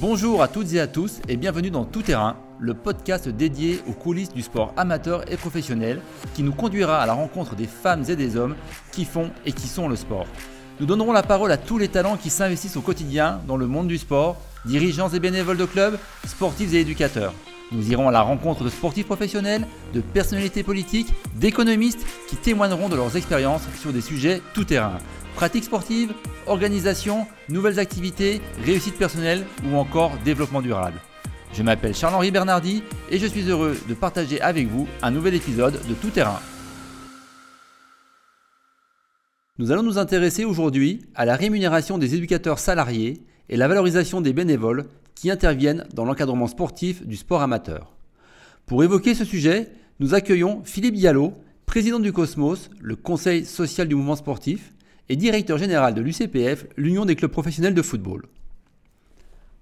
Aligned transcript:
Bonjour 0.00 0.42
à 0.44 0.48
toutes 0.48 0.72
et 0.74 0.80
à 0.80 0.86
tous 0.86 1.18
et 1.26 1.36
bienvenue 1.36 1.72
dans 1.72 1.84
Tout 1.84 2.02
Terrain, 2.02 2.36
le 2.60 2.72
podcast 2.72 3.28
dédié 3.28 3.80
aux 3.88 3.92
coulisses 3.92 4.32
du 4.32 4.42
sport 4.42 4.72
amateur 4.76 5.28
et 5.28 5.36
professionnel 5.36 6.00
qui 6.34 6.44
nous 6.44 6.52
conduira 6.52 7.02
à 7.02 7.06
la 7.06 7.14
rencontre 7.14 7.56
des 7.56 7.66
femmes 7.66 8.04
et 8.08 8.14
des 8.14 8.36
hommes 8.36 8.54
qui 8.92 9.04
font 9.04 9.32
et 9.44 9.50
qui 9.50 9.66
sont 9.66 9.88
le 9.88 9.96
sport. 9.96 10.26
Nous 10.78 10.86
donnerons 10.86 11.10
la 11.10 11.24
parole 11.24 11.50
à 11.50 11.56
tous 11.56 11.78
les 11.78 11.88
talents 11.88 12.16
qui 12.16 12.30
s'investissent 12.30 12.76
au 12.76 12.80
quotidien 12.80 13.40
dans 13.48 13.56
le 13.56 13.66
monde 13.66 13.88
du 13.88 13.98
sport, 13.98 14.36
dirigeants 14.66 15.08
et 15.08 15.18
bénévoles 15.18 15.56
de 15.56 15.64
clubs, 15.64 15.98
sportifs 16.24 16.74
et 16.74 16.80
éducateurs. 16.82 17.34
Nous 17.70 17.90
irons 17.90 18.08
à 18.08 18.12
la 18.12 18.22
rencontre 18.22 18.64
de 18.64 18.70
sportifs 18.70 19.04
professionnels, 19.04 19.66
de 19.92 20.00
personnalités 20.00 20.62
politiques, 20.62 21.12
d'économistes 21.36 22.06
qui 22.26 22.36
témoigneront 22.36 22.88
de 22.88 22.96
leurs 22.96 23.14
expériences 23.16 23.68
sur 23.78 23.92
des 23.92 24.00
sujets 24.00 24.40
tout 24.54 24.64
terrain. 24.64 24.98
Pratiques 25.34 25.64
sportives, 25.64 26.14
organisation, 26.46 27.26
nouvelles 27.50 27.78
activités, 27.78 28.40
réussite 28.64 28.96
personnelle 28.96 29.44
ou 29.66 29.76
encore 29.76 30.12
développement 30.24 30.62
durable. 30.62 30.98
Je 31.52 31.62
m'appelle 31.62 31.94
Charles-Henri 31.94 32.30
Bernardi 32.30 32.82
et 33.10 33.18
je 33.18 33.26
suis 33.26 33.48
heureux 33.48 33.76
de 33.86 33.94
partager 33.94 34.40
avec 34.40 34.66
vous 34.66 34.88
un 35.02 35.10
nouvel 35.10 35.34
épisode 35.34 35.78
de 35.88 35.94
Tout 35.94 36.10
Terrain. 36.10 36.40
Nous 39.58 39.72
allons 39.72 39.82
nous 39.82 39.98
intéresser 39.98 40.44
aujourd'hui 40.44 41.02
à 41.14 41.26
la 41.26 41.36
rémunération 41.36 41.98
des 41.98 42.14
éducateurs 42.14 42.58
salariés 42.58 43.22
et 43.50 43.56
la 43.56 43.68
valorisation 43.68 44.20
des 44.20 44.32
bénévoles 44.32 44.86
qui 45.18 45.32
interviennent 45.32 45.84
dans 45.94 46.04
l'encadrement 46.04 46.46
sportif 46.46 47.04
du 47.04 47.16
sport 47.16 47.42
amateur. 47.42 47.92
Pour 48.66 48.84
évoquer 48.84 49.14
ce 49.14 49.24
sujet, 49.24 49.68
nous 49.98 50.14
accueillons 50.14 50.62
Philippe 50.64 50.94
Diallo, 50.94 51.32
président 51.66 51.98
du 51.98 52.12
Cosmos, 52.12 52.70
le 52.80 52.94
conseil 52.94 53.44
social 53.44 53.88
du 53.88 53.96
mouvement 53.96 54.14
sportif, 54.14 54.72
et 55.08 55.16
directeur 55.16 55.58
général 55.58 55.94
de 55.94 56.02
l'UCPF, 56.02 56.66
l'Union 56.76 57.04
des 57.04 57.16
clubs 57.16 57.32
professionnels 57.32 57.74
de 57.74 57.82
football. 57.82 58.26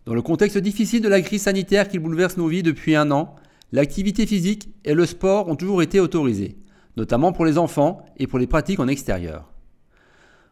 Dans 0.04 0.12
le 0.12 0.20
contexte 0.20 0.58
difficile 0.58 1.00
de 1.00 1.08
la 1.08 1.22
crise 1.22 1.42
sanitaire 1.42 1.88
qui 1.88 1.98
bouleverse 1.98 2.36
nos 2.36 2.48
vies 2.48 2.62
depuis 2.62 2.94
un 2.94 3.10
an, 3.10 3.34
l'activité 3.72 4.26
physique 4.26 4.68
et 4.84 4.92
le 4.92 5.06
sport 5.06 5.48
ont 5.48 5.56
toujours 5.56 5.80
été 5.80 6.00
autorisés, 6.00 6.58
notamment 6.98 7.32
pour 7.32 7.46
les 7.46 7.56
enfants 7.56 8.04
et 8.18 8.26
pour 8.26 8.38
les 8.38 8.46
pratiques 8.46 8.80
en 8.80 8.88
extérieur. 8.88 9.50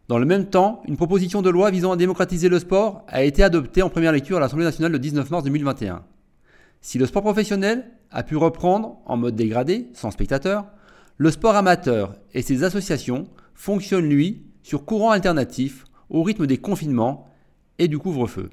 Dans 0.07 0.19
le 0.19 0.27
même 0.27 0.47
temps, 0.47 0.83
une 0.87 0.99
proposition 0.99 1.41
de 1.41 1.49
loi 1.49 1.71
visant 1.71 1.93
à 1.93 1.97
démocratiser 1.97 2.51
le 2.51 2.59
sport 2.59 3.07
a 3.09 3.25
été 3.25 3.43
adoptée 3.43 3.81
en 3.81 3.89
première 3.89 4.13
lecture 4.13 4.37
à 4.37 4.41
l'Assemblée 4.41 4.67
nationale 4.67 4.93
le 4.93 4.99
19 4.99 5.31
mars 5.31 5.45
2021. 5.45 6.05
Si 6.83 6.99
le 6.99 7.07
sport 7.07 7.23
professionnel 7.23 7.91
a 8.11 8.23
pu 8.23 8.37
reprendre 8.37 8.99
en 9.07 9.17
mode 9.17 9.35
dégradé, 9.35 9.89
sans 9.95 10.11
spectateurs, 10.11 10.67
le 11.17 11.31
sport 11.31 11.57
amateur 11.57 12.17
et 12.35 12.43
ses 12.43 12.65
associations 12.65 13.29
fonctionnent, 13.55 14.09
lui, 14.09 14.43
sur 14.63 14.85
courant 14.85 15.11
alternatif 15.11 15.85
au 16.11 16.23
rythme 16.23 16.47
des 16.47 16.59
confinements 16.59 17.27
et 17.79 17.89
du 17.89 17.99
couvre-feu. 17.99 18.51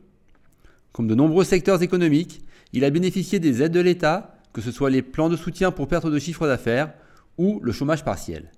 Comme 0.93 1.07
de 1.07 1.15
nombreux 1.15 1.43
secteurs 1.43 1.83
économiques, 1.83 2.45
il 2.71 2.85
a 2.85 2.89
bénéficié 2.89 3.39
des 3.39 3.61
aides 3.61 3.73
de 3.73 3.81
l'État, 3.81 4.37
que 4.53 4.61
ce 4.61 4.71
soit 4.71 4.89
les 4.89 5.01
plans 5.01 5.27
de 5.27 5.35
soutien 5.35 5.71
pour 5.71 5.89
perte 5.89 6.07
de 6.07 6.19
chiffre 6.19 6.47
d'affaires 6.47 6.93
ou 7.37 7.59
le 7.61 7.73
chômage 7.73 8.05
partiel. 8.05 8.51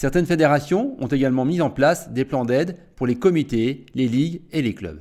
Certaines 0.00 0.26
fédérations 0.26 0.94
ont 1.00 1.08
également 1.08 1.44
mis 1.44 1.60
en 1.60 1.70
place 1.70 2.12
des 2.12 2.24
plans 2.24 2.44
d'aide 2.44 2.76
pour 2.94 3.04
les 3.04 3.16
comités, 3.16 3.84
les 3.96 4.06
ligues 4.06 4.42
et 4.52 4.62
les 4.62 4.72
clubs. 4.72 5.00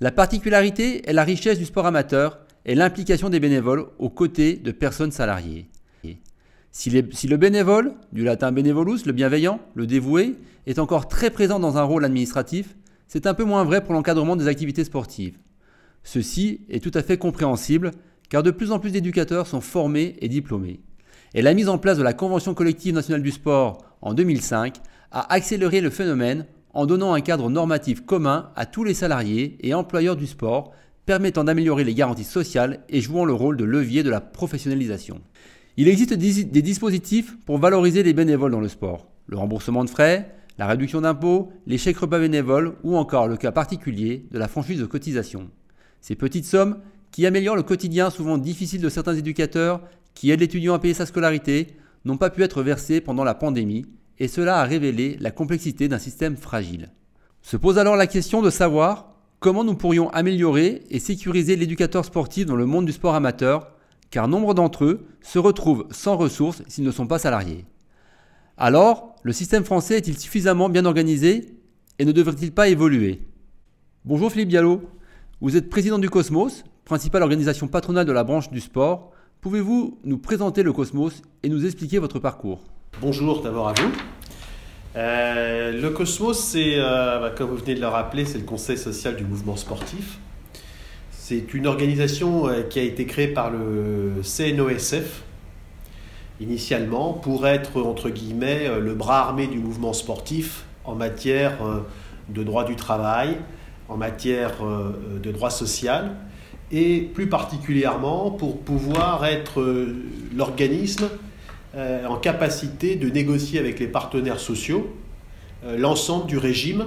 La 0.00 0.10
particularité 0.10 1.06
est 1.06 1.12
la 1.12 1.24
richesse 1.24 1.58
du 1.58 1.66
sport 1.66 1.84
amateur 1.84 2.38
et 2.64 2.74
l'implication 2.74 3.28
des 3.28 3.38
bénévoles 3.38 3.84
aux 3.98 4.08
côtés 4.08 4.56
de 4.56 4.72
personnes 4.72 5.12
salariées. 5.12 5.68
Si, 6.70 6.88
le 6.88 7.36
bénévole, 7.36 7.92
du 8.14 8.24
latin 8.24 8.50
benevolus, 8.50 9.04
le 9.04 9.12
bienveillant, 9.12 9.60
le 9.74 9.86
dévoué, 9.86 10.36
est 10.66 10.78
encore 10.78 11.06
très 11.06 11.28
présent 11.28 11.60
dans 11.60 11.76
un 11.76 11.82
rôle 11.82 12.06
administratif, 12.06 12.74
c'est 13.08 13.26
un 13.26 13.34
peu 13.34 13.44
moins 13.44 13.64
vrai 13.64 13.84
pour 13.84 13.92
l'encadrement 13.92 14.36
des 14.36 14.48
activités 14.48 14.84
sportives. 14.84 15.36
Ceci 16.02 16.62
est 16.70 16.82
tout 16.82 16.96
à 16.96 17.02
fait 17.02 17.18
compréhensible 17.18 17.90
car 18.30 18.42
de 18.42 18.52
plus 18.52 18.72
en 18.72 18.78
plus 18.78 18.92
d'éducateurs 18.92 19.46
sont 19.46 19.60
formés 19.60 20.16
et 20.22 20.30
diplômés 20.30 20.80
et 21.34 21.42
la 21.42 21.54
mise 21.54 21.68
en 21.68 21.78
place 21.78 21.98
de 21.98 22.02
la 22.02 22.12
Convention 22.12 22.54
collective 22.54 22.94
nationale 22.94 23.22
du 23.22 23.30
sport 23.30 23.78
en 24.02 24.14
2005 24.14 24.76
a 25.10 25.32
accéléré 25.32 25.80
le 25.80 25.90
phénomène 25.90 26.46
en 26.74 26.86
donnant 26.86 27.14
un 27.14 27.20
cadre 27.20 27.50
normatif 27.50 28.04
commun 28.04 28.50
à 28.56 28.66
tous 28.66 28.84
les 28.84 28.94
salariés 28.94 29.58
et 29.60 29.74
employeurs 29.74 30.16
du 30.16 30.26
sport, 30.26 30.72
permettant 31.04 31.44
d'améliorer 31.44 31.84
les 31.84 31.94
garanties 31.94 32.24
sociales 32.24 32.80
et 32.88 33.00
jouant 33.00 33.24
le 33.24 33.32
rôle 33.32 33.56
de 33.56 33.64
levier 33.64 34.02
de 34.02 34.10
la 34.10 34.20
professionnalisation. 34.20 35.20
Il 35.76 35.88
existe 35.88 36.14
des 36.14 36.62
dispositifs 36.62 37.36
pour 37.44 37.58
valoriser 37.58 38.02
les 38.02 38.12
bénévoles 38.12 38.52
dans 38.52 38.60
le 38.60 38.68
sport. 38.68 39.08
Le 39.26 39.38
remboursement 39.38 39.84
de 39.84 39.90
frais, 39.90 40.34
la 40.58 40.66
réduction 40.66 41.00
d'impôts, 41.00 41.50
les 41.66 41.78
chèques 41.78 41.98
repas 41.98 42.18
bénévoles 42.18 42.74
ou 42.82 42.96
encore 42.96 43.26
le 43.26 43.36
cas 43.36 43.52
particulier 43.52 44.26
de 44.30 44.38
la 44.38 44.48
franchise 44.48 44.80
de 44.80 44.86
cotisation. 44.86 45.50
Ces 46.00 46.14
petites 46.14 46.44
sommes 46.44 46.78
qui 47.10 47.26
améliorent 47.26 47.56
le 47.56 47.62
quotidien 47.62 48.10
souvent 48.10 48.38
difficile 48.38 48.80
de 48.80 48.88
certains 48.88 49.14
éducateurs 49.14 49.82
qui 50.14 50.30
aident 50.30 50.40
l'étudiant 50.40 50.74
à 50.74 50.78
payer 50.78 50.94
sa 50.94 51.06
scolarité 51.06 51.76
n'ont 52.04 52.16
pas 52.16 52.30
pu 52.30 52.42
être 52.42 52.62
versés 52.62 53.00
pendant 53.00 53.24
la 53.24 53.34
pandémie, 53.34 53.86
et 54.18 54.28
cela 54.28 54.60
a 54.60 54.64
révélé 54.64 55.16
la 55.20 55.30
complexité 55.30 55.88
d'un 55.88 55.98
système 55.98 56.36
fragile. 56.36 56.90
Se 57.42 57.56
pose 57.56 57.78
alors 57.78 57.96
la 57.96 58.06
question 58.06 58.42
de 58.42 58.50
savoir 58.50 59.14
comment 59.40 59.64
nous 59.64 59.74
pourrions 59.74 60.10
améliorer 60.10 60.82
et 60.90 60.98
sécuriser 60.98 61.56
l'éducateur 61.56 62.04
sportif 62.04 62.46
dans 62.46 62.56
le 62.56 62.66
monde 62.66 62.86
du 62.86 62.92
sport 62.92 63.14
amateur, 63.14 63.72
car 64.10 64.28
nombre 64.28 64.54
d'entre 64.54 64.84
eux 64.84 65.06
se 65.22 65.38
retrouvent 65.38 65.86
sans 65.90 66.16
ressources 66.16 66.62
s'ils 66.68 66.84
ne 66.84 66.90
sont 66.90 67.06
pas 67.06 67.18
salariés. 67.18 67.64
Alors, 68.56 69.16
le 69.22 69.32
système 69.32 69.64
français 69.64 69.96
est-il 69.96 70.18
suffisamment 70.18 70.68
bien 70.68 70.84
organisé 70.84 71.56
et 71.98 72.04
ne 72.04 72.12
devrait-il 72.12 72.52
pas 72.52 72.68
évoluer? 72.68 73.22
Bonjour 74.04 74.30
Philippe 74.30 74.48
Diallo, 74.48 74.82
vous 75.40 75.56
êtes 75.56 75.70
président 75.70 75.98
du 75.98 76.10
Cosmos, 76.10 76.64
principale 76.84 77.22
organisation 77.22 77.68
patronale 77.68 78.06
de 78.06 78.12
la 78.12 78.24
branche 78.24 78.50
du 78.50 78.60
sport. 78.60 79.11
Pouvez-vous 79.42 79.98
nous 80.04 80.18
présenter 80.18 80.62
le 80.62 80.72
Cosmos 80.72 81.20
et 81.42 81.48
nous 81.48 81.66
expliquer 81.66 81.98
votre 81.98 82.20
parcours? 82.20 82.60
Bonjour 83.00 83.42
d'abord 83.42 83.70
à 83.70 83.72
vous. 83.72 83.90
Euh, 84.94 85.82
le 85.82 85.90
Cosmos, 85.90 86.38
c'est, 86.38 86.74
euh, 86.76 87.18
bah, 87.18 87.30
comme 87.36 87.50
vous 87.50 87.56
venez 87.56 87.74
de 87.74 87.80
le 87.80 87.88
rappeler, 87.88 88.24
c'est 88.24 88.38
le 88.38 88.44
conseil 88.44 88.78
social 88.78 89.16
du 89.16 89.24
mouvement 89.24 89.56
sportif. 89.56 90.20
C'est 91.10 91.54
une 91.54 91.66
organisation 91.66 92.46
euh, 92.46 92.62
qui 92.62 92.78
a 92.78 92.84
été 92.84 93.04
créée 93.04 93.26
par 93.26 93.50
le 93.50 94.22
CNOSF 94.22 95.24
initialement 96.40 97.12
pour 97.12 97.48
être, 97.48 97.82
entre 97.82 98.10
guillemets, 98.10 98.68
le 98.78 98.94
bras 98.94 99.22
armé 99.22 99.48
du 99.48 99.58
mouvement 99.58 99.92
sportif 99.92 100.66
en 100.84 100.94
matière 100.94 101.58
de 102.28 102.44
droit 102.44 102.64
du 102.64 102.76
travail, 102.76 103.38
en 103.88 103.96
matière 103.96 104.52
de 105.20 105.30
droit 105.32 105.50
social 105.50 106.14
et 106.72 107.00
plus 107.00 107.28
particulièrement 107.28 108.30
pour 108.30 108.58
pouvoir 108.58 109.26
être 109.26 109.60
euh, 109.60 109.94
l'organisme 110.34 111.08
euh, 111.74 112.06
en 112.06 112.16
capacité 112.16 112.96
de 112.96 113.08
négocier 113.10 113.58
avec 113.58 113.78
les 113.78 113.86
partenaires 113.86 114.40
sociaux 114.40 114.90
euh, 115.64 115.76
l'ensemble 115.76 116.26
du 116.26 116.38
régime 116.38 116.86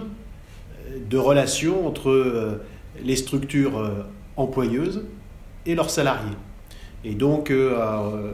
de 1.10 1.18
relations 1.18 1.88
entre 1.88 2.60
les 3.04 3.16
structures 3.16 3.92
employeuses 4.38 5.04
et 5.66 5.76
leurs 5.76 5.90
salariés. 5.90 6.36
Et 7.04 7.16
donc, 7.16 7.52
de 7.52 8.26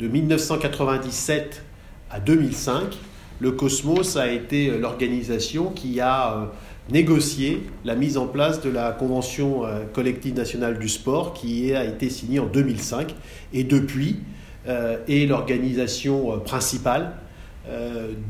1997 0.00 1.64
à 2.10 2.20
2005, 2.20 2.96
le 3.40 3.50
Cosmos 3.50 4.16
a 4.16 4.30
été 4.30 4.78
l'organisation 4.78 5.70
qui 5.70 6.00
a 6.00 6.50
négocier 6.90 7.66
la 7.84 7.94
mise 7.94 8.16
en 8.16 8.26
place 8.26 8.60
de 8.60 8.70
la 8.70 8.92
Convention 8.92 9.64
euh, 9.64 9.84
collective 9.92 10.34
nationale 10.34 10.78
du 10.78 10.88
sport 10.88 11.34
qui 11.34 11.74
a 11.74 11.84
été 11.84 12.08
signée 12.08 12.38
en 12.38 12.46
2005 12.46 13.14
et 13.52 13.64
depuis 13.64 14.20
euh, 14.66 14.98
est 15.08 15.26
l'organisation 15.26 16.32
euh, 16.32 16.36
principale 16.38 17.12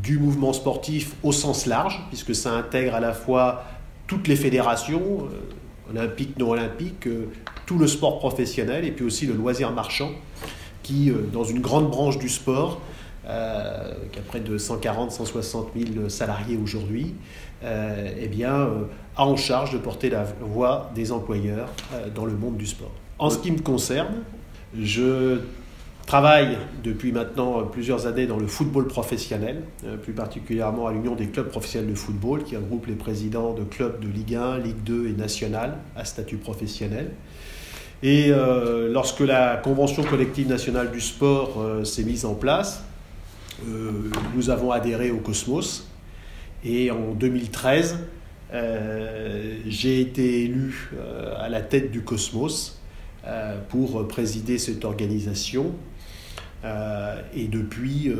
du 0.02 0.18
mouvement 0.18 0.52
sportif 0.52 1.12
au 1.22 1.30
sens 1.30 1.66
large, 1.66 2.04
puisque 2.08 2.34
ça 2.34 2.54
intègre 2.54 2.96
à 2.96 2.98
la 2.98 3.12
fois 3.12 3.62
toutes 4.08 4.26
les 4.26 4.34
fédérations, 4.34 5.28
olympiques, 5.88 6.36
non 6.40 6.50
olympiques, 6.50 7.08
tout 7.64 7.78
le 7.78 7.86
sport 7.86 8.18
professionnel 8.18 8.84
et 8.84 8.90
puis 8.90 9.04
aussi 9.04 9.26
le 9.26 9.34
loisir 9.34 9.70
marchand, 9.70 10.10
qui, 10.82 11.12
dans 11.32 11.44
une 11.44 11.60
grande 11.60 11.88
branche 11.88 12.18
du 12.18 12.28
sport, 12.28 12.80
qui 13.22 13.28
a 14.18 14.22
près 14.26 14.40
de 14.40 14.58
140-160 14.58 15.66
000 15.94 16.08
salariés 16.08 16.58
aujourd'hui, 16.60 17.14
eh 17.62 18.28
bien, 18.28 18.54
euh, 18.54 18.84
a 19.16 19.24
en 19.24 19.36
charge 19.36 19.72
de 19.72 19.78
porter 19.78 20.10
la 20.10 20.24
voix 20.40 20.90
des 20.94 21.10
employeurs 21.10 21.68
euh, 21.92 22.08
dans 22.14 22.24
le 22.24 22.34
monde 22.34 22.56
du 22.56 22.66
sport. 22.66 22.92
En 23.18 23.30
ce 23.30 23.38
qui 23.38 23.50
me 23.50 23.58
concerne, 23.58 24.22
je 24.78 25.40
travaille 26.06 26.56
depuis 26.84 27.10
maintenant 27.10 27.64
plusieurs 27.64 28.06
années 28.06 28.26
dans 28.26 28.38
le 28.38 28.46
football 28.46 28.86
professionnel, 28.86 29.62
plus 30.02 30.12
particulièrement 30.12 30.86
à 30.86 30.92
l'Union 30.92 31.14
des 31.14 31.26
clubs 31.26 31.48
professionnels 31.48 31.90
de 31.90 31.96
football, 31.96 32.44
qui 32.44 32.56
regroupe 32.56 32.86
les 32.86 32.94
présidents 32.94 33.52
de 33.52 33.64
clubs 33.64 34.00
de 34.00 34.08
Ligue 34.08 34.36
1, 34.36 34.58
Ligue 34.58 34.82
2 34.84 35.08
et 35.08 35.12
nationale 35.12 35.78
à 35.96 36.04
statut 36.04 36.36
professionnel. 36.36 37.10
Et 38.02 38.32
lorsque 38.88 39.20
la 39.20 39.56
Convention 39.56 40.02
collective 40.02 40.48
nationale 40.48 40.90
du 40.92 41.00
sport 41.00 41.62
s'est 41.84 42.04
mise 42.04 42.24
en 42.24 42.34
place, 42.34 42.84
nous 43.66 44.48
avons 44.48 44.70
adhéré 44.70 45.10
au 45.10 45.18
Cosmos, 45.18 45.88
et 46.64 46.90
en 46.90 47.12
2013, 47.12 47.98
j'ai 49.66 50.00
été 50.00 50.44
élu 50.44 50.90
à 51.36 51.48
la 51.48 51.60
tête 51.60 51.90
du 51.90 52.02
Cosmos 52.02 52.80
pour 53.68 54.08
présider 54.08 54.58
cette 54.58 54.84
organisation. 54.84 55.72
et 56.64 57.48
depuis, 57.48 58.10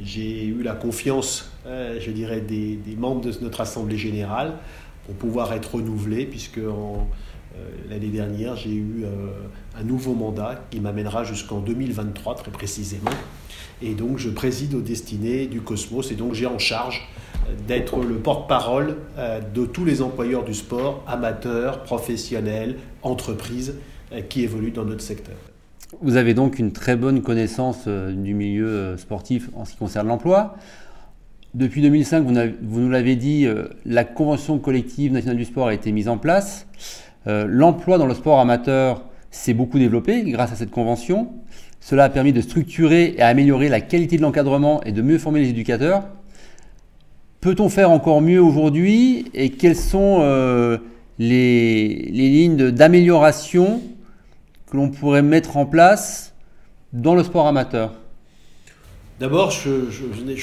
j'ai 0.00 0.44
eu 0.46 0.62
la 0.62 0.74
confiance, 0.74 1.52
je 1.66 2.10
dirais, 2.10 2.40
des, 2.40 2.76
des, 2.76 2.96
membres 2.96 3.22
de 3.22 3.32
notre 3.42 3.60
Assemblée 3.60 3.98
générale 3.98 4.54
pour 5.06 5.14
pouvoir 5.14 5.52
être 5.52 5.74
renouvelé, 5.74 6.26
puisque 6.26 6.60
euh, 7.56 7.70
l'année 7.88 8.08
dernière, 8.08 8.56
j'ai 8.56 8.74
eu 8.74 9.04
euh, 9.04 9.30
un 9.78 9.84
nouveau 9.84 10.14
mandat 10.14 10.64
qui 10.70 10.80
m'amènera 10.80 11.24
jusqu'en 11.24 11.60
2023 11.60 12.34
très 12.36 12.50
précisément. 12.50 13.10
Et 13.82 13.94
donc 13.94 14.18
je 14.18 14.30
préside 14.30 14.74
aux 14.74 14.80
destinées 14.80 15.46
du 15.46 15.60
Cosmos 15.60 16.10
et 16.10 16.14
donc 16.14 16.34
j'ai 16.34 16.46
en 16.46 16.58
charge 16.58 17.02
euh, 17.02 17.13
d'être 17.66 17.98
le 17.98 18.16
porte-parole 18.16 18.96
de 19.54 19.66
tous 19.66 19.84
les 19.84 20.02
employeurs 20.02 20.44
du 20.44 20.54
sport, 20.54 21.02
amateurs, 21.06 21.82
professionnels, 21.82 22.76
entreprises 23.02 23.74
qui 24.28 24.42
évoluent 24.42 24.70
dans 24.70 24.84
notre 24.84 25.02
secteur. 25.02 25.36
Vous 26.00 26.16
avez 26.16 26.34
donc 26.34 26.58
une 26.58 26.72
très 26.72 26.96
bonne 26.96 27.22
connaissance 27.22 27.86
du 27.88 28.34
milieu 28.34 28.96
sportif 28.96 29.50
en 29.54 29.64
ce 29.64 29.72
qui 29.72 29.76
concerne 29.78 30.08
l'emploi. 30.08 30.56
Depuis 31.54 31.82
2005, 31.82 32.24
vous 32.62 32.80
nous 32.80 32.90
l'avez 32.90 33.16
dit, 33.16 33.46
la 33.86 34.04
convention 34.04 34.58
collective 34.58 35.12
nationale 35.12 35.36
du 35.36 35.44
sport 35.44 35.68
a 35.68 35.74
été 35.74 35.92
mise 35.92 36.08
en 36.08 36.18
place. 36.18 36.66
Euh, 37.26 37.46
l'emploi 37.48 37.98
dans 37.98 38.06
le 38.06 38.14
sport 38.14 38.38
amateur 38.38 39.04
s'est 39.30 39.54
beaucoup 39.54 39.78
développé 39.78 40.22
grâce 40.24 40.52
à 40.52 40.56
cette 40.56 40.70
convention. 40.70 41.32
Cela 41.80 42.04
a 42.04 42.08
permis 42.08 42.32
de 42.32 42.40
structurer 42.40 43.14
et 43.16 43.22
améliorer 43.22 43.68
la 43.68 43.80
qualité 43.80 44.16
de 44.16 44.22
l'encadrement 44.22 44.82
et 44.84 44.92
de 44.92 45.02
mieux 45.02 45.18
former 45.18 45.40
les 45.40 45.50
éducateurs. 45.50 46.04
Peut-on 47.44 47.68
faire 47.68 47.90
encore 47.90 48.22
mieux 48.22 48.40
aujourd'hui 48.40 49.26
et 49.34 49.50
quelles 49.50 49.76
sont 49.76 50.20
euh, 50.22 50.78
les, 51.18 52.08
lignes 52.10 52.70
d'amélioration 52.70 53.82
que 54.70 54.78
l'on 54.78 54.88
pourrait 54.88 55.20
mettre 55.20 55.58
en 55.58 55.66
place 55.66 56.32
dans 56.94 57.14
le 57.14 57.22
sport 57.22 57.46
amateur? 57.46 57.92
D'abord, 59.20 59.50
je, 59.50 59.68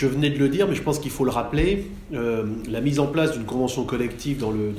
venais 0.06 0.30
de 0.30 0.38
le 0.38 0.48
dire, 0.48 0.68
mais 0.68 0.75
je 0.75 0.83
pense 0.83 1.00
qu'il 1.00 1.09
faut 1.09 1.25
le 1.25 1.31
rappeler, 1.31 1.88
euh, 2.13 2.45
la 2.69 2.81
mise 2.81 3.00
en 3.00 3.07
place 3.07 3.31
d'une 3.31 3.45
convention 3.45 3.83
collective 3.83 4.38
dans 4.38 4.51
le, 4.51 4.71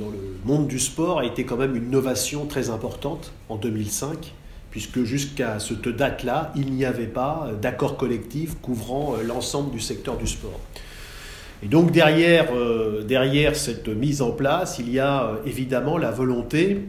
monde 0.45 0.69
du 0.69 0.79
sport 0.79 1.19
a 1.19 1.25
été 1.25 1.43
quand 1.43 1.57
même 1.57 1.75
une 1.75 1.87
innovation 1.87 2.45
très 2.45 2.69
importante 2.69 3.33
en 3.49 3.57
2005, 3.57 4.33
puisque 4.71 5.03
jusqu'à 5.03 5.59
cette 5.59 5.89
date-là, 5.89 6.53
il 6.55 6.71
n'y 6.71 6.85
avait 6.85 7.05
pas 7.05 7.49
d'accord 7.61 7.97
collectif 7.97 8.55
couvrant 8.61 9.15
euh, 9.17 9.23
l'ensemble 9.23 9.71
du 9.71 9.81
secteur 9.81 10.15
du 10.15 10.25
sport. 10.25 10.61
Et 11.63 11.67
donc 11.67 11.91
derrière, 11.91 12.53
euh, 12.53 13.03
derrière 13.03 13.55
cette 13.55 13.87
mise 13.87 14.21
en 14.21 14.31
place, 14.31 14.77
il 14.79 14.91
y 14.91 14.99
a 14.99 15.39
évidemment 15.45 15.97
la 15.97 16.11
volonté 16.11 16.81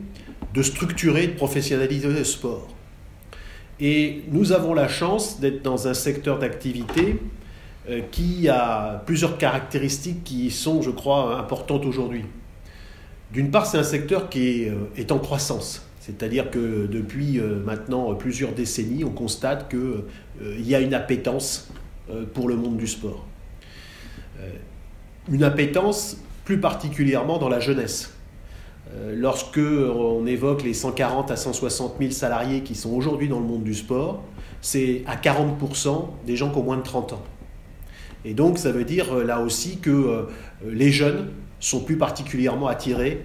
de 0.52 0.62
structurer, 0.62 1.28
de 1.28 1.32
professionnaliser 1.34 2.08
le 2.08 2.24
sport. 2.24 2.74
Et 3.80 4.22
nous 4.30 4.52
avons 4.52 4.74
la 4.74 4.88
chance 4.88 5.40
d'être 5.40 5.62
dans 5.62 5.88
un 5.88 5.94
secteur 5.94 6.38
d'activité 6.38 7.20
euh, 7.88 8.00
qui 8.10 8.48
a 8.48 9.02
plusieurs 9.04 9.36
caractéristiques 9.36 10.22
qui 10.24 10.50
sont, 10.50 10.80
je 10.80 10.90
crois, 10.90 11.38
importantes 11.38 11.84
aujourd'hui. 11.84 12.24
D'une 13.32 13.50
part, 13.50 13.66
c'est 13.66 13.78
un 13.78 13.82
secteur 13.82 14.28
qui 14.28 14.68
euh, 14.68 14.74
est, 14.96 15.10
en 15.10 15.18
croissance. 15.18 15.86
C'est-à-dire 16.00 16.50
que 16.50 16.86
depuis 16.86 17.38
euh, 17.38 17.62
maintenant 17.64 18.14
plusieurs 18.14 18.52
décennies, 18.52 19.04
on 19.04 19.10
constate 19.10 19.68
qu'il 19.68 20.66
y 20.66 20.74
a 20.74 20.80
une 20.80 20.94
appétence 20.94 21.70
pour 22.34 22.48
le 22.48 22.56
monde 22.56 22.76
du 22.76 22.86
sport. 22.86 23.26
Une 25.30 25.42
appétence 25.42 26.18
plus 26.44 26.60
particulièrement 26.60 27.38
dans 27.38 27.48
la 27.48 27.60
jeunesse. 27.60 28.14
Euh, 28.92 29.14
lorsque 29.16 29.58
on 29.58 30.26
évoque 30.26 30.62
les 30.62 30.74
140 30.74 31.30
à 31.30 31.36
160 31.36 31.96
000 31.98 32.10
salariés 32.10 32.60
qui 32.62 32.74
sont 32.74 32.92
aujourd'hui 32.92 33.28
dans 33.28 33.40
le 33.40 33.46
monde 33.46 33.64
du 33.64 33.74
sport, 33.74 34.22
c'est 34.60 35.02
à 35.06 35.16
40% 35.16 36.08
des 36.26 36.36
gens 36.36 36.50
qui 36.50 36.58
ont 36.58 36.62
moins 36.62 36.76
de 36.76 36.82
30 36.82 37.14
ans. 37.14 37.22
Et 38.24 38.34
donc 38.34 38.58
ça 38.58 38.72
veut 38.72 38.84
dire 38.84 39.12
euh, 39.14 39.24
là 39.24 39.40
aussi 39.40 39.78
que 39.78 39.90
euh, 39.90 40.22
les 40.66 40.92
jeunes 40.92 41.30
sont 41.60 41.80
plus 41.80 41.96
particulièrement 41.96 42.66
attirés 42.66 43.24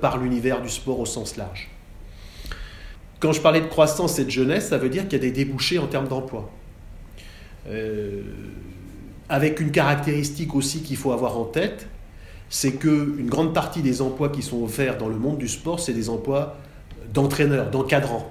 par 0.00 0.18
l'univers 0.18 0.62
du 0.62 0.68
sport 0.68 1.00
au 1.00 1.04
sens 1.04 1.36
large. 1.36 1.68
Quand 3.18 3.32
je 3.32 3.40
parlais 3.40 3.60
de 3.60 3.66
croissance 3.66 4.18
et 4.18 4.24
de 4.24 4.30
jeunesse, 4.30 4.68
ça 4.68 4.78
veut 4.78 4.88
dire 4.88 5.02
qu'il 5.02 5.14
y 5.14 5.16
a 5.16 5.18
des 5.18 5.32
débouchés 5.32 5.78
en 5.78 5.86
termes 5.88 6.08
d'emploi. 6.08 6.48
Avec 9.28 9.60
une 9.60 9.70
caractéristique 9.70 10.54
aussi 10.54 10.82
qu'il 10.82 10.96
faut 10.96 11.12
avoir 11.12 11.38
en 11.38 11.44
tête, 11.44 11.88
c'est 12.50 12.72
qu'une 12.72 13.26
grande 13.26 13.54
partie 13.54 13.82
des 13.82 14.02
emplois 14.02 14.28
qui 14.28 14.42
sont 14.42 14.62
offerts 14.62 14.98
dans 14.98 15.08
le 15.08 15.16
monde 15.16 15.38
du 15.38 15.48
sport, 15.48 15.80
c'est 15.80 15.92
des 15.92 16.08
emplois 16.08 16.56
d'entraîneurs, 17.12 17.70
d'encadrants. 17.70 18.30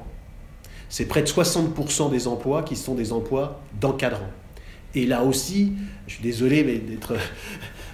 C'est 0.90 1.06
près 1.06 1.24
de 1.24 1.28
60% 1.28 2.12
des 2.12 2.28
emplois 2.28 2.64
qui 2.64 2.76
sont 2.76 2.94
des 2.94 3.12
emplois 3.12 3.62
d'encadrants. 3.82 4.32
Et 4.96 5.06
là 5.06 5.24
aussi, 5.24 5.74
je 6.08 6.14
suis 6.14 6.24
désolé 6.24 6.64
d'être 6.64 7.14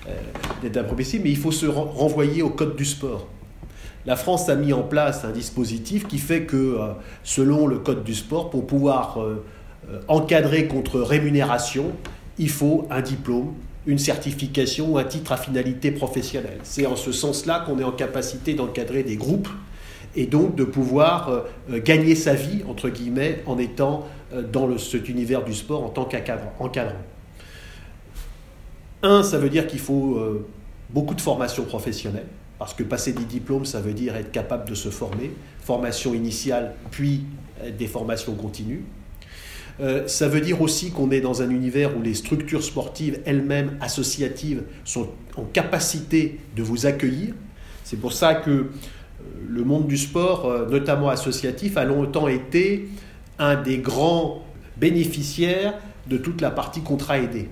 euh, 0.07 0.11
improbable, 0.63 1.03
mais 1.23 1.29
il 1.29 1.37
faut 1.37 1.51
se 1.51 1.65
renvoyer 1.65 2.41
au 2.41 2.49
code 2.49 2.75
du 2.75 2.85
sport. 2.85 3.27
La 4.05 4.15
France 4.15 4.49
a 4.49 4.55
mis 4.55 4.73
en 4.73 4.83
place 4.83 5.23
un 5.23 5.31
dispositif 5.31 6.07
qui 6.07 6.17
fait 6.17 6.43
que, 6.43 6.55
euh, 6.57 6.87
selon 7.23 7.67
le 7.67 7.79
code 7.79 8.03
du 8.03 8.15
sport, 8.15 8.49
pour 8.49 8.67
pouvoir 8.67 9.21
euh, 9.21 9.43
encadrer 10.07 10.67
contre 10.67 10.99
rémunération, 10.99 11.93
il 12.39 12.49
faut 12.49 12.87
un 12.89 13.01
diplôme 13.01 13.53
une 13.85 13.97
certification 13.97 14.93
ou 14.93 14.97
un 14.97 15.03
titre 15.03 15.31
à 15.31 15.37
finalité 15.37 15.91
professionnelle. 15.91 16.59
C'est 16.63 16.85
en 16.85 16.95
ce 16.95 17.11
sens-là 17.11 17.61
qu'on 17.65 17.79
est 17.79 17.83
en 17.83 17.91
capacité 17.91 18.53
d'encadrer 18.53 19.03
des 19.03 19.15
groupes 19.15 19.49
et 20.15 20.25
donc 20.25 20.55
de 20.55 20.63
pouvoir 20.63 21.29
euh, 21.29 21.41
euh, 21.71 21.81
gagner 21.81 22.15
sa 22.15 22.33
vie, 22.33 22.63
entre 22.67 22.89
guillemets, 22.89 23.41
en 23.45 23.57
étant 23.57 24.07
euh, 24.33 24.43
dans 24.43 24.77
cet 24.77 25.09
univers 25.09 25.43
du 25.43 25.53
sport 25.53 25.83
en 25.83 25.89
tant 25.89 26.05
qu'encadrant. 26.05 26.93
Un, 29.01 29.23
ça 29.23 29.37
veut 29.37 29.49
dire 29.49 29.65
qu'il 29.65 29.79
faut 29.79 30.19
beaucoup 30.89 31.15
de 31.15 31.21
formation 31.21 31.63
professionnelle, 31.63 32.25
parce 32.57 32.73
que 32.73 32.83
passer 32.83 33.13
des 33.13 33.23
diplômes, 33.23 33.63
ça 33.63 33.79
veut 33.79 33.93
dire 33.93 34.13
être 34.17 34.31
capable 34.33 34.69
de 34.69 34.75
se 34.75 34.89
former, 34.89 35.31
formation 35.61 36.13
initiale, 36.13 36.73
puis 36.91 37.23
des 37.77 37.87
formations 37.87 38.35
continues. 38.35 38.83
Euh, 39.81 40.07
ça 40.07 40.27
veut 40.27 40.41
dire 40.41 40.61
aussi 40.61 40.91
qu'on 40.91 41.09
est 41.11 41.21
dans 41.21 41.41
un 41.41 41.49
univers 41.49 41.95
où 41.97 42.01
les 42.01 42.13
structures 42.13 42.63
sportives 42.63 43.19
elles-mêmes 43.25 43.77
associatives 43.79 44.63
sont 44.83 45.09
en 45.37 45.43
capacité 45.43 46.39
de 46.55 46.63
vous 46.63 46.85
accueillir. 46.85 47.33
C'est 47.85 47.97
pour 47.97 48.11
ça 48.11 48.35
que 48.35 48.49
euh, 48.49 48.67
le 49.47 49.63
monde 49.63 49.87
du 49.87 49.97
sport, 49.97 50.45
euh, 50.45 50.67
notamment 50.69 51.09
associatif, 51.09 51.77
a 51.77 51.85
longtemps 51.85 52.27
été 52.27 52.89
un 53.37 53.55
des 53.55 53.77
grands 53.77 54.43
bénéficiaires 54.75 55.75
de 56.07 56.17
toute 56.17 56.41
la 56.41 56.51
partie 56.51 56.81
contrat 56.81 57.19
aidé. 57.19 57.47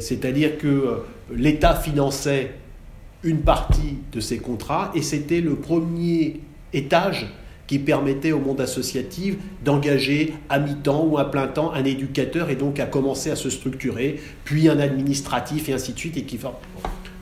C'est-à-dire 0.00 0.58
que 0.58 1.00
l'État 1.32 1.74
finançait 1.74 2.52
une 3.22 3.40
partie 3.40 3.96
de 4.12 4.20
ces 4.20 4.36
contrats 4.36 4.92
et 4.94 5.00
c'était 5.00 5.40
le 5.40 5.56
premier 5.56 6.40
étage 6.74 7.26
qui 7.68 7.78
permettait 7.78 8.32
au 8.32 8.40
monde 8.40 8.60
associatif 8.60 9.36
d'engager 9.62 10.34
à 10.48 10.58
mi-temps 10.58 11.04
ou 11.04 11.18
à 11.18 11.30
plein 11.30 11.46
temps 11.46 11.72
un 11.72 11.84
éducateur 11.84 12.50
et 12.50 12.56
donc 12.56 12.80
à 12.80 12.86
commencer 12.86 13.30
à 13.30 13.36
se 13.36 13.50
structurer, 13.50 14.18
puis 14.44 14.68
un 14.68 14.80
administratif 14.80 15.68
et 15.68 15.74
ainsi 15.74 15.92
de 15.92 15.98
suite. 15.98 16.16
Et 16.16 16.24
qui, 16.24 16.38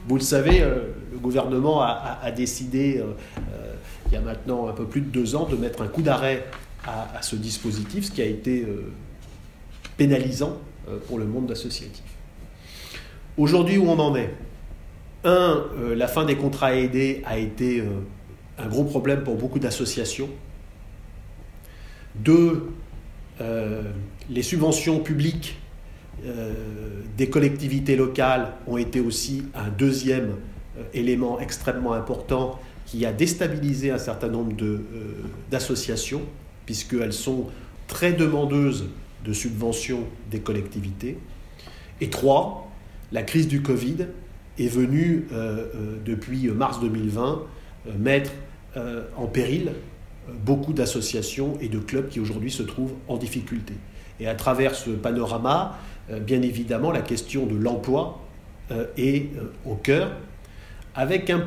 vous 0.08 0.14
le 0.14 0.22
savez, 0.22 0.62
euh, 0.62 0.92
le 1.12 1.18
gouvernement 1.18 1.82
a, 1.82 2.30
décidé, 2.30 2.98
euh, 2.98 3.06
euh, 3.38 3.74
il 4.06 4.14
y 4.14 4.16
a 4.16 4.20
maintenant 4.20 4.68
un 4.68 4.72
peu 4.72 4.84
plus 4.84 5.00
de 5.00 5.08
deux 5.08 5.34
ans, 5.34 5.46
de 5.46 5.56
mettre 5.56 5.82
un 5.82 5.88
coup 5.88 6.02
d'arrêt 6.02 6.46
à, 6.86 7.20
ce 7.22 7.34
dispositif, 7.34 8.04
ce 8.04 8.12
qui 8.12 8.22
a 8.22 8.26
été 8.26 8.64
pénalisant 9.96 10.58
pour 11.08 11.18
le 11.18 11.24
monde 11.24 11.50
associatif. 11.50 12.04
Aujourd'hui, 13.36 13.76
où 13.76 13.88
on 13.88 13.98
en 13.98 14.14
est? 14.14 14.32
Un, 15.24 15.64
la 15.96 16.06
fin 16.06 16.24
des 16.24 16.36
contrats 16.36 16.76
aidés 16.76 17.22
a 17.26 17.38
été 17.38 17.82
un 18.58 18.66
gros 18.66 18.84
problème 18.84 19.22
pour 19.22 19.36
beaucoup 19.36 19.58
d'associations. 19.58 20.28
Deux, 22.14 22.70
euh, 23.40 23.82
les 24.30 24.42
subventions 24.42 25.00
publiques 25.00 25.58
euh, 26.24 26.52
des 27.16 27.28
collectivités 27.28 27.96
locales 27.96 28.52
ont 28.66 28.78
été 28.78 29.00
aussi 29.00 29.44
un 29.54 29.68
deuxième 29.68 30.36
euh, 30.78 30.82
élément 30.94 31.38
extrêmement 31.38 31.92
important 31.92 32.58
qui 32.86 33.04
a 33.04 33.12
déstabilisé 33.12 33.90
un 33.90 33.98
certain 33.98 34.28
nombre 34.28 34.52
d'associations, 35.50 36.22
puisqu'elles 36.66 37.12
sont 37.12 37.48
très 37.88 38.12
demandeuses 38.12 38.86
de 39.24 39.32
subventions 39.32 40.04
des 40.30 40.38
collectivités. 40.38 41.18
Et 42.00 42.10
trois, 42.10 42.70
la 43.10 43.24
crise 43.24 43.48
du 43.48 43.60
Covid 43.60 44.06
est 44.60 44.68
venue 44.68 45.26
depuis 46.04 46.46
mars 46.46 46.78
2020 46.78 47.42
mettre 47.98 48.30
en 49.16 49.26
péril 49.26 49.68
euh, 49.68 50.32
beaucoup 50.44 50.72
d'associations 50.72 51.58
et 51.60 51.68
de 51.68 51.78
clubs 51.78 52.08
qui 52.08 52.20
aujourd'hui 52.20 52.50
se 52.50 52.62
trouvent 52.62 52.94
en 53.08 53.16
difficulté. 53.16 53.74
Et 54.20 54.26
à 54.26 54.34
travers 54.34 54.74
ce 54.74 54.90
panorama, 54.90 55.78
euh, 56.10 56.20
bien 56.20 56.42
évidemment, 56.42 56.90
la 56.90 57.02
question 57.02 57.46
de 57.46 57.56
l'emploi 57.56 58.22
est 58.96 59.28
au 59.64 59.76
cœur, 59.76 60.10
avec 60.96 61.30
un 61.30 61.44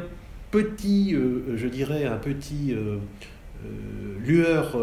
petit, 0.51 1.13
je 1.13 1.67
dirais, 1.67 2.05
un 2.05 2.15
petit 2.15 2.73
lueur 4.23 4.77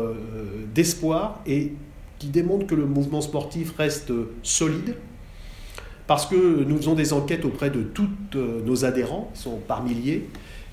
d'espoir 0.75 1.41
et 1.47 1.73
qui 2.19 2.29
démontre 2.29 2.67
que 2.67 2.75
le 2.75 2.87
mouvement 2.87 3.21
sportif 3.21 3.75
reste 3.76 4.12
solide, 4.43 4.97
parce 6.07 6.26
que 6.26 6.65
nous 6.65 6.76
faisons 6.76 6.95
des 6.95 7.12
enquêtes 7.12 7.45
auprès 7.45 7.71
de 7.71 7.83
tous 7.83 8.09
euh, 8.35 8.62
nos 8.65 8.85
adhérents, 8.85 9.31
qui 9.35 9.43
sont 9.43 9.59
par 9.59 9.83
milliers, 9.83 10.29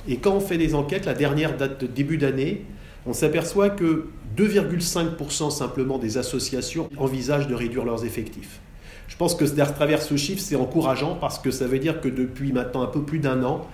et 0.07 0.17
quand 0.17 0.33
on 0.33 0.39
fait 0.39 0.57
des 0.57 0.75
enquêtes, 0.75 1.05
la 1.05 1.13
dernière 1.13 1.55
date 1.55 1.81
de 1.81 1.88
début 1.88 2.17
d'année, 2.17 2.65
on 3.05 3.13
s'aperçoit 3.13 3.69
que 3.69 4.07
2,5% 4.38 5.51
simplement 5.51 5.98
des 5.98 6.17
associations 6.17 6.89
envisagent 6.98 7.48
de 7.48 7.55
réduire 7.55 7.86
leurs 7.86 8.05
effectifs. 8.05 8.60
Je 9.07 9.17
pense 9.17 9.36
que 9.36 9.45
à 9.60 9.65
travers 9.65 10.01
ce 10.01 10.15
chiffre, 10.15 10.41
c'est 10.41 10.55
encourageant 10.55 11.15
parce 11.15 11.38
que 11.38 11.51
ça 11.51 11.67
veut 11.67 11.79
dire 11.79 12.01
que 12.01 12.07
depuis 12.07 12.51
maintenant 12.51 12.81
un 12.81 12.88
peu 12.88 13.03
plus 13.03 13.19
d'un 13.19 13.43
an, 13.43 13.67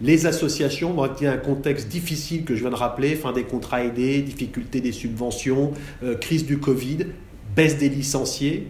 les 0.00 0.26
associations, 0.26 0.94
dans 0.94 1.04
un 1.04 1.36
contexte 1.38 1.88
difficile 1.88 2.44
que 2.44 2.54
je 2.54 2.60
viens 2.60 2.70
de 2.70 2.76
rappeler, 2.76 3.14
fin 3.14 3.32
des 3.32 3.44
contrats 3.44 3.82
aidés, 3.82 4.22
difficulté 4.22 4.80
des 4.80 4.92
subventions, 4.92 5.72
euh, 6.02 6.14
crise 6.16 6.44
du 6.44 6.58
Covid, 6.58 7.06
baisse 7.54 7.78
des 7.78 7.88
licenciés, 7.88 8.68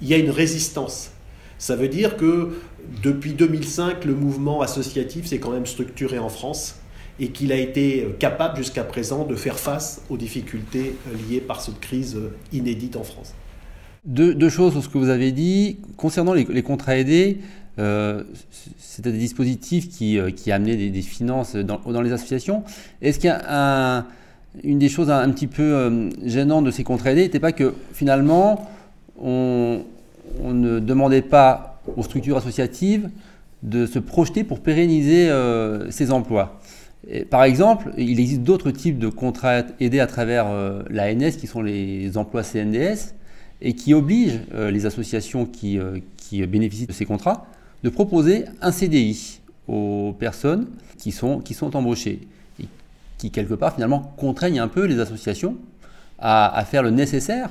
il 0.00 0.08
y 0.08 0.14
a 0.14 0.16
une 0.16 0.30
résistance. 0.30 1.12
Ça 1.58 1.76
veut 1.76 1.88
dire 1.88 2.16
que 2.16 2.50
depuis 3.02 3.32
2005, 3.32 4.04
le 4.04 4.14
mouvement 4.14 4.60
associatif 4.60 5.26
s'est 5.26 5.38
quand 5.38 5.50
même 5.50 5.66
structuré 5.66 6.18
en 6.18 6.28
France 6.28 6.76
et 7.20 7.28
qu'il 7.28 7.52
a 7.52 7.56
été 7.56 8.06
capable 8.18 8.56
jusqu'à 8.56 8.84
présent 8.84 9.24
de 9.24 9.34
faire 9.34 9.58
face 9.58 10.02
aux 10.08 10.16
difficultés 10.16 10.96
liées 11.28 11.40
par 11.40 11.60
cette 11.60 11.78
crise 11.78 12.18
inédite 12.52 12.96
en 12.96 13.04
France. 13.04 13.34
Deux, 14.04 14.48
choses 14.48 14.72
sur 14.72 14.82
ce 14.82 14.88
que 14.88 14.98
vous 14.98 15.10
avez 15.10 15.30
dit. 15.30 15.78
Concernant 15.96 16.32
les 16.32 16.62
contrats 16.62 16.96
aidés, 16.96 17.38
euh, 17.78 18.24
c'était 18.78 19.12
des 19.12 19.18
dispositifs 19.18 19.88
qui, 19.88 20.18
euh, 20.18 20.30
qui 20.30 20.52
amenaient 20.52 20.90
des, 20.90 21.02
finances 21.02 21.56
dans, 21.56 22.02
les 22.02 22.12
associations. 22.12 22.64
Est-ce 23.00 23.18
qu'il 23.18 23.28
y 23.28 23.32
a 23.32 24.06
une 24.62 24.78
des 24.78 24.90
choses 24.90 25.10
un, 25.10 25.30
petit 25.30 25.46
peu 25.46 25.62
euh, 25.62 26.10
gênantes 26.24 26.64
de 26.64 26.70
ces 26.70 26.84
contrats 26.84 27.12
aidés 27.12 27.22
n'était 27.22 27.40
pas 27.40 27.52
que 27.52 27.72
finalement, 27.94 28.68
on, 29.18 29.84
ne 30.42 30.78
demandait 30.80 31.22
pas 31.22 31.71
aux 31.96 32.02
structures 32.02 32.36
associatives 32.36 33.10
de 33.62 33.86
se 33.86 33.98
projeter 33.98 34.44
pour 34.44 34.60
pérenniser 34.60 35.30
ces 35.90 36.10
emplois. 36.10 36.60
par 37.30 37.44
exemple, 37.44 37.92
il 37.96 38.18
existe 38.18 38.42
d'autres 38.42 38.72
types 38.72 38.98
de 38.98 39.08
contrats 39.08 39.62
aidés 39.78 40.00
à 40.00 40.08
travers 40.08 40.46
l'ANS, 40.90 41.36
qui 41.38 41.46
sont 41.46 41.62
les 41.62 42.16
emplois 42.16 42.42
CNDS, 42.42 43.14
et 43.60 43.74
qui 43.74 43.94
obligent 43.94 44.40
les 44.52 44.84
associations 44.84 45.46
qui, 45.46 45.78
qui 46.16 46.44
bénéficient 46.46 46.88
de 46.88 46.92
ces 46.92 47.04
contrats 47.04 47.46
de 47.82 47.88
proposer 47.88 48.44
un 48.60 48.72
CDI 48.72 49.40
aux 49.68 50.14
personnes 50.18 50.66
qui 50.98 51.12
sont, 51.12 51.40
qui 51.40 51.54
sont 51.54 51.76
embauchées 51.76 52.20
et 52.60 52.66
qui, 53.18 53.30
quelque 53.30 53.54
part, 53.54 53.74
finalement, 53.74 54.12
contraignent 54.16 54.60
un 54.60 54.68
peu 54.68 54.84
les 54.84 54.98
associations 55.00 55.56
à, 56.18 56.64
faire 56.68 56.82
le 56.82 56.90
nécessaire 56.90 57.50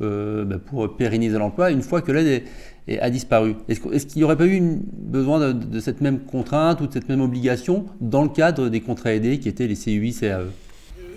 euh, 0.00 0.44
bah, 0.44 0.56
pour 0.64 0.96
pérenniser 0.96 1.38
l'emploi 1.38 1.70
une 1.70 1.82
fois 1.82 2.00
que 2.00 2.12
l'aide 2.12 2.44
a 2.88 3.10
disparu. 3.10 3.56
Est-ce, 3.68 4.06
qu'il 4.06 4.18
n'y 4.18 4.24
aurait 4.24 4.36
pas 4.36 4.46
eu 4.46 4.60
besoin 4.92 5.52
de, 5.52 5.80
cette 5.80 6.00
même 6.00 6.20
contrainte 6.20 6.80
ou 6.80 6.86
de 6.86 6.92
cette 6.92 7.08
même 7.08 7.20
obligation 7.20 7.86
dans 8.00 8.22
le 8.22 8.28
cadre 8.28 8.68
des 8.68 8.80
contrats 8.80 9.14
aidés 9.14 9.38
qui 9.38 9.48
étaient 9.48 9.66
les 9.66 9.76
CUI, 9.76 10.12
CAE 10.12 10.46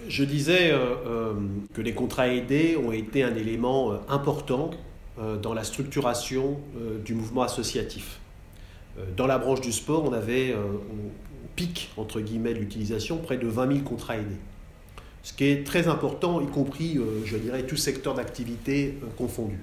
Je 0.07 0.23
disais 0.23 0.71
euh, 0.71 0.77
euh, 1.05 1.33
que 1.73 1.81
les 1.81 1.93
contrats 1.93 2.29
aidés 2.29 2.77
ont 2.77 2.91
été 2.91 3.23
un 3.23 3.35
élément 3.35 3.93
important 4.09 4.71
dans 5.41 5.55
la 5.55 5.63
structuration 5.63 6.57
du 7.03 7.15
mouvement 7.15 7.41
associatif. 7.41 8.19
Euh, 8.99 9.03
dans 9.15 9.27
la 9.27 9.37
branche 9.37 9.61
du 9.61 9.71
sport, 9.71 10.03
on 10.05 10.13
avait 10.13 10.51
euh, 10.51 10.63
au 10.63 11.11
pic, 11.55 11.89
entre 11.97 12.19
guillemets, 12.19 12.53
l'utilisation, 12.53 13.17
près 13.17 13.37
de 13.37 13.47
20 13.47 13.67
000 13.67 13.79
contrats 13.81 14.17
aidés. 14.17 14.37
Ce 15.23 15.33
qui 15.33 15.45
est 15.45 15.65
très 15.65 15.87
important, 15.87 16.41
y 16.41 16.47
compris, 16.47 16.97
euh, 16.97 17.25
je 17.25 17.37
dirais, 17.37 17.63
tout 17.63 17.75
secteur 17.75 18.13
d'activité 18.13 18.97
confondu. 19.17 19.59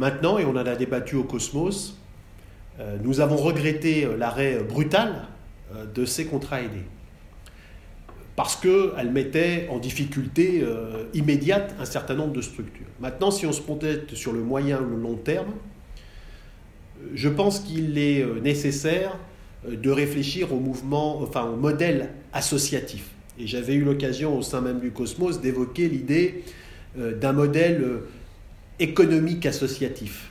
Maintenant, 0.00 0.38
et 0.38 0.46
on 0.46 0.52
en 0.52 0.56
a 0.56 0.76
débattu 0.76 1.16
au 1.16 1.24
Cosmos, 1.24 1.98
nous 3.04 3.20
avons 3.20 3.36
regretté 3.36 4.08
l'arrêt 4.18 4.64
brutal 4.66 5.28
de 5.94 6.06
ces 6.06 6.24
contrats 6.24 6.62
aidés. 6.62 6.86
Parce 8.34 8.56
qu'elles 8.56 9.10
mettaient 9.12 9.68
en 9.70 9.78
difficulté 9.78 10.64
immédiate 11.12 11.74
un 11.78 11.84
certain 11.84 12.14
nombre 12.14 12.32
de 12.32 12.40
structures. 12.40 12.86
Maintenant, 12.98 13.30
si 13.30 13.44
on 13.44 13.52
se 13.52 13.60
projette 13.60 14.14
sur 14.14 14.32
le 14.32 14.40
moyen 14.40 14.80
ou 14.80 14.88
le 14.88 15.02
long 15.02 15.16
terme, 15.16 15.52
je 17.14 17.28
pense 17.28 17.60
qu'il 17.60 17.98
est 17.98 18.22
euh, 18.22 18.40
nécessaire 18.40 19.16
euh, 19.68 19.76
de 19.76 19.90
réfléchir 19.90 20.52
au 20.52 20.60
mouvement, 20.60 21.20
enfin 21.20 21.44
au 21.44 21.56
modèle 21.56 22.10
associatif. 22.32 23.10
Et 23.38 23.46
j'avais 23.46 23.74
eu 23.74 23.84
l'occasion 23.84 24.36
au 24.36 24.42
sein 24.42 24.60
même 24.60 24.80
du 24.80 24.90
Cosmos 24.90 25.40
d'évoquer 25.40 25.88
l'idée 25.88 26.44
euh, 26.98 27.16
d'un 27.16 27.32
modèle 27.32 27.84
économique 28.80 29.46
associatif. 29.46 30.30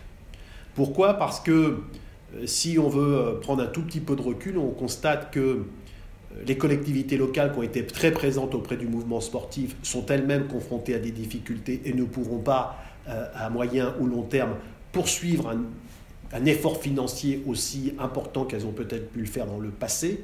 Pourquoi? 0.75 1.15
Parce 1.15 1.39
que 1.39 1.79
si 2.45 2.77
on 2.77 2.89
veut 2.89 3.39
prendre 3.41 3.63
un 3.63 3.67
tout 3.67 3.81
petit 3.81 3.99
peu 3.99 4.15
de 4.15 4.21
recul, 4.21 4.57
on 4.57 4.69
constate 4.69 5.31
que 5.31 5.63
les 6.45 6.57
collectivités 6.57 7.17
locales 7.17 7.51
qui 7.53 7.59
ont 7.59 7.63
été 7.63 7.85
très 7.85 8.11
présentes 8.11 8.53
auprès 8.53 8.77
du 8.77 8.87
mouvement 8.87 9.21
sportif 9.21 9.75
sont 9.83 10.05
elles-mêmes 10.07 10.47
confrontées 10.47 10.93
à 10.93 10.99
des 10.99 11.11
difficultés 11.11 11.81
et 11.85 11.93
ne 11.93 12.03
pourront 12.03 12.39
pas, 12.39 12.83
à 13.07 13.49
moyen 13.49 13.95
ou 13.99 14.05
long 14.05 14.21
terme, 14.21 14.55
poursuivre 14.91 15.49
un 15.49 15.63
un 16.31 16.45
effort 16.45 16.81
financier 16.81 17.43
aussi 17.47 17.93
important 17.99 18.45
qu'elles 18.45 18.65
ont 18.65 18.71
peut-être 18.71 19.11
pu 19.11 19.19
le 19.19 19.25
faire 19.25 19.45
dans 19.45 19.59
le 19.59 19.69
passé, 19.69 20.23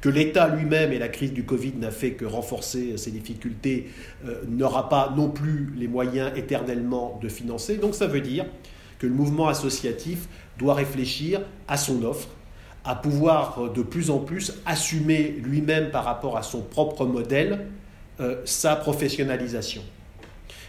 que 0.00 0.08
l'État 0.08 0.48
lui-même 0.48 0.92
et 0.92 0.98
la 0.98 1.08
crise 1.08 1.32
du 1.32 1.44
Covid 1.44 1.74
n'a 1.76 1.90
fait 1.90 2.12
que 2.12 2.24
renforcer 2.24 2.96
ces 2.96 3.10
difficultés, 3.10 3.90
euh, 4.26 4.42
n'aura 4.48 4.88
pas 4.88 5.12
non 5.16 5.30
plus 5.30 5.72
les 5.76 5.88
moyens 5.88 6.32
éternellement 6.36 7.18
de 7.22 7.28
financer. 7.28 7.76
Donc 7.76 7.94
ça 7.94 8.06
veut 8.06 8.20
dire 8.20 8.46
que 8.98 9.06
le 9.06 9.12
mouvement 9.12 9.48
associatif 9.48 10.28
doit 10.58 10.74
réfléchir 10.74 11.42
à 11.68 11.76
son 11.76 12.02
offre, 12.02 12.28
à 12.84 12.94
pouvoir 12.94 13.70
de 13.72 13.82
plus 13.82 14.10
en 14.10 14.18
plus 14.18 14.54
assumer 14.66 15.36
lui-même 15.42 15.90
par 15.90 16.04
rapport 16.04 16.36
à 16.36 16.42
son 16.42 16.62
propre 16.62 17.06
modèle 17.06 17.66
euh, 18.20 18.42
sa 18.44 18.76
professionnalisation. 18.76 19.82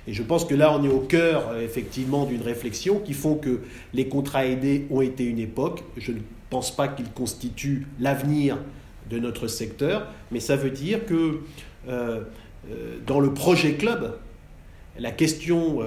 Et 0.08 0.14
je 0.14 0.24
pense 0.24 0.46
que 0.46 0.54
là, 0.54 0.76
on 0.78 0.84
est 0.84 0.90
au 0.90 1.00
cœur, 1.00 1.50
euh, 1.50 1.62
effectivement, 1.62 2.26
d'une 2.26 2.42
réflexion 2.42 3.00
qui 3.00 3.14
font 3.14 3.36
que 3.36 3.62
les 3.94 4.08
contrats 4.08 4.46
aidés 4.46 4.86
ont 4.90 5.02
été 5.02 5.24
une 5.24 5.40
époque. 5.40 5.84
Je 5.98 6.12
ne 6.12 6.20
pense 6.50 6.76
pas 6.76 6.88
qu'ils 6.88 7.10
constituent 7.12 7.88
l'avenir 8.00 8.58
de 9.10 9.20
notre 9.20 9.48
secteur, 9.48 10.08
mais 10.32 10.40
ça 10.40 10.56
veut 10.56 10.72
dire 10.72 11.06
que 11.06 11.40
euh, 11.88 12.22
euh, 12.70 12.98
dans 13.06 13.20
le 13.20 13.34
projet 13.34 13.74
club, 13.74 14.18
la 14.98 15.12
question 15.12 15.80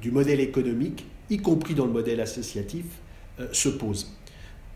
du 0.00 0.10
modèle 0.10 0.40
économique, 0.40 1.04
y 1.28 1.36
compris 1.36 1.74
dans 1.74 1.84
le 1.84 1.92
modèle 1.92 2.22
associatif, 2.22 2.86
se 3.52 3.68
pose. 3.68 4.16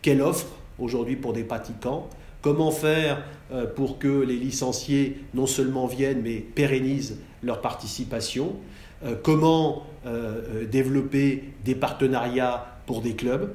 Quelle 0.02 0.20
offre 0.20 0.48
aujourd'hui 0.78 1.16
pour 1.16 1.32
des 1.32 1.44
pratiquants? 1.44 2.10
Comment 2.42 2.70
faire 2.70 3.24
pour 3.74 3.98
que 3.98 4.20
les 4.20 4.36
licenciés 4.36 5.16
non 5.32 5.46
seulement 5.46 5.86
viennent, 5.86 6.20
mais 6.20 6.40
pérennisent 6.40 7.16
leur 7.42 7.60
participation, 7.60 8.56
euh, 9.04 9.14
comment 9.22 9.86
euh, 10.06 10.40
euh, 10.62 10.66
développer 10.66 11.44
des 11.64 11.74
partenariats 11.74 12.66
pour 12.86 13.02
des 13.02 13.14
clubs. 13.14 13.52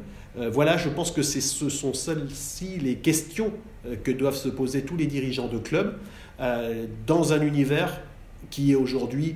voilà, 0.52 0.78
je 0.78 0.90
pense 0.90 1.12
que 1.12 1.22
ce 1.22 1.70
sont 1.70 1.94
celles-ci 1.94 2.78
les 2.80 2.96
questions 2.96 3.52
que 4.04 4.12
doivent 4.12 4.36
se 4.36 4.50
poser 4.50 4.84
tous 4.84 4.96
les 4.96 5.08
dirigeants 5.08 5.48
de 5.48 5.58
clubs 5.58 5.96
dans 7.08 7.34
un 7.34 7.42
univers 7.42 8.02
qui 8.52 8.72
est 8.72 8.75
aujourd'hui 8.75 9.36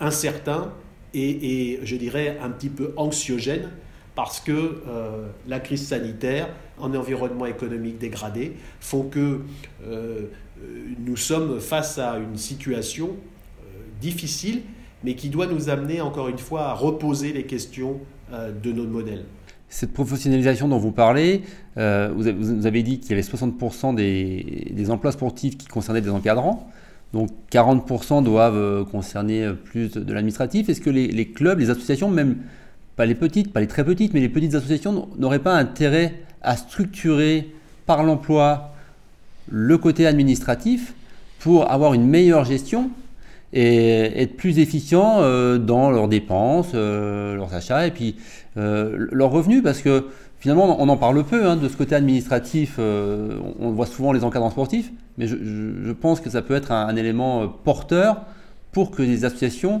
incertain 0.00 0.72
et, 1.14 1.72
et, 1.72 1.80
je 1.84 1.96
dirais 1.96 2.38
un 2.42 2.50
petit 2.50 2.68
peu 2.68 2.92
anxiogène 2.96 3.70
parce 4.16 4.40
que 4.40 4.82
la 5.46 5.60
crise 5.60 5.86
sanitaire, 5.86 6.48
un 6.80 6.94
environnement 6.94 7.46
économique 7.46 7.98
dégradé, 7.98 8.56
font 8.80 9.04
que 9.04 9.40
nous 10.98 11.16
sommes 11.16 11.60
face 11.60 11.98
à 11.98 12.18
une 12.18 12.36
situation 12.36 13.16
difficile, 14.00 14.62
mais 15.04 15.14
qui 15.14 15.28
doit 15.28 15.46
nous 15.46 15.68
amener 15.68 16.00
encore 16.00 16.28
une 16.28 16.38
fois 16.38 16.68
à 16.68 16.74
reposer 16.74 17.32
les 17.32 17.44
questions 17.44 18.00
euh, 18.32 18.50
de 18.52 18.72
notre 18.72 18.90
modèle. 18.90 19.24
Cette 19.68 19.92
professionnalisation 19.92 20.68
dont 20.68 20.78
vous 20.78 20.92
parlez, 20.92 21.42
euh, 21.76 22.12
vous 22.14 22.66
avez 22.66 22.82
dit 22.82 23.00
qu'il 23.00 23.10
y 23.10 23.12
avait 23.14 23.22
60% 23.22 23.94
des, 23.94 24.90
emplois 24.90 25.12
sportifs 25.12 25.58
qui 25.58 25.66
concernaient 25.66 26.00
des 26.00 26.10
encadrants, 26.10 26.70
donc 27.12 27.30
40% 27.50 28.22
doivent 28.22 28.56
euh, 28.56 28.84
concerner 28.84 29.50
plus 29.64 29.92
de, 29.92 30.12
l'administratif. 30.12 30.68
Est-ce 30.68 30.80
que 30.80 30.90
les, 30.90 31.26
clubs, 31.28 31.58
les 31.58 31.70
associations, 31.70 32.10
même 32.10 32.36
pas 32.94 33.06
les 33.06 33.14
petites, 33.14 33.52
pas 33.52 33.60
les 33.60 33.66
très 33.66 33.84
petites, 33.84 34.14
mais 34.14 34.20
les 34.20 34.28
petites 34.28 34.54
associations 34.54 35.08
n'auraient 35.18 35.40
pas 35.40 35.54
intérêt 35.54 36.14
à 36.42 36.56
structurer 36.56 37.52
par 37.86 38.02
l'emploi 38.02 38.72
le 39.48 39.78
côté 39.78 40.06
administratif 40.06 40.94
pour 41.38 41.70
avoir 41.70 41.94
une 41.94 42.06
meilleure 42.06 42.44
gestion 42.44 42.90
et 43.56 44.20
être 44.20 44.36
plus 44.36 44.58
efficients 44.58 45.16
euh, 45.20 45.56
dans 45.56 45.90
leurs 45.90 46.08
dépenses, 46.08 46.72
euh, 46.74 47.36
leurs 47.36 47.54
achats 47.54 47.86
et 47.86 47.90
puis 47.90 48.16
euh, 48.58 49.08
leurs 49.10 49.30
revenus 49.30 49.62
parce 49.62 49.80
que 49.80 50.08
finalement, 50.38 50.78
on 50.78 50.88
en 50.90 50.96
parle 50.98 51.24
peu 51.24 51.46
hein, 51.46 51.56
de 51.56 51.66
ce 51.66 51.74
côté 51.74 51.94
administratif. 51.94 52.78
on 52.78 53.70
voit 53.70 53.86
souvent 53.86 54.12
les 54.12 54.24
encadrants 54.24 54.50
sportifs, 54.50 54.92
mais 55.16 55.26
je, 55.26 55.92
pense 55.92 56.20
que 56.20 56.28
ça 56.28 56.42
peut 56.42 56.54
être 56.54 56.70
un, 56.70 56.94
élément 56.96 57.48
porteur 57.48 58.26
pour 58.72 58.90
que 58.90 59.02
les 59.02 59.24
associations 59.24 59.80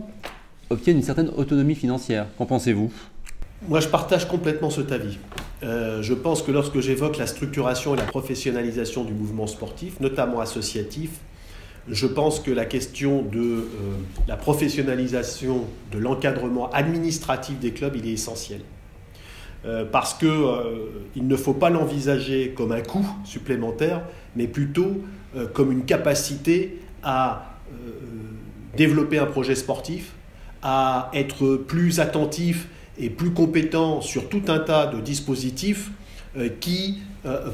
obtiennent 0.70 0.96
une 0.96 1.02
certaine 1.02 1.30
autonomie 1.36 1.74
financière. 1.74 2.26
Qu'en 2.38 2.46
pensez-vous? 2.46 2.90
Moi, 3.68 3.80
je 3.80 3.88
partage 3.88 4.26
complètement 4.26 4.70
cet 4.70 4.90
avis. 4.90 5.18
je 5.60 6.14
pense 6.14 6.40
que 6.42 6.50
lorsque 6.50 6.80
j'évoque 6.80 7.18
la 7.18 7.26
structuration 7.26 7.94
et 7.94 7.98
la 7.98 8.04
professionnalisation 8.04 9.04
du 9.04 9.12
mouvement 9.12 9.46
sportif, 9.46 10.00
notamment 10.00 10.40
associatif, 10.40 11.10
je 11.88 12.06
pense 12.06 12.40
que 12.40 12.50
la 12.50 12.64
question 12.64 13.22
de 13.22 13.40
euh, 13.40 13.64
la 14.26 14.36
professionnalisation 14.36 15.64
de 15.92 15.98
l'encadrement 15.98 16.70
administratif 16.70 17.58
des 17.58 17.72
clubs, 17.72 17.94
il 17.96 18.08
est 18.08 18.12
essentiel. 18.12 18.60
Euh, 19.64 19.84
parce 19.84 20.14
qu'il 20.14 20.28
euh, 20.28 20.88
ne 21.16 21.36
faut 21.36 21.54
pas 21.54 21.70
l'envisager 21.70 22.50
comme 22.56 22.72
un 22.72 22.82
coût 22.82 23.06
supplémentaire, 23.24 24.02
mais 24.34 24.46
plutôt 24.46 25.02
comme 25.52 25.70
une 25.70 25.84
capacité 25.84 26.80
à 27.02 27.58
développer 28.74 29.18
un 29.18 29.26
projet 29.26 29.54
sportif, 29.54 30.12
à 30.62 31.10
être 31.12 31.56
plus 31.56 32.00
attentif 32.00 32.68
et 32.98 33.10
plus 33.10 33.32
compétent 33.32 34.00
sur 34.00 34.30
tout 34.30 34.44
un 34.48 34.60
tas 34.60 34.86
de 34.86 34.98
dispositifs 34.98 35.90
qui 36.60 37.00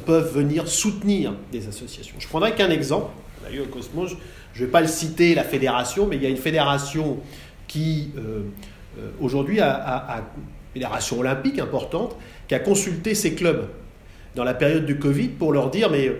peuvent 0.06 0.32
venir 0.32 0.68
soutenir 0.68 1.34
des 1.50 1.66
associations. 1.66 2.14
Je 2.20 2.28
prendrai 2.28 2.54
qu'un 2.54 2.70
exemple 2.70 3.10
au 3.61 3.66
Cosmos, 3.66 4.16
je 4.54 4.61
ne 4.61 4.66
vais 4.66 4.70
pas 4.70 4.80
le 4.80 4.87
citer, 4.87 5.34
la 5.34 5.44
fédération, 5.44 6.06
mais 6.06 6.16
il 6.16 6.22
y 6.22 6.26
a 6.26 6.28
une 6.28 6.37
fédération 6.37 7.18
qui, 7.68 8.11
euh, 8.16 8.42
euh, 8.99 9.11
aujourd'hui, 9.20 9.61
a, 9.61 10.25
une 10.75 10.80
fédération 10.80 11.20
olympique 11.20 11.58
importante, 11.58 12.16
qui 12.49 12.54
a 12.54 12.58
consulté 12.58 13.14
ses 13.14 13.34
clubs 13.34 13.68
dans 14.34 14.44
la 14.44 14.54
période 14.54 14.87
du 14.87 14.99
Covid 14.99 15.28
pour 15.28 15.52
leur 15.52 15.70
dire, 15.70 15.90
mais 15.90 16.12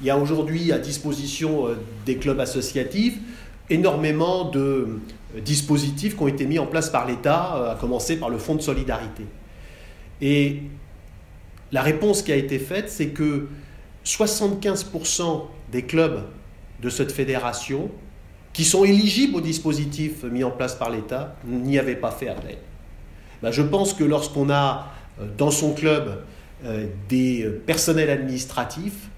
il 0.00 0.06
y 0.06 0.10
a 0.10 0.16
aujourd'hui 0.16 0.72
à 0.72 0.78
disposition 0.78 1.66
euh, 1.66 1.74
des 2.06 2.16
clubs 2.16 2.40
associatifs 2.40 3.18
énormément 3.68 4.50
de 4.50 4.98
dispositifs 5.44 6.16
qui 6.16 6.22
ont 6.24 6.28
été 6.28 6.44
mis 6.44 6.58
en 6.58 6.66
place 6.66 6.90
par 6.90 7.06
l'État, 7.06 7.70
à 7.70 7.76
commencer 7.80 8.16
par 8.16 8.28
le 8.28 8.36
Fonds 8.36 8.56
de 8.56 8.62
solidarité. 8.62 9.22
Et 10.20 10.62
la 11.70 11.82
réponse 11.82 12.22
qui 12.22 12.32
a 12.32 12.36
été 12.36 12.58
faite, 12.58 12.90
c'est 12.90 13.10
que 13.10 13.46
75% 14.04 15.42
des 15.70 15.82
clubs 15.82 16.24
de 16.80 16.88
cette 16.88 17.12
fédération 17.12 17.90
qui 18.52 18.64
sont 18.64 18.84
éligibles 18.84 19.36
au 19.36 19.40
dispositif 19.40 20.24
mis 20.24 20.44
en 20.44 20.50
place 20.50 20.74
par 20.74 20.90
l'État 20.90 21.36
n'y 21.46 21.78
avaient 21.78 21.96
pas 21.96 22.10
fait 22.10 22.28
appel. 22.28 22.58
Ben, 23.42 23.50
je 23.50 23.62
pense 23.62 23.94
que 23.94 24.04
lorsqu'on 24.04 24.50
a 24.50 24.92
euh, 25.20 25.26
dans 25.36 25.50
son 25.50 25.72
club 25.72 26.22
euh, 26.64 26.86
des 27.08 27.48
personnels 27.66 28.10
administratifs 28.10 29.08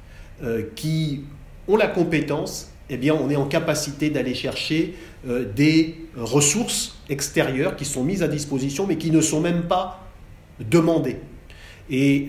euh, 0.42 0.62
qui 0.76 1.24
ont 1.68 1.76
la 1.76 1.88
compétence, 1.88 2.70
eh 2.90 2.96
bien, 2.96 3.14
on 3.14 3.30
est 3.30 3.36
en 3.36 3.46
capacité 3.46 4.10
d'aller 4.10 4.34
chercher 4.34 4.94
des 5.54 5.96
ressources 6.16 6.98
extérieures 7.08 7.76
qui 7.76 7.84
sont 7.84 8.02
mises 8.02 8.22
à 8.22 8.28
disposition, 8.28 8.86
mais 8.86 8.96
qui 8.96 9.12
ne 9.12 9.20
sont 9.20 9.40
même 9.40 9.62
pas 9.62 10.04
demandées. 10.60 11.18
Et 11.88 12.28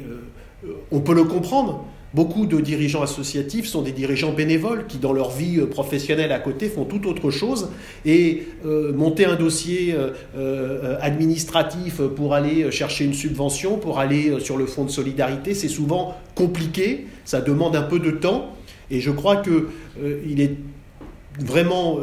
on 0.92 1.02
peut 1.02 1.16
le 1.16 1.24
comprendre. 1.24 1.86
Beaucoup 2.14 2.46
de 2.46 2.62
dirigeants 2.62 3.02
associatifs 3.02 3.66
sont 3.66 3.82
des 3.82 3.92
dirigeants 3.92 4.34
bénévoles 4.34 4.86
qui, 4.86 5.00
dans 5.00 5.14
leur 5.14 5.32
vie 5.32 5.60
euh, 5.60 5.66
professionnelle 5.66 6.32
à 6.32 6.38
côté, 6.38 6.70
font 6.70 6.86
tout 6.86 7.08
autre 7.08 7.32
chose. 7.32 7.70
Et 8.06 8.44
euh, 8.66 8.94
monter 8.94 9.26
un 9.26 9.36
dossier 9.36 9.96
euh, 10.38 10.98
administratif 11.02 12.02
pour 12.02 12.36
aller 12.36 12.70
chercher 12.72 13.06
une 13.06 13.16
subvention, 13.16 13.78
pour 13.78 13.98
aller 14.00 14.40
sur 14.40 14.58
le 14.58 14.68
fonds 14.68 14.86
de 14.86 14.92
solidarité, 14.92 15.56
c'est 15.56 15.68
souvent 15.68 16.16
compliqué. 16.36 17.08
Ça 17.26 17.42
demande 17.42 17.76
un 17.76 17.82
peu 17.82 17.98
de 17.98 18.12
temps. 18.12 18.54
Et 18.92 19.00
je 19.00 19.10
crois 19.10 19.38
qu'il 19.38 20.40
est 20.42 20.56
vraiment 21.40 21.98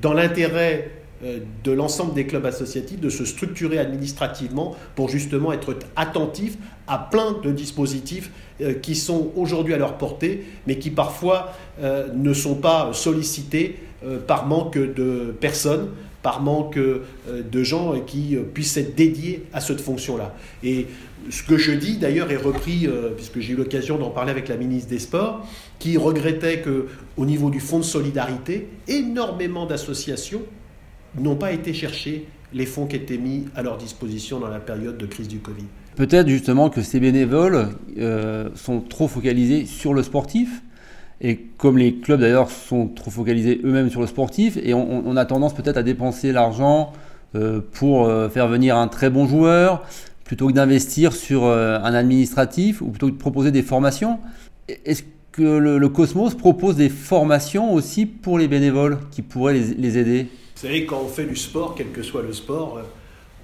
dans 0.00 0.12
l'intérêt 0.12 0.99
de 1.22 1.72
l'ensemble 1.72 2.14
des 2.14 2.26
clubs 2.26 2.46
associatifs 2.46 2.98
de 2.98 3.10
se 3.10 3.24
structurer 3.24 3.78
administrativement 3.78 4.74
pour 4.94 5.08
justement 5.10 5.52
être 5.52 5.76
attentifs 5.96 6.56
à 6.86 6.98
plein 6.98 7.36
de 7.42 7.52
dispositifs 7.52 8.30
euh, 8.60 8.74
qui 8.74 8.94
sont 8.94 9.30
aujourd'hui 9.36 9.74
à 9.74 9.78
leur 9.78 9.96
portée, 9.96 10.44
mais 10.66 10.78
qui 10.78 10.90
parfois 10.90 11.54
euh, 11.80 12.08
ne 12.14 12.34
sont 12.34 12.56
pas 12.56 12.90
sollicités 12.92 13.76
euh, 14.04 14.18
par 14.18 14.46
manque 14.46 14.76
de 14.76 15.34
personnes, 15.40 15.90
par 16.22 16.42
manque 16.42 16.78
de 16.78 17.62
gens 17.62 17.98
qui 18.00 18.36
puissent 18.52 18.76
être 18.76 18.94
dédiés 18.94 19.46
à 19.54 19.60
cette 19.62 19.80
fonction-là. 19.80 20.34
Et 20.62 20.86
ce 21.30 21.42
que 21.42 21.56
je 21.56 21.72
dis 21.72 21.96
d'ailleurs 21.96 22.30
est 22.30 22.36
repris, 22.36 22.86
puisque 23.16 23.40
j'ai 23.40 23.54
eu 23.54 23.56
l'occasion 23.56 23.96
d'en 23.96 24.10
parler 24.10 24.30
avec 24.30 24.46
la 24.48 24.56
ministre 24.56 24.90
des 24.90 24.98
Sports, 24.98 25.46
qui 25.78 25.96
regrettait 25.96 26.60
que 26.60 26.88
au 27.16 27.24
niveau 27.24 27.48
du 27.48 27.58
fonds 27.58 27.78
de 27.78 27.84
solidarité, 27.84 28.68
énormément 28.86 29.64
d'associations 29.64 30.42
n'ont 31.18 31.36
pas 31.36 31.52
été 31.52 31.72
chercher 31.72 32.26
les 32.52 32.66
fonds 32.66 32.86
qui 32.86 32.96
étaient 32.96 33.18
mis 33.18 33.46
à 33.54 33.62
leur 33.62 33.76
disposition 33.76 34.40
dans 34.40 34.48
la 34.48 34.60
période 34.60 34.98
de 34.98 35.06
crise 35.06 35.28
du 35.28 35.38
Covid. 35.38 35.64
Peut-être 35.96 36.28
justement 36.28 36.70
que 36.70 36.82
ces 36.82 37.00
bénévoles 37.00 37.68
euh, 37.98 38.48
sont 38.54 38.80
trop 38.80 39.08
focalisés 39.08 39.66
sur 39.66 39.94
le 39.94 40.02
sportif, 40.02 40.62
et 41.20 41.36
comme 41.58 41.76
les 41.76 41.96
clubs 41.96 42.20
d'ailleurs 42.20 42.50
sont 42.50 42.88
trop 42.88 43.10
focalisés 43.10 43.60
eux-mêmes 43.64 43.90
sur 43.90 44.00
le 44.00 44.06
sportif, 44.06 44.56
et 44.62 44.72
on, 44.72 45.16
a 45.16 45.24
tendance 45.26 45.54
peut-être 45.54 45.76
à 45.76 45.82
dépenser 45.82 46.32
l'argent 46.32 46.92
euh, 47.34 47.60
pour 47.72 48.06
euh, 48.06 48.28
faire 48.28 48.48
venir 48.48 48.76
un 48.76 48.88
très 48.88 49.10
bon 49.10 49.26
joueur, 49.26 49.82
plutôt 50.24 50.46
que 50.46 50.52
d'investir 50.52 51.12
sur 51.12 51.44
un 51.44 51.92
administratif, 51.92 52.82
ou 52.82 52.86
plutôt 52.90 53.08
que 53.08 53.12
de 53.12 53.18
proposer 53.18 53.50
des 53.50 53.62
formations. 53.62 54.20
Est-ce 54.84 55.02
que 55.32 55.42
le, 55.42 55.88
Cosmos 55.88 56.36
propose 56.36 56.76
des 56.76 56.88
formations 56.88 57.74
aussi 57.74 58.06
pour 58.06 58.38
les 58.38 58.46
bénévoles 58.46 58.98
qui 59.10 59.22
pourraient 59.22 59.54
les 59.54 59.98
aider? 59.98 60.28
Vous 60.60 60.66
savez, 60.66 60.84
quand 60.84 61.00
on 61.00 61.08
fait 61.08 61.24
du 61.24 61.36
sport, 61.36 61.74
quel 61.74 61.88
que 61.88 62.02
soit 62.02 62.20
le 62.20 62.34
sport, 62.34 62.76
euh, 62.76 62.82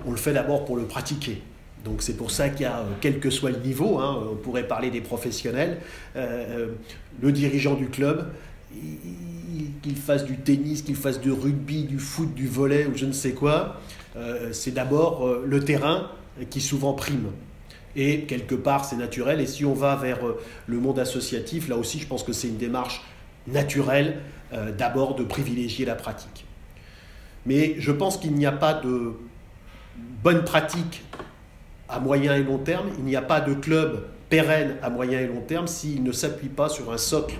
on 0.05 0.11
le 0.11 0.19
fait 0.19 0.35
d'abord 0.35 0.67
pour 0.67 0.77
le 0.77 0.85
pratiquer. 0.85 1.41
Donc 1.83 2.03
c'est 2.03 2.15
pour 2.15 2.31
ça 2.31 2.51
qu'il 2.51 2.65
y 2.65 2.65
a, 2.67 2.81
euh, 2.81 2.85
quel 3.01 3.21
que 3.21 3.31
soit 3.31 3.49
le 3.49 3.57
niveau, 3.57 3.99
hein, 3.99 4.23
on 4.31 4.37
pourrait 4.37 4.69
parler 4.69 4.91
des 4.91 5.01
professionnels, 5.01 5.79
euh, 6.15 6.67
le 7.23 7.33
dirigeant 7.33 7.73
du 7.73 7.89
club, 7.89 8.29
qu'il 9.81 9.97
fasse 9.97 10.27
du 10.27 10.37
tennis, 10.37 10.83
qu'il 10.83 10.95
fasse 10.95 11.19
du 11.19 11.33
rugby, 11.33 11.85
du 11.85 11.99
foot, 11.99 12.35
du 12.35 12.47
volet 12.47 12.85
ou 12.85 12.95
je 12.95 13.07
ne 13.07 13.13
sais 13.13 13.33
quoi, 13.33 13.81
c'est 14.53 14.75
d'abord 14.75 15.27
le 15.47 15.61
terrain 15.61 16.11
qui 16.51 16.61
souvent 16.61 16.93
prime. 16.93 17.31
Et 17.95 18.23
quelque 18.23 18.55
part, 18.55 18.85
c'est 18.85 18.97
naturel. 18.97 19.41
Et 19.41 19.47
si 19.47 19.65
on 19.65 19.73
va 19.73 19.97
vers 19.97 20.19
le 20.67 20.79
monde 20.79 20.99
associatif, 20.99 21.69
là 21.69 21.77
aussi, 21.77 22.01
je 22.01 22.07
pense 22.07 22.25
que 22.25 22.33
c'est 22.33 22.49
une 22.49 22.59
démarche 22.59 23.03
naturelle 23.47 24.19
d'abord 24.77 25.15
de 25.15 25.25
privilégier 25.25 25.87
la 25.87 25.95
pratique. 25.95 26.46
Mais 27.47 27.77
je 27.79 27.93
pense 27.93 28.17
qu'il 28.17 28.33
n'y 28.35 28.47
a 28.47 28.53
pas 28.53 28.75
de 28.75 29.13
bonne 30.23 30.45
pratique 30.45 31.05
à 31.89 32.01
moyen 32.01 32.35
et 32.35 32.43
long 32.43 32.59
terme, 32.59 32.89
il 32.99 33.05
n'y 33.05 33.17
a 33.17 33.23
pas 33.23 33.41
de 33.41 33.55
club 33.55 34.03
pérenne 34.29 34.77
à 34.83 34.91
moyen 34.91 35.21
et 35.21 35.27
long 35.27 35.41
terme 35.41 35.67
s'il 35.67 36.03
ne 36.03 36.13
s'appuie 36.13 36.49
pas 36.49 36.69
sur 36.69 36.93
un 36.93 36.99
socle 36.99 37.37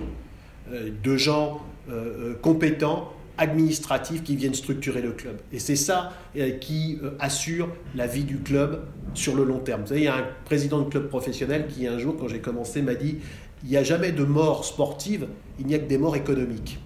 euh, 0.71 0.89
de 1.03 1.17
gens 1.17 1.61
euh, 1.89 2.31
euh, 2.31 2.33
compétents, 2.41 3.13
administratifs 3.37 4.23
qui 4.23 4.35
viennent 4.35 4.55
structurer 4.55 5.01
le 5.01 5.11
club. 5.11 5.37
Et 5.53 5.59
c'est 5.59 5.75
ça 5.75 6.11
qui 6.59 6.97
assure 7.19 7.69
la 7.93 8.07
vie 8.07 8.23
du 8.23 8.39
club 8.39 8.85
sur 9.13 9.35
le 9.35 9.43
long 9.43 9.59
terme. 9.59 9.81
Vous 9.81 9.89
savez, 9.89 9.99
il 9.99 10.05
y 10.05 10.07
a 10.07 10.15
un 10.15 10.25
président 10.43 10.79
de 10.79 10.89
club 10.89 11.07
professionnel 11.07 11.67
qui 11.67 11.85
un 11.85 11.99
jour, 11.99 12.17
quand 12.17 12.27
j'ai 12.27 12.39
commencé, 12.39 12.81
m'a 12.81 12.95
dit, 12.95 13.19
il 13.63 13.69
n'y 13.69 13.77
a 13.77 13.83
jamais 13.83 14.11
de 14.11 14.23
mort 14.23 14.65
sportive, 14.65 15.27
il 15.59 15.67
n'y 15.67 15.75
a 15.75 15.77
que 15.77 15.85
des 15.85 15.99
morts 15.99 16.15
économiques 16.15 16.79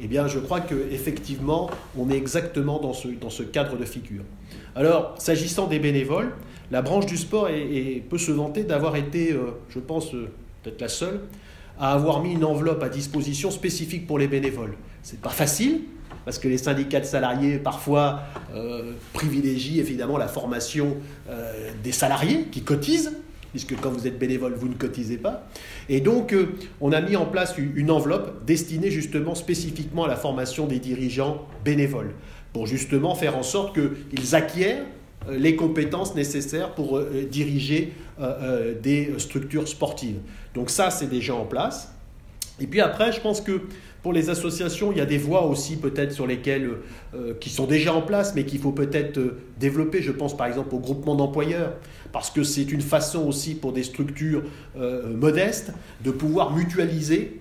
eh 0.00 0.06
bien, 0.06 0.28
je 0.28 0.38
crois 0.38 0.60
qu'effectivement, 0.60 1.70
on 1.96 2.10
est 2.10 2.16
exactement 2.16 2.78
dans 2.78 2.92
ce, 2.92 3.42
cadre 3.42 3.76
de 3.76 3.84
figure. 3.84 4.22
Alors, 4.76 5.14
s'agissant 5.18 5.66
des 5.66 5.78
bénévoles, 5.78 6.34
la 6.70 6.82
branche 6.82 7.06
du 7.06 7.16
sport 7.16 7.48
peut 8.08 8.18
se 8.18 8.30
vanter 8.30 8.62
d'avoir 8.62 8.96
été, 8.96 9.32
euh, 9.32 9.52
je 9.68 9.80
pense, 9.80 10.14
euh, 10.14 10.28
peut-être 10.62 10.80
la 10.80 10.88
seule, 10.88 11.20
à 11.80 11.92
avoir 11.92 12.22
mis 12.22 12.32
une 12.32 12.44
enveloppe 12.44 12.82
à 12.82 12.88
disposition 12.88 13.50
spécifique 13.50 14.06
pour 14.06 14.18
les 14.18 14.28
bénévoles. 14.28 14.74
C'est 15.02 15.20
pas 15.20 15.30
facile, 15.30 15.80
parce 16.24 16.38
que 16.38 16.46
les 16.46 16.58
syndicats 16.58 17.00
de 17.00 17.04
salariés 17.06 17.58
parfois 17.58 18.20
euh, 18.54 18.92
privilégient 19.12 19.78
évidemment 19.78 20.18
la 20.18 20.28
formation 20.28 20.96
des 21.82 21.92
salariés 21.92 22.46
qui 22.50 22.62
cotisent 22.62 23.12
puisque 23.50 23.80
quand 23.80 23.90
vous 23.90 24.06
êtes 24.06 24.18
bénévole, 24.18 24.54
vous 24.54 24.68
ne 24.68 24.74
cotisez 24.74 25.16
pas. 25.16 25.48
Et 25.88 26.00
donc, 26.00 26.32
euh, 26.32 26.54
on 26.80 26.92
a 26.92 27.00
mis 27.00 27.16
en 27.16 27.24
place 27.24 27.54
une 27.58 27.90
enveloppe 27.90 28.44
destinée 28.44 28.90
justement 28.90 29.34
spécifiquement 29.34 30.04
à 30.04 30.08
la 30.08 30.16
formation 30.16 30.66
des 30.66 30.78
dirigeants 30.78 31.46
bénévoles, 31.64 32.14
pour 32.52 32.66
justement 32.66 33.14
faire 33.14 33.36
en 33.36 33.42
sorte 33.42 33.74
qu'ils 33.74 34.34
acquièrent 34.34 34.84
euh, 35.28 35.38
les 35.38 35.56
compétences 35.56 36.14
nécessaires 36.14 36.74
pour 36.74 36.98
euh, 36.98 37.26
diriger 37.30 37.92
des 38.82 39.14
structures 39.18 39.68
sportives. 39.68 40.16
Donc 40.52 40.70
ça, 40.70 40.90
c'est 40.90 41.06
déjà 41.06 41.36
en 41.36 41.44
place. 41.44 41.94
Et 42.60 42.66
puis 42.66 42.80
après, 42.80 43.12
je 43.12 43.20
pense 43.20 43.40
que 43.40 43.62
pour 44.02 44.12
les 44.12 44.30
associations, 44.30 44.92
il 44.92 44.98
y 44.98 45.00
a 45.00 45.06
des 45.06 45.18
voies 45.18 45.44
aussi 45.46 45.76
peut-être 45.76 46.12
sur 46.12 46.26
lesquelles, 46.26 46.70
euh, 47.14 47.34
qui 47.40 47.50
sont 47.50 47.66
déjà 47.66 47.92
en 47.92 48.02
place, 48.02 48.34
mais 48.34 48.44
qu'il 48.44 48.60
faut 48.60 48.72
peut-être 48.72 49.18
euh, 49.18 49.38
développer. 49.58 50.02
Je 50.02 50.12
pense 50.12 50.36
par 50.36 50.46
exemple 50.46 50.74
au 50.74 50.78
groupement 50.78 51.16
d'employeurs, 51.16 51.72
parce 52.12 52.30
que 52.30 52.44
c'est 52.44 52.70
une 52.70 52.80
façon 52.80 53.26
aussi 53.26 53.54
pour 53.54 53.72
des 53.72 53.82
structures 53.82 54.44
euh, 54.78 55.14
modestes 55.14 55.72
de 56.04 56.10
pouvoir 56.10 56.54
mutualiser 56.54 57.40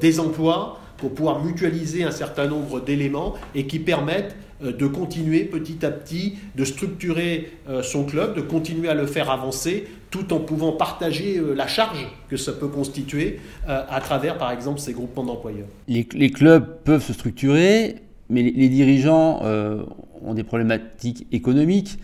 des 0.00 0.20
emplois, 0.20 0.78
pour 0.98 1.12
pouvoir 1.14 1.44
mutualiser 1.44 2.04
un 2.04 2.12
certain 2.12 2.46
nombre 2.46 2.80
d'éléments 2.80 3.34
et 3.56 3.66
qui 3.66 3.80
permettent 3.80 4.36
de 4.64 4.86
continuer 4.86 5.44
petit 5.44 5.84
à 5.84 5.90
petit, 5.90 6.34
de 6.56 6.64
structurer 6.64 7.52
son 7.82 8.04
club, 8.04 8.34
de 8.34 8.40
continuer 8.40 8.88
à 8.88 8.94
le 8.94 9.06
faire 9.06 9.30
avancer 9.30 9.86
tout 10.14 10.32
en 10.32 10.38
pouvant 10.38 10.70
partager 10.70 11.38
euh, 11.38 11.54
la 11.54 11.66
charge 11.66 12.06
que 12.28 12.36
ça 12.36 12.52
peut 12.52 12.68
constituer 12.68 13.40
euh, 13.68 13.82
à 13.88 14.00
travers, 14.00 14.38
par 14.38 14.52
exemple, 14.52 14.78
ces 14.78 14.92
groupements 14.92 15.24
d'employeurs. 15.24 15.66
Les, 15.88 16.04
clubs 16.04 16.64
peuvent 16.84 17.02
se 17.02 17.12
structurer, 17.12 17.96
mais 18.30 18.44
les, 18.44 18.68
dirigeants 18.68 19.40
euh, 19.42 19.82
ont 20.24 20.34
des 20.34 20.44
problématiques 20.44 21.26
économiques. 21.32 21.98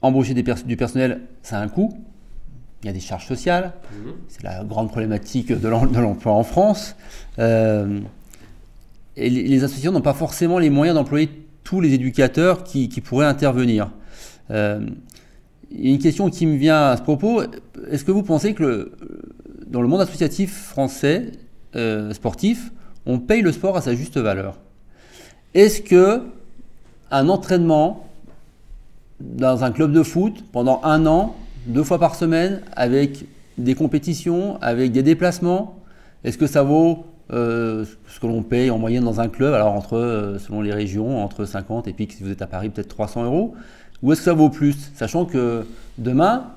embaucher 0.00 0.32
du 0.32 0.76
personnel, 0.78 1.20
ça 1.42 1.58
a 1.58 1.62
un 1.62 1.68
coût. 1.68 1.92
Il 2.82 2.86
y 2.86 2.88
a 2.88 2.94
des 2.94 3.00
charges 3.00 3.26
sociales. 3.26 3.74
Mhm. 3.92 4.12
C'est 4.28 4.44
la 4.44 4.64
grande 4.64 4.88
problématique 4.88 5.52
de 5.52 5.68
l'emploi 5.68 6.32
en 6.32 6.44
France. 6.44 6.96
Et 9.16 9.30
les, 9.30 9.64
associations 9.64 9.92
n'ont 9.92 10.00
pas 10.00 10.14
forcément 10.14 10.58
les 10.58 10.70
moyens 10.70 10.94
d'employer 10.96 11.30
tous 11.64 11.80
les 11.80 11.94
éducateurs 11.94 12.64
qui, 12.64 12.88
pourraient 13.02 13.26
intervenir. 13.26 13.90
A 14.50 14.78
une 15.70 15.98
question 15.98 16.30
qui 16.30 16.46
me 16.46 16.56
vient 16.56 16.90
à 16.90 16.96
ce 16.96 17.02
propos. 17.02 17.42
Est-ce 17.90 18.04
que 18.04 18.12
vous 18.12 18.22
pensez 18.22 18.54
que 18.54 18.92
dans 19.66 19.82
le 19.82 19.88
monde 19.88 20.00
associatif 20.00 20.54
français, 20.54 21.32
euh, 21.74 22.12
sportif, 22.12 22.72
on 23.04 23.18
paye 23.18 23.42
le 23.42 23.52
sport 23.52 23.76
à 23.76 23.80
sa 23.80 23.94
juste 23.94 24.16
valeur? 24.16 24.58
Est-ce 25.54 25.82
que 25.82 26.22
un 27.10 27.28
entraînement 27.28 28.08
dans 29.20 29.64
un 29.64 29.70
club 29.70 29.92
de 29.92 30.02
foot 30.02 30.44
pendant 30.52 30.80
un 30.84 31.06
an, 31.06 31.34
deux 31.66 31.84
fois 31.84 31.98
par 31.98 32.14
semaine, 32.14 32.60
avec 32.74 33.24
des 33.58 33.74
compétitions, 33.74 34.58
avec 34.60 34.92
des 34.92 35.02
déplacements, 35.02 35.80
est-ce 36.24 36.36
que 36.36 36.46
ça 36.46 36.62
vaut 36.62 37.06
euh, 37.32 37.84
ce 38.06 38.20
que 38.20 38.26
l'on 38.26 38.44
paye 38.44 38.70
en 38.70 38.78
moyenne 38.78 39.02
dans 39.02 39.20
un 39.20 39.28
club 39.28 39.52
Alors 39.52 39.72
entre, 39.72 39.96
euh, 39.96 40.38
selon 40.38 40.60
les 40.62 40.72
régions, 40.72 41.24
entre 41.24 41.44
50 41.44 41.88
et 41.88 41.92
puis 41.92 42.06
si 42.08 42.22
vous 42.22 42.30
êtes 42.30 42.42
à 42.42 42.46
Paris, 42.46 42.68
peut-être 42.68 42.88
300 42.88 43.24
euros. 43.24 43.54
Ou 44.02 44.12
est-ce 44.12 44.20
que 44.20 44.24
ça 44.26 44.32
vaut 44.32 44.50
plus? 44.50 44.92
Sachant 44.94 45.24
que 45.24 45.66
demain, 45.98 46.52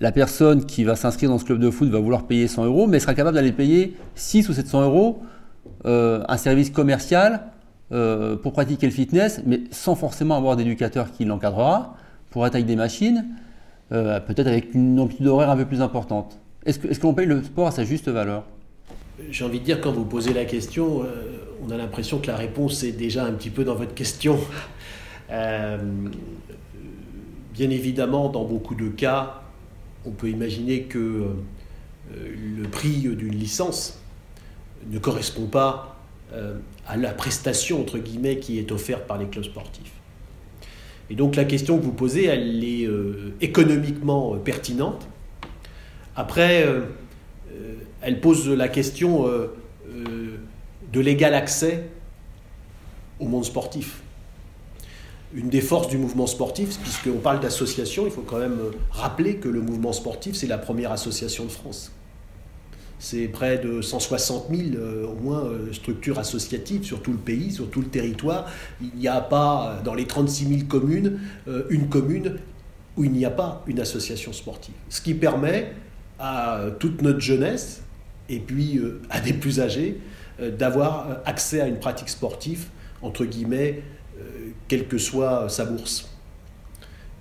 la 0.00 0.10
personne 0.10 0.64
qui 0.64 0.82
va 0.82 0.96
s'inscrire 0.96 1.30
dans 1.30 1.38
ce 1.38 1.44
club 1.44 1.60
de 1.60 1.70
foot 1.70 1.88
va 1.88 2.00
vouloir 2.00 2.24
payer 2.24 2.48
100 2.48 2.64
euros, 2.64 2.86
mais 2.88 2.98
sera 2.98 3.14
capable 3.14 3.36
d'aller 3.36 3.52
payer 3.52 3.96
6 4.16 4.48
ou 4.48 4.52
700 4.54 4.82
euros 4.82 5.22
euh, 5.84 6.24
un 6.28 6.36
service 6.36 6.70
commercial 6.70 7.42
pour 8.42 8.54
pratiquer 8.54 8.86
le 8.86 8.92
fitness, 8.92 9.42
mais 9.44 9.60
sans 9.70 9.94
forcément 9.94 10.34
avoir 10.38 10.56
d'éducateur 10.56 11.12
qui 11.12 11.26
l'encadrera, 11.26 11.94
pour 12.30 12.46
être 12.46 12.54
avec 12.54 12.64
des 12.64 12.74
machines, 12.74 13.26
peut-être 13.90 14.46
avec 14.46 14.72
une 14.72 14.98
amplitude 14.98 15.26
horaire 15.26 15.50
un 15.50 15.56
peu 15.58 15.66
plus 15.66 15.82
importante. 15.82 16.38
Est-ce 16.64 16.78
que, 16.78 16.88
est 16.88 16.98
que 16.98 17.02
l'on 17.02 17.12
paye 17.12 17.26
le 17.26 17.42
sport 17.42 17.66
à 17.66 17.70
sa 17.70 17.84
juste 17.84 18.08
valeur? 18.08 18.44
J'ai 19.30 19.44
envie 19.44 19.60
de 19.60 19.64
dire, 19.64 19.80
quand 19.80 19.92
vous 19.92 20.04
posez 20.04 20.32
la 20.32 20.44
question, 20.44 21.06
on 21.62 21.70
a 21.70 21.76
l'impression 21.76 22.18
que 22.18 22.26
la 22.26 22.36
réponse 22.36 22.82
est 22.82 22.92
déjà 22.92 23.24
un 23.24 23.32
petit 23.32 23.50
peu 23.50 23.64
dans 23.64 23.74
votre 23.74 23.94
question. 23.94 24.38
Euh, 25.30 25.78
bien 27.54 27.70
évidemment, 27.70 28.28
dans 28.28 28.44
beaucoup 28.44 28.74
de 28.74 28.88
cas, 28.88 29.42
on 30.04 30.10
peut 30.10 30.28
imaginer 30.28 30.82
que 30.82 30.98
euh, 30.98 31.34
le 32.56 32.68
prix 32.68 33.00
d'une 33.00 33.34
licence 33.34 33.98
ne 34.90 34.98
correspond 34.98 35.46
pas 35.46 36.00
euh, 36.32 36.58
à 36.86 36.96
la 36.96 37.12
prestation, 37.12 37.80
entre 37.80 37.98
guillemets, 37.98 38.38
qui 38.38 38.58
est 38.58 38.72
offerte 38.72 39.06
par 39.06 39.18
les 39.18 39.26
clubs 39.26 39.44
sportifs. 39.44 39.92
Et 41.08 41.14
donc 41.14 41.36
la 41.36 41.44
question 41.44 41.78
que 41.78 41.82
vous 41.82 41.92
posez, 41.92 42.26
elle 42.26 42.64
est 42.64 42.88
économiquement 43.40 44.36
pertinente. 44.38 45.06
Après, 46.16 46.66
elle 48.02 48.20
pose 48.20 48.48
la 48.48 48.68
question 48.68 49.26
de 49.26 51.00
l'égal 51.00 51.34
accès 51.34 51.84
au 53.20 53.26
monde 53.26 53.44
sportif 53.44 54.02
une 55.34 55.48
des 55.48 55.60
forces 55.60 55.88
du 55.88 55.98
mouvement 55.98 56.26
sportif, 56.26 56.78
puisqu'on 56.78 57.18
parle 57.18 57.40
d'association, 57.40 58.04
il 58.04 58.12
faut 58.12 58.22
quand 58.22 58.38
même 58.38 58.58
rappeler 58.90 59.36
que 59.36 59.48
le 59.48 59.60
mouvement 59.60 59.92
sportif, 59.92 60.36
c'est 60.36 60.46
la 60.46 60.58
première 60.58 60.92
association 60.92 61.44
de 61.44 61.50
France. 61.50 61.92
C'est 62.98 63.26
près 63.26 63.58
de 63.58 63.80
160 63.80 64.46
000 64.54 64.76
euh, 64.76 65.06
au 65.06 65.14
moins 65.14 65.44
euh, 65.44 65.72
structures 65.72 66.20
associatives 66.20 66.84
sur 66.84 67.02
tout 67.02 67.10
le 67.10 67.18
pays, 67.18 67.50
sur 67.50 67.68
tout 67.68 67.80
le 67.80 67.88
territoire. 67.88 68.46
Il 68.80 68.96
n'y 68.96 69.08
a 69.08 69.20
pas, 69.20 69.80
dans 69.84 69.94
les 69.94 70.06
36 70.06 70.46
000 70.46 70.60
communes, 70.68 71.18
euh, 71.48 71.64
une 71.70 71.88
commune 71.88 72.36
où 72.96 73.04
il 73.04 73.10
n'y 73.10 73.24
a 73.24 73.30
pas 73.30 73.64
une 73.66 73.80
association 73.80 74.32
sportive. 74.32 74.74
Ce 74.88 75.00
qui 75.00 75.14
permet 75.14 75.72
à 76.20 76.60
toute 76.78 77.02
notre 77.02 77.18
jeunesse, 77.18 77.82
et 78.28 78.38
puis 78.38 78.80
à 79.10 79.20
des 79.20 79.32
plus 79.32 79.60
âgés, 79.60 79.98
d'avoir 80.40 81.18
accès 81.24 81.60
à 81.60 81.66
une 81.66 81.78
pratique 81.78 82.08
sportive, 82.08 82.66
entre 83.02 83.24
guillemets, 83.24 83.82
quelle 84.68 84.86
que 84.88 84.98
soit 84.98 85.48
sa 85.48 85.64
bourse. 85.64 86.08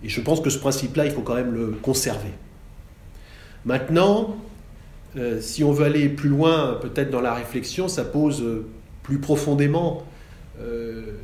Et 0.04 0.10
je 0.10 0.22
pense 0.22 0.42
que 0.42 0.50
ce 0.50 0.60
principe-là, 0.60 1.06
il 1.06 1.12
faut 1.12 1.22
quand 1.22 1.36
même 1.36 1.54
le 1.54 1.68
conserver. 1.82 2.32
Maintenant, 3.66 4.38
euh, 5.18 5.40
si 5.42 5.64
on 5.64 5.72
veut 5.72 5.86
aller 5.86 6.10
plus 6.10 6.30
loin, 6.30 6.80
peut-être 6.82 7.12
dans 7.12 7.22
la 7.22 7.34
réflexion, 7.34 7.88
ça 7.88 8.04
pose 8.04 8.42
euh, 8.42 8.66
plus 9.04 9.20
profondément 9.20 10.04
euh, 10.60 11.18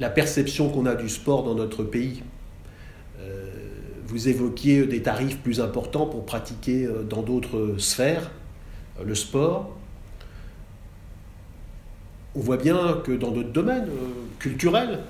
la 0.00 0.08
perception 0.08 0.68
qu'on 0.70 0.86
a 0.86 0.94
du 0.94 1.08
sport 1.08 1.44
dans 1.44 1.54
notre 1.54 1.82
pays. 1.84 2.22
vous 4.04 4.28
évoquiez 4.28 4.84
des 4.84 5.00
tarifs 5.00 5.38
plus 5.38 5.60
importants 5.60 6.04
pour 6.04 6.26
pratiquer 6.26 6.86
dans 7.08 7.22
d'autres 7.22 7.76
sphères 7.78 8.30
le 9.04 9.14
sport. 9.14 9.76
On 12.34 12.40
voit 12.40 12.56
bien 12.56 13.00
que 13.04 13.12
dans 13.12 13.30
d'autres 13.30 13.52
domaines 13.52 13.88
culturels, 14.38 15.00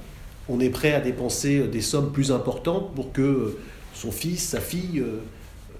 on 0.49 0.61
est 0.61 0.71
prêt 0.71 0.93
à 0.93 1.01
dépenser 1.01 1.69
des 1.69 1.81
sommes 1.81 2.13
plus 2.13 2.33
importantes 2.33 2.95
pour 2.95 3.13
que 3.13 3.57
son 3.95 4.11
fils, 4.11 4.49
sa 4.49 4.61
fille 4.61 5.01
euh, 5.01 5.19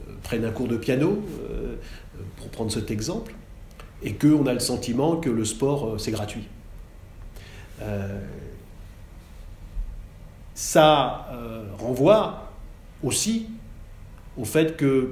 euh, 0.09 0.13
prennent 0.23 0.45
un 0.45 0.51
cours 0.51 0.69
de 0.69 0.77
piano, 0.77 1.23
euh, 1.51 1.77
pour 2.37 2.49
prendre 2.51 2.71
cet 2.71 2.91
exemple, 2.91 3.35
et 4.03 4.15
qu'on 4.15 4.47
a 4.47 4.53
le 4.53 4.61
sentiment 4.61 5.17
que 5.17 5.31
le 5.31 5.45
sport, 5.45 5.99
c'est 5.99 6.11
gratuit. 6.11 6.47
ça 10.55 11.29
renvoie 11.79 12.53
aussi 13.03 13.47
au 14.37 14.45
fait 14.45 14.77
que 14.77 15.11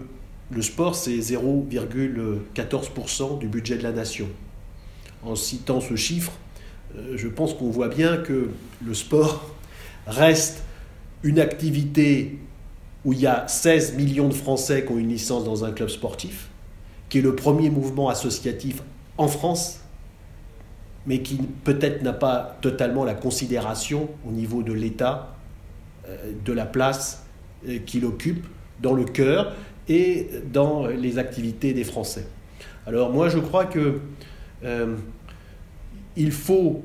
le 0.51 0.63
sport, 0.63 0.95
c'est 0.95 1.19
0,14% 1.19 3.39
du 3.39 3.49
budget 3.49 3.79
de 3.79 3.83
la 3.83 3.93
nation. 3.93 4.29
En 5.23 5.37
citant 5.37 5.81
ce 5.81 5.97
chiffre, 5.97 6.33
euh, 6.97 7.17
je 7.17 7.29
pense 7.29 7.55
qu'on 7.55 7.71
voit 7.71 7.89
bien 7.89 8.17
que 8.17 8.51
le 8.85 8.95
sport 8.95 9.55
reste 10.07 10.63
une 11.23 11.39
activité 11.39 12.39
où 13.05 13.13
il 13.13 13.21
y 13.21 13.27
a 13.27 13.47
16 13.47 13.95
millions 13.95 14.29
de 14.29 14.35
Français 14.35 14.85
qui 14.85 14.93
ont 14.93 14.99
une 14.99 15.09
licence 15.09 15.45
dans 15.45 15.65
un 15.65 15.73
club 15.73 15.89
sportif, 15.89 16.49
qui 17.09 17.19
est 17.19 17.23
le 17.23 17.37
premier 17.37 17.71
mouvement 17.71 18.09
associatif 18.09 18.83
en 19.19 19.29
France, 19.29 19.81
mais 21.07 21.23
qui 21.23 21.39
peut-être 21.65 22.03
n'a 22.03 22.13
pas 22.13 22.59
totalement 22.61 23.05
la 23.05 23.15
considération 23.15 24.09
au 24.27 24.33
niveau 24.33 24.63
de 24.63 24.73
l'État 24.73 25.37
euh, 26.09 26.33
de 26.45 26.53
la 26.53 26.67
place 26.67 27.25
euh, 27.69 27.79
qu'il 27.79 28.05
occupe 28.05 28.47
dans 28.83 28.95
le 28.95 29.05
cœur 29.05 29.55
et 29.91 30.31
dans 30.51 30.87
les 30.87 31.19
activités 31.19 31.75
des 31.75 31.85
Français. 31.85 32.25
Alors 32.87 33.11
moi 33.11 33.29
je 33.29 33.39
crois 33.39 33.67
que 33.67 34.01
il 36.17 36.33
faut, 36.33 36.83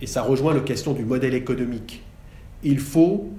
et 0.00 0.06
ça 0.06 0.22
rejoint 0.22 0.54
la 0.54 0.60
question 0.60 0.92
du 0.92 1.04
modèle 1.04 1.34
économique, 1.34 2.02
il 2.62 2.78
faut 2.78 3.30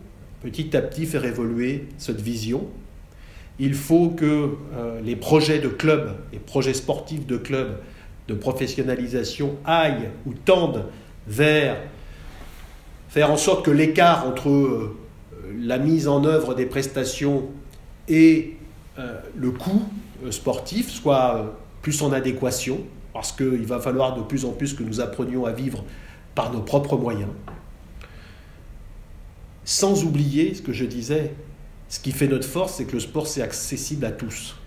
petit 0.41 0.77
à 0.77 0.81
petit 0.81 1.05
faire 1.05 1.25
évoluer 1.25 1.87
cette 1.97 2.21
vision. 2.21 2.67
Il 3.57 3.73
faut 3.73 4.09
que 4.09 4.49
euh, 4.73 5.01
les 5.01 5.15
projets 5.15 5.59
de 5.59 5.69
clubs, 5.69 6.15
les 6.31 6.39
projets 6.39 6.73
sportifs 6.73 7.25
de 7.25 7.37
clubs 7.37 7.79
de 8.27 8.33
professionnalisation 8.33 9.55
aillent 9.65 10.09
ou 10.25 10.33
tendent 10.33 10.85
vers 11.27 11.77
faire 13.09 13.31
en 13.31 13.37
sorte 13.37 13.65
que 13.65 13.71
l'écart 13.71 14.27
entre 14.27 14.49
euh, 14.49 14.95
la 15.59 15.79
mise 15.79 16.07
en 16.07 16.23
œuvre 16.25 16.53
des 16.53 16.65
prestations 16.65 17.45
et 18.07 18.51
euh, 18.51 18.64
le 18.97 19.51
coût 19.51 19.83
sportif 20.31 20.89
soit 20.89 21.57
plus 21.81 22.01
en 22.01 22.11
adéquation 22.11 22.79
parce 23.13 23.31
qu'il 23.31 23.65
va 23.65 23.79
falloir 23.79 24.15
de 24.15 24.21
plus 24.21 24.43
en 24.45 24.51
plus 24.51 24.73
que 24.73 24.83
nous 24.83 24.99
apprenions 24.99 25.45
à 25.45 25.51
vivre 25.51 25.83
par 26.35 26.51
nos 26.51 26.61
propres 26.61 26.97
moyens, 26.97 27.29
sans 29.63 30.03
oublier 30.03 30.53
ce 30.53 30.61
que 30.61 30.73
je 30.73 30.83
disais, 30.83 31.33
ce 31.87 31.99
qui 31.99 32.11
fait 32.11 32.27
notre 32.27 32.47
force, 32.47 32.73
c'est 32.73 32.85
que 32.85 32.93
le 32.93 32.99
sport, 32.99 33.27
c'est 33.27 33.41
accessible 33.41 34.05
à 34.05 34.11
tous. 34.11 34.57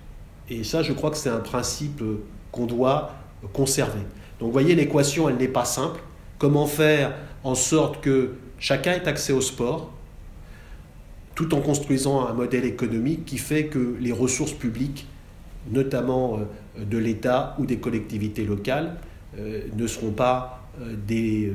Et 0.48 0.64
ça, 0.64 0.82
je 0.82 0.92
crois 0.94 1.10
que 1.10 1.18
c'est 1.18 1.28
un 1.28 1.40
principe 1.40 2.02
qu'on 2.50 2.66
doit 2.66 3.12
conserver. 3.52 4.00
Donc 4.40 4.46
vous 4.46 4.52
voyez, 4.52 4.74
l'équation, 4.74 5.28
elle 5.28 5.36
n'est 5.36 5.48
pas 5.48 5.66
simple. 5.66 6.00
Comment 6.38 6.66
faire 6.66 7.14
en 7.44 7.54
sorte 7.54 8.00
que 8.00 8.32
chacun 8.58 8.92
ait 8.92 9.06
accès 9.06 9.32
au 9.32 9.40
sport, 9.40 9.92
tout 11.38 11.54
en 11.54 11.60
construisant 11.60 12.26
un 12.26 12.32
modèle 12.32 12.64
économique 12.64 13.24
qui 13.24 13.38
fait 13.38 13.66
que 13.66 13.94
les 14.00 14.10
ressources 14.10 14.52
publiques, 14.52 15.06
notamment 15.70 16.36
euh, 16.36 16.84
de 16.84 16.98
l'État 16.98 17.54
ou 17.60 17.64
des 17.64 17.76
collectivités 17.76 18.44
locales, 18.44 18.96
euh, 19.38 19.60
ne 19.76 19.86
seront 19.86 20.10
pas 20.10 20.68
euh, 20.80 20.96
des 21.06 21.52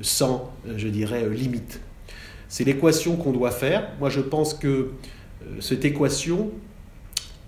sans, 0.00 0.52
je 0.76 0.86
dirais, 0.86 1.28
limite. 1.28 1.80
C'est 2.46 2.62
l'équation 2.62 3.16
qu'on 3.16 3.32
doit 3.32 3.50
faire. 3.50 3.90
Moi, 3.98 4.10
je 4.10 4.20
pense 4.20 4.54
que 4.54 4.92
cette 5.58 5.84
équation, 5.84 6.52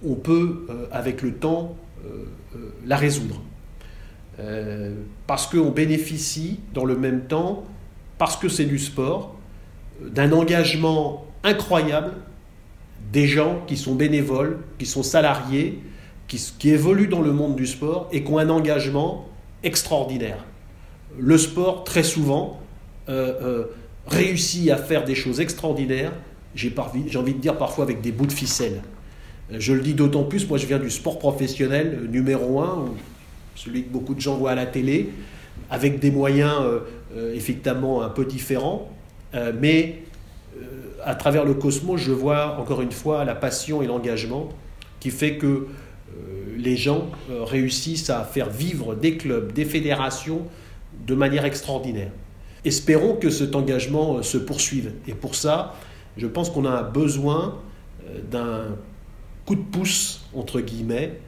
on 0.04 0.16
peut, 0.16 0.66
avec 0.90 1.22
le 1.22 1.34
temps, 1.34 1.76
la 2.84 2.96
résoudre. 2.96 3.40
parce 5.26 5.46
qu'on 5.46 5.70
bénéficie 5.70 6.60
dans 6.74 6.86
le 6.86 6.96
même 6.96 7.26
temps, 7.26 7.64
parce 8.18 8.36
que 8.36 8.48
c'est 8.48 8.64
du 8.64 8.78
sport, 8.78 9.36
d'un 10.00 10.32
engagement 10.32 11.26
incroyable 11.44 12.12
des 13.12 13.26
gens 13.26 13.62
qui 13.66 13.76
sont 13.76 13.94
bénévoles, 13.94 14.58
qui 14.78 14.86
sont 14.86 15.02
salariés, 15.02 15.82
qui, 16.58 16.70
évoluent 16.70 17.08
dans 17.08 17.20
le 17.20 17.32
monde 17.32 17.56
du 17.56 17.66
sport 17.66 18.08
et 18.12 18.24
qui 18.24 18.30
ont 18.30 18.38
un 18.38 18.48
engagement 18.48 19.28
extraordinaire. 19.62 20.44
Le 21.18 21.36
sport, 21.36 21.84
très 21.84 22.02
souvent, 22.02 22.60
euh, 23.08 23.34
euh, 23.42 23.64
réussit 24.06 24.70
à 24.70 24.76
faire 24.76 25.04
des 25.04 25.14
choses 25.14 25.40
extraordinaires, 25.40 26.12
j'ai 26.54 26.72
envie 27.16 27.34
de 27.34 27.38
dire 27.38 27.56
parfois 27.58 27.84
avec 27.84 28.00
des 28.00 28.12
bouts 28.12 28.26
de 28.26 28.32
ficelle. 28.32 28.80
Euh, 29.52 29.56
je 29.58 29.72
le 29.74 29.80
dis 29.80 29.94
d'autant 29.94 30.24
plus, 30.24 30.48
moi 30.48 30.58
je 30.58 30.66
viens 30.66 30.78
du 30.78 30.90
sport 30.90 31.18
professionnel 31.18 32.08
numéro 32.10 32.60
un, 32.60 32.86
celui 33.54 33.84
que 33.84 33.90
beaucoup 33.90 34.14
de 34.14 34.20
gens 34.20 34.36
voient 34.36 34.52
à 34.52 34.54
la 34.54 34.66
télé, 34.66 35.10
avec 35.70 35.98
des 36.00 36.10
moyens 36.10 36.56
effectivement 37.34 38.02
un 38.02 38.08
peu 38.08 38.24
différents, 38.24 38.90
mais 39.60 40.02
à 41.04 41.14
travers 41.14 41.44
le 41.44 41.54
cosmos, 41.54 42.00
je 42.00 42.12
vois 42.12 42.58
encore 42.58 42.80
une 42.82 42.92
fois 42.92 43.24
la 43.24 43.34
passion 43.34 43.82
et 43.82 43.86
l'engagement 43.86 44.48
qui 45.00 45.10
fait 45.10 45.36
que 45.36 45.46
euh, 45.46 45.66
les 46.56 46.76
gens 46.76 47.08
euh, 47.30 47.42
réussissent 47.44 48.10
à 48.10 48.24
faire 48.24 48.50
vivre 48.50 48.94
des 48.94 49.16
clubs, 49.16 49.52
des 49.52 49.64
fédérations 49.64 50.46
de 51.06 51.14
manière 51.14 51.44
extraordinaire. 51.44 52.12
Espérons 52.64 53.16
que 53.16 53.30
cet 53.30 53.56
engagement 53.56 54.18
euh, 54.18 54.22
se 54.22 54.38
poursuive. 54.38 54.92
Et 55.08 55.14
pour 55.14 55.34
ça, 55.34 55.74
je 56.16 56.26
pense 56.26 56.50
qu'on 56.50 56.66
a 56.66 56.82
besoin 56.82 57.58
d'un 58.30 58.76
coup 59.46 59.54
de 59.54 59.62
pouce, 59.62 60.26
entre 60.34 60.60
guillemets, 60.60 61.18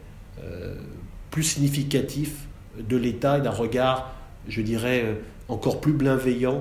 plus 1.30 1.42
significatif 1.42 2.46
de 2.78 2.96
l'État 2.98 3.38
et 3.38 3.40
d'un 3.40 3.50
regard, 3.50 4.12
je 4.46 4.60
dirais, 4.60 5.16
encore 5.48 5.80
plus 5.80 5.94
bienveillant 5.94 6.60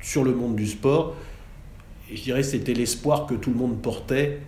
sur 0.00 0.22
le 0.22 0.32
monde 0.32 0.54
du 0.54 0.68
sport. 0.68 1.16
Je 2.12 2.22
dirais 2.22 2.42
c'était 2.42 2.74
l'espoir 2.74 3.26
que 3.26 3.34
tout 3.34 3.50
le 3.50 3.56
monde 3.56 3.80
portait 3.82 4.40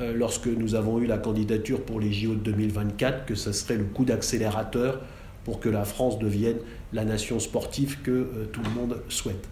euh, 0.00 0.12
lorsque 0.14 0.46
nous 0.46 0.74
avons 0.74 0.98
eu 1.00 1.06
la 1.06 1.18
candidature 1.18 1.82
pour 1.82 2.00
les 2.00 2.12
JO 2.12 2.34
de 2.34 2.40
2024, 2.40 3.24
que 3.24 3.34
ce 3.34 3.52
serait 3.52 3.76
le 3.76 3.84
coup 3.84 4.04
d'accélérateur 4.04 5.00
pour 5.44 5.58
que 5.58 5.68
la 5.68 5.84
France 5.84 6.18
devienne 6.18 6.58
la 6.92 7.04
nation 7.04 7.40
sportive 7.40 8.00
que 8.02 8.10
euh, 8.10 8.44
tout 8.52 8.60
le 8.62 8.70
monde 8.70 9.00
souhaite. 9.08 9.48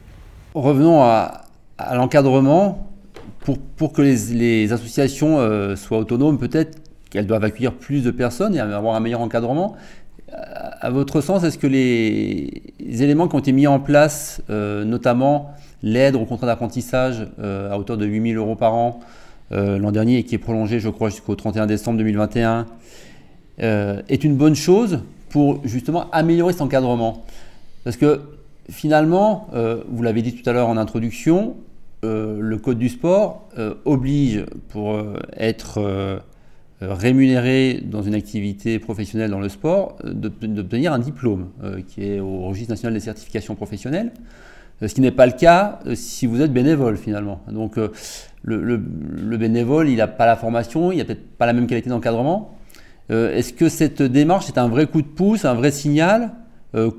Revenons 0.55 1.03
à, 1.03 1.47
l'encadrement. 1.95 2.93
Pour, 3.41 3.59
pour, 3.59 3.93
que 3.93 4.03
les, 4.03 4.73
associations 4.73 5.39
euh, 5.39 5.77
soient 5.77 5.99
autonomes, 5.99 6.39
peut-être 6.39 6.79
qu'elles 7.11 7.27
doivent 7.27 7.45
accueillir 7.45 7.73
plus 7.73 8.03
de 8.03 8.11
personnes 8.11 8.55
et 8.55 8.61
avoir 8.61 8.95
un 8.95 9.01
meilleur 9.01 9.21
encadrement. 9.21 9.77
À 10.33 10.91
votre 10.91 11.21
sens, 11.21 11.45
est-ce 11.45 11.57
que 11.57 11.69
les, 11.69 12.75
éléments 13.03 13.29
qui 13.29 13.37
ont 13.37 13.41
été 13.41 13.53
mis 13.53 13.67
en 13.67 13.81
place, 13.81 14.43
notamment 14.49 15.55
l'aide 15.83 16.17
au 16.17 16.25
contrat 16.25 16.47
d'apprentissage 16.47 17.27
euh, 17.39 17.73
à 17.73 17.79
hauteur 17.79 17.97
de 17.97 18.07
8000 18.07 18.37
euros 18.37 18.57
par 18.57 18.75
an 18.75 19.01
euh, 19.53 19.79
l'an 19.79 19.93
dernier 19.93 20.19
et 20.19 20.25
qui 20.25 20.35
est 20.35 20.39
prolongé, 20.39 20.81
je 20.81 20.89
crois, 20.89 21.09
jusqu'au 21.09 21.37
31 21.37 21.67
décembre 21.67 21.99
2021, 21.99 22.67
euh, 23.63 24.03
est 24.09 24.25
une 24.25 24.37
bonne 24.37 24.57
chose 24.57 25.01
pour 25.29 25.61
justement 25.65 26.11
améliorer 26.11 26.53
cet 26.53 26.63
encadrement. 26.63 27.25
Parce 27.85 27.97
que 27.97 28.21
finalement, 28.69 29.49
vous 29.89 30.03
l'avez 30.03 30.23
dit 30.23 30.35
tout 30.35 30.49
à 30.51 30.53
l'heure 30.53 30.69
en 30.69 30.77
introduction, 30.77 31.55
le 32.03 32.57
Code 32.57 32.79
du 32.79 32.89
sport 32.89 33.49
oblige 33.85 34.45
pour 34.71 34.99
être 35.37 36.21
rémunéré 36.81 37.83
dans 37.85 38.03
une 38.03 38.15
activité 38.15 38.79
professionnelle 38.79 39.31
dans 39.31 39.41
le 39.41 39.49
sport 39.49 39.97
d'obtenir 40.05 40.93
un 40.93 40.99
diplôme 40.99 41.49
qui 41.89 42.05
est 42.05 42.21
au 42.21 42.43
registre 42.43 42.73
national 42.73 42.93
des 42.93 43.01
certifications 43.01 43.55
professionnelles. 43.55 44.13
Euh, 44.83 44.89
ce 44.89 44.95
qui 44.95 45.01
n'est 45.01 45.11
pas 45.11 45.27
le 45.27 45.33
cas 45.33 45.79
euh, 45.87 45.95
si 45.95 46.27
vous 46.27 46.43
êtes 46.43 46.53
bénévole 46.53 46.97
finalement. 46.97 47.41
Donc 47.51 47.79
euh, 47.79 47.89
le, 48.45 48.77
bénévole, 49.37 49.89
il 49.89 49.97
n'a 49.97 50.07
pas 50.07 50.27
la 50.27 50.37
formation, 50.37 50.93
il 50.93 50.99
n'a 50.99 51.05
peut-être 51.05 51.37
pas 51.37 51.47
la 51.47 51.53
même 51.53 51.67
qualité 51.67 51.91
d'encadrement. 51.91 52.53
Est-ce 53.09 53.53
que 53.53 53.69
cette 53.69 54.03
démarche 54.03 54.49
est 54.49 54.59
un 54.59 54.67
vrai 54.67 54.87
coup 54.87 55.01
de 55.01 55.07
pouce, 55.07 55.45
un 55.45 55.55
vrai 55.55 55.71
signal, 55.71 56.33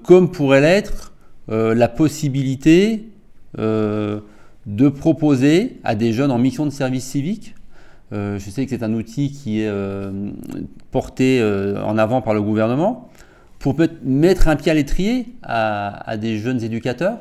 comme 0.04 0.32
pourrait 0.32 0.62
l'être 0.62 1.12
la 1.50 1.90
possibilité 1.90 3.10
de 3.58 4.90
proposer 4.96 5.82
à 5.84 5.96
des 5.96 6.14
jeunes 6.14 6.32
en 6.32 6.38
mission 6.38 6.66
de 6.66 6.70
service 6.70 7.04
civique 7.04 7.56
je 8.12 8.38
sais 8.40 8.66
que 8.66 8.70
c'est 8.70 8.84
un 8.84 8.94
outil 8.94 9.32
qui 9.32 9.62
est 9.62 9.72
porté 10.92 11.44
en 11.44 11.98
avant 11.98 12.22
par 12.22 12.34
le 12.34 12.42
gouvernement 12.42 13.10
pour 13.60 13.76
mettre 14.04 14.48
un 14.48 14.56
pied 14.56 14.72
à 14.72 14.76
l'étrier 14.76 15.28
à, 15.44 16.18
des 16.18 16.38
jeunes 16.38 16.64
éducateurs 16.64 17.20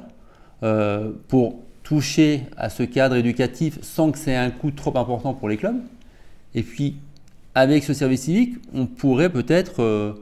euh, 0.63 1.13
pour 1.29 1.61
toucher 1.83 2.43
à 2.57 2.69
ce 2.69 2.83
cadre 2.83 3.17
éducatif 3.17 3.79
sans 3.83 4.11
que 4.11 4.19
c'est 4.19 4.35
un 4.35 4.51
coût 4.51 4.71
trop 4.71 4.97
important 4.99 5.35
pour 5.35 5.49
les 5.49 5.57
clubs. 5.57 5.81
Et 6.55 6.63
puis, 6.63 6.97
avec 7.55 7.85
ce 7.85 7.95
service 7.95 8.23
civique, 8.23 8.57
on 8.75 8.87
pourrait 8.87 9.31
peut-être 9.31 9.83
euh, 9.83 10.15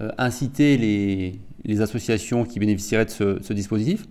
euh, 0.00 0.10
inciter 0.18 0.76
les, 0.76 1.80
associations 1.80 2.44
qui 2.44 2.58
bénéficieraient 2.58 3.04
de 3.04 3.10
ce, 3.10 3.52
dispositif 3.52 4.06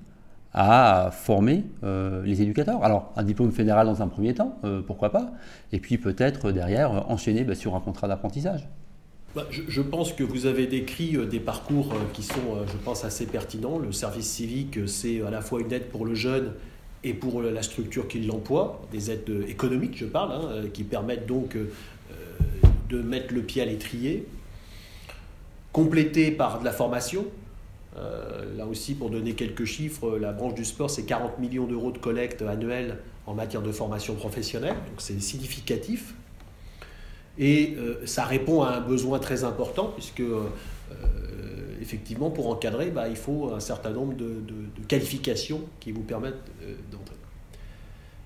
à 0.61 1.09
former 1.11 1.63
les 1.81 2.41
éducateurs. 2.41 2.83
Alors, 2.83 3.13
un 3.15 3.23
diplôme 3.23 3.53
fédéral 3.53 3.87
dans 3.87 4.01
un 4.01 4.07
premier 4.07 4.33
temps, 4.33 4.59
pourquoi 4.85 5.09
pas, 5.09 5.31
et 5.71 5.79
puis 5.79 5.97
peut-être 5.97 6.51
derrière 6.51 7.09
enchaîner 7.09 7.45
bah, 7.45 7.55
sur 7.55 7.75
un 7.75 7.79
contrat 7.79 8.09
d'apprentissage. 8.09 8.67
Bah, 9.35 9.45
je, 9.51 9.81
pense 9.81 10.11
que 10.11 10.23
vous 10.23 10.47
avez 10.47 10.65
décrit 10.65 11.15
euh, 11.15 11.25
des 11.25 11.39
parcours 11.39 11.93
euh, 11.93 11.97
qui 12.13 12.23
sont, 12.23 12.55
euh, 12.55 12.65
je 12.65 12.77
pense, 12.77 13.05
assez 13.05 13.27
pertinents. 13.27 13.77
Le 13.77 13.91
service 13.91 14.27
civique, 14.27 14.79
c'est 14.87 15.21
à 15.21 15.29
la 15.29 15.41
fois 15.41 15.61
une 15.61 15.71
aide 15.71 15.85
pour 15.89 16.03
le 16.03 16.15
jeune 16.15 16.53
et 17.03 17.13
pour 17.13 17.43
la 17.43 17.61
structure 17.61 18.07
qui 18.07 18.19
l'emploie, 18.21 18.81
des 18.91 19.11
aides 19.11 19.31
économiques, 19.47 19.97
je 19.97 20.05
parle, 20.05 20.33
hein, 20.33 20.63
qui 20.73 20.83
permettent 20.83 21.27
donc 21.27 21.55
de 22.89 23.01
mettre 23.01 23.33
le 23.33 23.41
pied 23.41 23.61
à 23.61 23.65
l'étrier, 23.65 24.27
complété 25.71 26.29
par 26.29 26.59
de 26.59 26.65
la 26.65 26.73
formation. 26.73 27.25
Là 27.95 28.65
aussi, 28.65 28.93
pour 28.95 29.09
donner 29.09 29.33
quelques 29.33 29.65
chiffres, 29.65 30.17
la 30.17 30.31
branche 30.31 30.53
du 30.53 30.63
sport, 30.63 30.89
c'est 30.89 31.05
40 31.05 31.39
millions 31.39 31.65
d'euros 31.65 31.91
de 31.91 31.97
collecte 31.97 32.41
annuelle 32.41 32.99
en 33.25 33.33
matière 33.33 33.61
de 33.61 33.71
formation 33.71 34.15
professionnelle, 34.15 34.75
donc 34.75 34.99
c'est 34.99 35.19
significatif. 35.21 36.15
Et 37.39 37.75
euh, 37.77 38.05
ça 38.05 38.25
répond 38.25 38.63
à 38.63 38.71
un 38.71 38.81
besoin 38.81 39.17
très 39.17 39.45
important, 39.45 39.93
puisque 39.95 40.19
euh, 40.19 40.49
effectivement, 41.81 42.29
pour 42.29 42.49
encadrer, 42.49 42.89
bah, 42.89 43.07
il 43.07 43.15
faut 43.15 43.53
un 43.53 43.61
certain 43.61 43.91
nombre 43.91 44.13
de, 44.15 44.43
qualifications 44.87 45.61
qui 45.79 45.91
vous 45.91 46.03
permettent 46.03 46.35
euh, 46.63 46.75
d'entrer. 46.91 47.15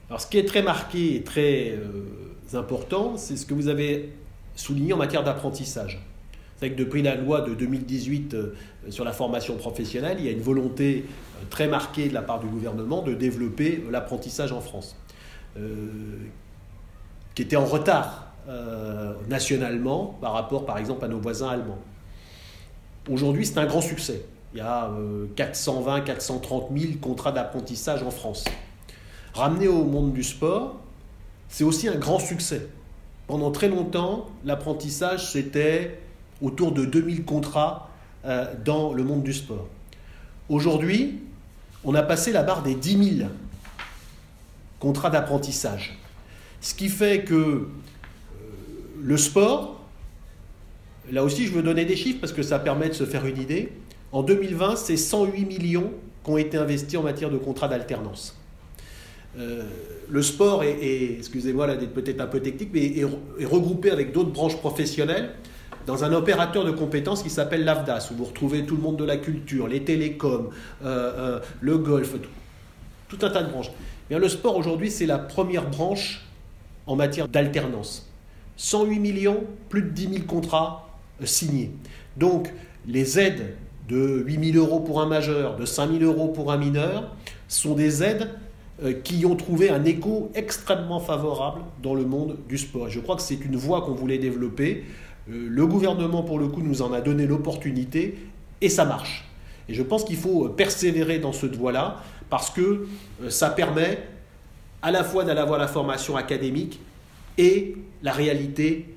Alors, 0.09 0.19
ce 0.19 0.27
qui 0.27 0.39
est 0.39 0.45
très 0.45 0.63
marqué 0.63 1.15
et 1.15 1.23
très 1.23 1.77
important, 2.53 3.17
c'est 3.17 3.35
ce 3.35 3.45
que 3.45 3.53
vous 3.53 3.67
avez 3.67 4.13
souligné 4.55 4.93
en 4.93 4.97
matière 4.97 5.23
d'apprentissage. 5.23 6.01
C'est 6.63 6.69
que 6.69 6.77
depuis 6.77 7.01
la 7.01 7.15
loi 7.15 7.41
de 7.41 7.53
2018 7.55 8.37
sur 8.89 9.03
la 9.03 9.11
formation 9.11 9.57
professionnelle, 9.57 10.15
il 10.19 10.25
y 10.25 10.29
a 10.29 10.31
une 10.31 10.39
volonté 10.39 11.03
très 11.49 11.67
marquée 11.67 12.07
de 12.07 12.13
la 12.13 12.21
part 12.21 12.39
du 12.39 12.47
gouvernement 12.47 13.01
de 13.01 13.13
développer 13.13 13.83
l'apprentissage 13.91 14.53
en 14.53 14.61
France, 14.61 14.95
qui 17.35 17.41
était 17.41 17.57
en 17.57 17.65
retard 17.65 18.27
euh, 18.47 19.11
nationalement 19.27 20.17
par 20.21 20.31
rapport 20.31 20.65
par 20.65 20.77
exemple 20.77 21.03
à 21.03 21.09
nos 21.09 21.19
voisins 21.19 21.49
allemands. 21.49 21.79
Aujourd'hui, 23.11 23.45
c'est 23.45 23.57
un 23.57 23.65
grand 23.65 23.81
succès. 23.81 24.25
Il 24.53 24.59
y 24.59 24.61
a 24.61 24.89
420, 25.35 25.99
430 25.99 26.69
000 26.77 26.93
contrats 27.01 27.33
d'apprentissage 27.33 28.03
en 28.03 28.11
France. 28.11 28.45
Ramené 29.33 29.67
au 29.67 29.83
monde 29.83 30.13
du 30.13 30.23
sport, 30.23 30.77
c'est 31.49 31.65
aussi 31.65 31.89
un 31.89 31.97
grand 31.97 32.19
succès. 32.19 32.69
Pendant 33.27 33.51
très 33.51 33.67
longtemps, 33.67 34.27
l'apprentissage, 34.45 35.29
c'était 35.29 35.99
autour 36.41 36.71
de 36.71 36.85
2000 36.85 37.23
contrats 37.25 37.89
euh, 38.25 38.45
dans 38.63 38.93
le 38.93 39.03
monde 39.03 39.23
du 39.23 39.33
sport. 39.33 39.67
Aujourd'hui, 40.49 41.19
on 41.83 41.95
a 41.95 42.03
passé 42.03 42.31
la 42.31 42.43
barre 42.43 42.63
des 42.63 42.75
10 42.75 43.17
000 43.19 43.29
contrats 44.79 45.09
d'apprentissage. 45.09 45.97
Ce 46.61 46.73
qui 46.73 46.89
fait 46.89 47.23
que 47.23 47.67
le 49.01 49.17
sport 49.17 49.83
Là 51.11 51.23
aussi, 51.23 51.45
je 51.45 51.51
veux 51.51 51.63
donner 51.63 51.85
des 51.85 51.95
chiffres 51.95 52.19
parce 52.21 52.31
que 52.31 52.43
ça 52.43 52.59
permet 52.59 52.89
de 52.89 52.93
se 52.93 53.05
faire 53.05 53.25
une 53.25 53.41
idée. 53.41 53.69
En 54.11 54.23
2020, 54.23 54.77
c'est 54.77 54.97
108 54.97 55.45
millions 55.45 55.91
qui 56.23 56.31
ont 56.31 56.37
été 56.37 56.57
investis 56.57 56.97
en 56.97 57.03
matière 57.03 57.29
de 57.29 57.37
contrats 57.37 57.67
d'alternance. 57.67 58.37
Euh, 59.37 59.63
le 60.09 60.21
sport 60.21 60.63
est, 60.63 61.15
excusez-moi 61.17 61.67
là 61.67 61.75
d'être 61.75 61.93
peut-être 61.93 62.21
un 62.21 62.27
peu 62.27 62.39
technique, 62.39 62.69
mais 62.71 62.99
est, 62.99 63.45
regroupé 63.45 63.89
avec 63.89 64.13
d'autres 64.13 64.29
branches 64.29 64.57
professionnelles 64.57 65.31
dans 65.85 66.03
un 66.03 66.13
opérateur 66.13 66.65
de 66.65 66.71
compétences 66.71 67.23
qui 67.23 67.29
s'appelle 67.29 67.65
l'AFDAS, 67.65 68.09
où 68.11 68.15
vous 68.15 68.25
retrouvez 68.25 68.65
tout 68.65 68.75
le 68.75 68.81
monde 68.81 68.97
de 68.97 69.03
la 69.03 69.17
culture, 69.17 69.67
les 69.67 69.83
télécoms, 69.83 70.49
euh, 70.83 70.85
euh, 70.85 71.39
le 71.61 71.77
golf, 71.77 72.15
tout, 73.09 73.17
un 73.21 73.29
tas 73.29 73.43
de 73.43 73.51
branches. 73.51 73.71
Bien, 74.09 74.19
le 74.19 74.29
sport 74.29 74.57
aujourd'hui, 74.57 74.89
c'est 74.89 75.05
la 75.05 75.19
première 75.19 75.69
branche 75.69 76.25
en 76.87 76.95
matière 76.95 77.27
d'alternance. 77.27 78.09
108 78.57 78.99
millions, 78.99 79.43
plus 79.69 79.81
de 79.81 79.89
10 79.89 80.09
000 80.13 80.25
contrats 80.25 80.87
signés. 81.23 81.71
Donc, 82.17 82.51
les 82.87 83.19
aides 83.19 83.55
de 83.87 84.23
8 84.25 84.53
000 84.53 84.65
euros 84.65 84.79
pour 84.79 85.01
un 85.01 85.05
majeur, 85.05 85.55
de 85.55 85.65
5 85.65 85.99
000 85.99 86.03
euros 86.03 86.27
pour 86.29 86.51
un 86.51 86.57
mineur, 86.57 87.15
sont 87.47 87.75
des 87.75 88.03
aides 88.03 88.29
euh, 88.83 88.93
qui 88.93 89.25
ont 89.25 89.35
trouvé 89.35 89.69
un 89.69 89.85
écho 89.85 90.31
extrêmement 90.33 90.99
favorable 90.99 91.61
dans 91.81 91.93
le 91.93 92.05
monde 92.05 92.37
du 92.49 92.57
sport. 92.57 92.89
Je 92.89 92.99
crois 92.99 93.15
que 93.15 93.21
c'est 93.21 93.45
une 93.45 93.55
voie 93.55 93.81
qu'on 93.81 93.93
voulait 93.93 94.17
développer. 94.17 94.83
Euh, 95.29 95.47
le 95.49 95.67
gouvernement, 95.67 96.23
pour 96.23 96.39
le 96.39 96.47
coup, 96.47 96.61
nous 96.61 96.81
en 96.81 96.93
a 96.93 97.01
donné 97.01 97.25
l'opportunité 97.25 98.17
et 98.61 98.69
ça 98.69 98.85
marche. 98.85 99.25
Et 99.69 99.73
je 99.73 99.83
pense 99.83 100.03
qu'il 100.03 100.17
faut 100.17 100.49
persévérer 100.49 101.19
dans 101.19 101.33
cette 101.33 101.55
voie-là 101.55 102.03
parce 102.29 102.49
que 102.49 102.87
euh, 103.21 103.29
ça 103.29 103.49
permet 103.49 103.99
à 104.81 104.91
la 104.91 105.03
fois 105.03 105.23
d'aller 105.23 105.39
avoir 105.39 105.59
la 105.59 105.67
formation 105.67 106.17
académique 106.17 106.79
et 107.37 107.75
la 108.01 108.11
réalité 108.11 108.93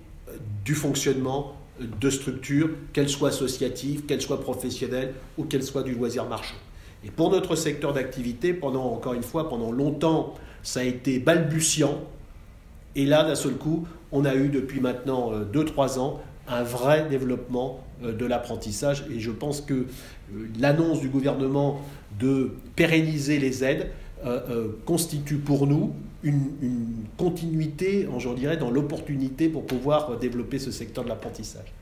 du 0.65 0.75
fonctionnement 0.75 1.57
de 1.81 2.11
structures, 2.11 2.71
qu'elles 2.93 3.09
soient 3.09 3.29
associatives, 3.29 4.07
qu'elles 4.07 4.23
soient 4.23 4.41
professionnelles 4.41 5.15
ou 5.37 5.45
qu'elles 5.45 5.63
soient 5.63 5.83
du 5.83 5.95
loisir 5.95 6.27
marchand. 6.27 6.57
Et 7.05 7.11
pour 7.11 7.31
notre 7.31 7.55
secteur 7.55 7.93
d'activité, 7.93 8.53
pendant, 8.53 8.93
encore 8.93 9.15
une 9.15 9.23
fois, 9.23 9.49
pendant 9.49 9.71
longtemps, 9.71 10.35
ça 10.63 10.81
a 10.81 10.83
été 10.83 11.19
balbutiant. 11.19 12.01
Et 12.97 13.05
là, 13.05 13.23
d'un 13.23 13.35
seul 13.35 13.53
coup, 13.53 13.87
on 14.11 14.25
a 14.25 14.35
eu 14.35 14.49
depuis 14.49 14.81
maintenant 14.81 15.31
2-3 15.53 15.99
euh, 15.99 16.01
ans 16.01 16.21
un 16.49 16.63
vrai 16.63 17.07
développement 17.09 17.81
euh, 18.03 18.13
de 18.13 18.25
l'apprentissage. 18.25 19.05
Et 19.15 19.21
je 19.21 19.31
pense 19.31 19.61
que 19.61 19.75
euh, 19.75 19.87
l'annonce 20.59 21.01
du 21.01 21.09
gouvernement 21.09 21.81
de 22.19 22.53
pérenniser 22.75 23.39
les 23.39 23.63
aides 23.63 23.91
constitue 24.87 25.37
pour 25.37 25.67
nous 25.67 25.93
une, 26.25 27.05
continuité, 27.19 28.09
je 28.19 28.29
dirais, 28.31 28.57
dans 28.57 28.71
l'opportunité 28.71 29.49
pour 29.49 29.67
pouvoir 29.67 30.19
développer 30.19 30.59
ce 30.59 30.73
secteur 30.73 31.05
de 31.05 31.11
l'apprentissage. 31.11 31.73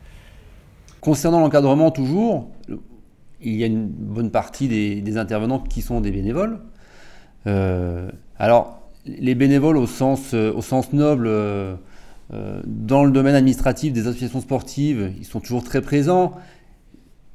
Concernant 1.01 1.41
l'encadrement 1.41 1.93
toujours, 1.93 2.51
il 3.41 3.55
y 3.55 3.63
a 3.63 3.67
une 3.67 3.87
bonne 3.87 4.31
partie 4.31 4.67
des, 4.69 5.17
intervenants 5.17 5.61
qui 5.61 5.81
sont 5.81 6.01
des 6.01 6.11
bénévoles. 6.11 6.59
Alors, 8.37 8.84
les 9.07 9.35
bénévoles 9.35 9.77
au 9.77 9.87
sens, 9.87 10.33
euh, 10.35 10.53
noble, 10.93 11.27
euh, 11.29 11.75
dans 12.65 13.05
le 13.05 13.11
domaine 13.11 13.35
administratif 13.35 13.93
des 13.93 14.07
associations 14.07 14.41
sportives, 14.41 15.13
ils 15.19 15.25
sont 15.25 15.41
toujours 15.41 15.63
très 15.63 15.83
présents. 15.83 16.33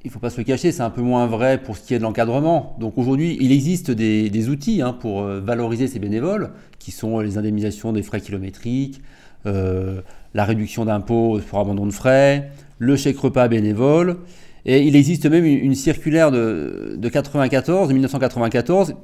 Il 0.03 0.07
ne 0.07 0.11
faut 0.11 0.19
pas 0.19 0.29
se 0.29 0.37
le 0.37 0.43
cacher, 0.43 0.71
c'est 0.71 0.81
un 0.81 0.89
peu 0.89 1.01
moins 1.01 1.27
vrai 1.27 1.61
pour 1.61 1.77
ce 1.77 1.85
qui 1.85 1.93
est 1.93 1.97
de 1.97 2.03
l'encadrement. 2.03 2.75
Donc 2.79 2.97
aujourd'hui, 2.97 3.37
il 3.41 3.51
existe 3.51 3.91
des, 3.91 4.49
outils 4.49 4.81
hein, 4.81 4.93
pour 4.93 5.23
valoriser 5.23 5.87
ces 5.87 5.99
bénévoles, 5.99 6.51
qui 6.79 6.91
sont 6.91 7.19
les 7.19 7.37
indemnisations 7.37 7.91
des 7.91 8.01
frais 8.01 8.21
kilométriques, 8.21 9.01
la 9.43 10.45
réduction 10.45 10.85
d'impôts 10.85 11.41
pour 11.49 11.59
abandon 11.59 11.85
de 11.85 11.91
frais, 11.91 12.49
le 12.77 12.95
chèque 12.95 13.19
repas 13.19 13.49
bénévole. 13.49 14.19
Et 14.65 14.83
il 14.83 14.95
existe 14.95 15.25
même 15.25 15.45
une, 15.45 15.75
circulaire 15.75 16.31
de, 16.31 16.95
de 16.97 17.09
94, 17.09 17.91
1994, 17.91 18.95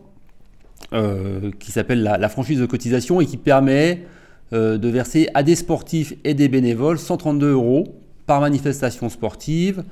euh, 0.93 1.51
qui 1.59 1.71
s'appelle 1.71 2.03
la, 2.03 2.29
franchise 2.29 2.59
de 2.59 2.65
cotisation 2.67 3.19
et 3.19 3.25
qui 3.25 3.38
permet 3.38 4.03
euh, 4.53 4.77
de 4.77 4.88
verser 4.88 5.29
à 5.33 5.41
des 5.41 5.55
sportifs 5.55 6.13
et 6.23 6.35
des 6.35 6.47
bénévoles 6.47 6.99
132 6.99 7.53
euros 7.53 7.95
par 8.27 8.39
manifestation 8.39 9.09
sportive, 9.09 9.83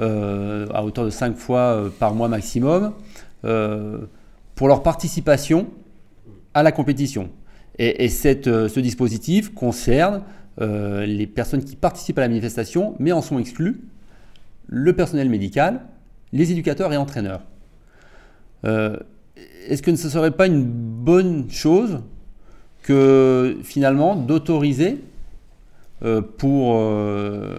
euh, 0.00 0.66
à 0.74 0.84
hauteur 0.84 1.06
de 1.06 1.10
5 1.10 1.36
fois 1.36 1.90
par 1.98 2.14
mois 2.14 2.28
maximum, 2.28 2.92
pour 4.54 4.68
leur 4.68 4.82
participation 4.82 5.68
à 6.52 6.62
la 6.62 6.72
compétition. 6.72 7.30
Et, 7.78 8.08
cette, 8.08 8.44
ce 8.44 8.80
dispositif 8.80 9.54
concerne 9.54 10.22
les 10.58 11.26
personnes 11.26 11.64
qui 11.64 11.74
participent 11.74 12.18
à 12.18 12.22
la 12.22 12.28
manifestation, 12.28 12.94
mais 12.98 13.12
en 13.12 13.22
sont 13.22 13.38
exclues 13.38 13.80
le 14.66 14.92
personnel 14.92 15.28
médical, 15.28 15.80
les 16.32 16.52
éducateurs 16.52 16.92
et 16.92 16.96
entraîneurs. 16.96 17.42
Est-ce 19.68 19.82
que 19.82 19.94
ce 19.96 20.06
ne 20.06 20.10
serait 20.10 20.30
pas 20.30 20.46
une 20.46 20.64
bonne 20.64 21.50
chose 21.50 22.00
que 22.82 23.56
finalement 23.62 24.14
d'autoriser 24.14 25.00
euh, 26.02 26.20
pour 26.20 26.76
euh, 26.76 27.56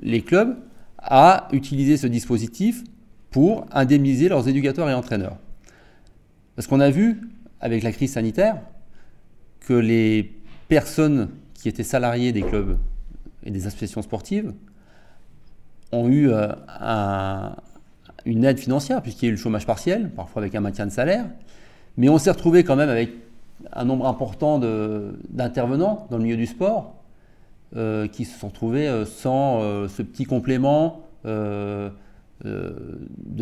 les 0.00 0.22
clubs 0.22 0.56
à 0.98 1.48
utiliser 1.52 1.96
ce 1.96 2.06
dispositif 2.06 2.84
pour 3.30 3.66
indemniser 3.72 4.28
leurs 4.28 4.48
éducateurs 4.48 4.88
et 4.88 4.94
entraîneurs? 4.94 5.36
Parce 6.56 6.68
qu'on 6.68 6.80
a 6.80 6.90
vu 6.90 7.20
avec 7.60 7.82
la 7.82 7.92
crise 7.92 8.12
sanitaire 8.12 8.60
que 9.60 9.74
les 9.74 10.32
personnes 10.68 11.28
qui 11.54 11.68
étaient 11.68 11.82
salariées 11.82 12.32
des 12.32 12.42
clubs 12.42 12.78
et 13.44 13.50
des 13.50 13.66
associations 13.66 14.02
sportives 14.02 14.52
ont 15.92 16.08
eu 16.08 16.30
euh, 16.30 16.48
une 18.24 18.44
aide 18.44 18.58
financière, 18.58 19.02
puisqu'il 19.02 19.26
y 19.26 19.28
a 19.28 19.30
eu 19.30 19.32
le 19.32 19.40
chômage 19.40 19.66
partiel, 19.66 20.10
parfois 20.10 20.42
avec 20.42 20.54
un 20.54 20.60
maintien 20.60 20.86
de 20.86 20.90
salaire. 20.90 21.24
Mais 21.96 22.08
on 22.08 22.18
s'est 22.18 22.30
retrouvé 22.30 22.64
quand 22.64 22.76
même 22.76 22.88
avec 22.88 23.10
un 23.72 23.84
nombre 23.84 24.06
important 24.06 24.58
d'intervenants 24.58 26.06
dans 26.10 26.16
le 26.16 26.24
milieu 26.24 26.36
du 26.36 26.46
sport 26.46 26.94
euh, 27.76 28.08
qui 28.08 28.24
se 28.24 28.38
sont 28.38 28.48
retrouvés 28.48 28.88
euh, 28.88 29.04
sans 29.04 29.60
ce 29.88 30.02
petit 30.02 30.24
complément 30.24 31.00
de 31.24 31.92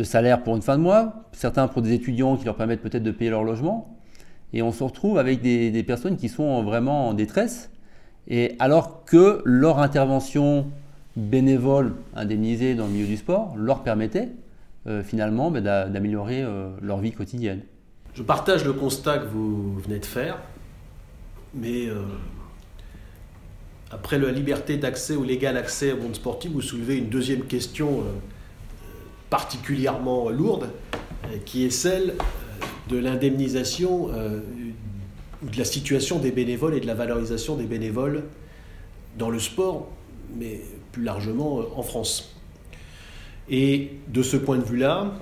salaire 0.03 0.43
pour 0.43 0.55
une 0.55 0.61
fin 0.61 0.77
de 0.77 0.83
mois, 0.83 1.23
certains 1.31 1.67
pour 1.67 1.81
des 1.81 1.93
étudiants 1.93 2.37
qui 2.37 2.45
leur 2.45 2.55
permettent 2.55 2.81
peut-être 2.81 3.03
de 3.03 3.11
payer 3.11 3.31
leur 3.31 3.43
logement. 3.43 3.97
Et 4.53 4.61
on 4.61 4.71
se 4.71 4.83
retrouve 4.83 5.17
avec 5.17 5.41
des, 5.41 5.71
des, 5.71 5.83
personnes 5.83 6.17
qui 6.17 6.29
sont 6.29 6.61
vraiment 6.61 7.07
en 7.07 7.13
détresse. 7.13 7.71
Et 8.27 8.55
alors 8.59 9.03
que 9.05 9.41
leur 9.45 9.79
intervention 9.79 10.67
bénévoles 11.15 11.93
indemnisés 12.15 12.75
dans 12.75 12.85
le 12.85 12.91
milieu 12.91 13.07
du 13.07 13.17
sport 13.17 13.53
leur 13.57 13.83
permettait 13.83 14.29
euh, 14.87 15.03
finalement 15.03 15.51
bah, 15.51 15.61
d'améliorer 15.61 16.41
euh, 16.41 16.71
leur 16.81 16.97
vie 16.97 17.11
quotidienne. 17.11 17.61
Je 18.15 18.23
partage 18.23 18.65
le 18.65 18.73
constat 18.73 19.19
que 19.19 19.27
vous 19.27 19.77
venez 19.79 19.99
de 19.99 20.05
faire, 20.05 20.39
mais 21.53 21.85
euh, 21.85 22.01
après 23.91 24.17
la 24.17 24.31
liberté 24.31 24.77
d'accès 24.77 25.15
ou 25.15 25.23
légal 25.23 25.55
accès 25.55 25.91
au 25.91 25.97
monde 25.97 26.15
sportif, 26.15 26.51
vous 26.51 26.63
soulevez 26.63 26.97
une 26.97 27.09
deuxième 27.09 27.43
question 27.43 28.03
particulièrement 29.29 30.29
lourde, 30.29 30.69
qui 31.45 31.63
est 31.63 31.69
celle 31.69 32.15
de 32.89 32.97
l'indemnisation 32.97 34.09
ou 35.43 35.49
de 35.49 35.57
la 35.57 35.63
situation 35.63 36.19
des 36.19 36.31
bénévoles 36.31 36.73
et 36.73 36.79
de 36.79 36.87
la 36.87 36.95
valorisation 36.95 37.55
des 37.55 37.65
bénévoles 37.65 38.23
dans 39.17 39.29
le 39.29 39.39
sport, 39.39 39.89
mais 40.35 40.61
plus 40.91 41.03
largement 41.03 41.61
en 41.75 41.83
France. 41.83 42.30
Et 43.49 43.91
de 44.07 44.23
ce 44.23 44.37
point 44.37 44.57
de 44.57 44.63
vue-là, 44.63 45.13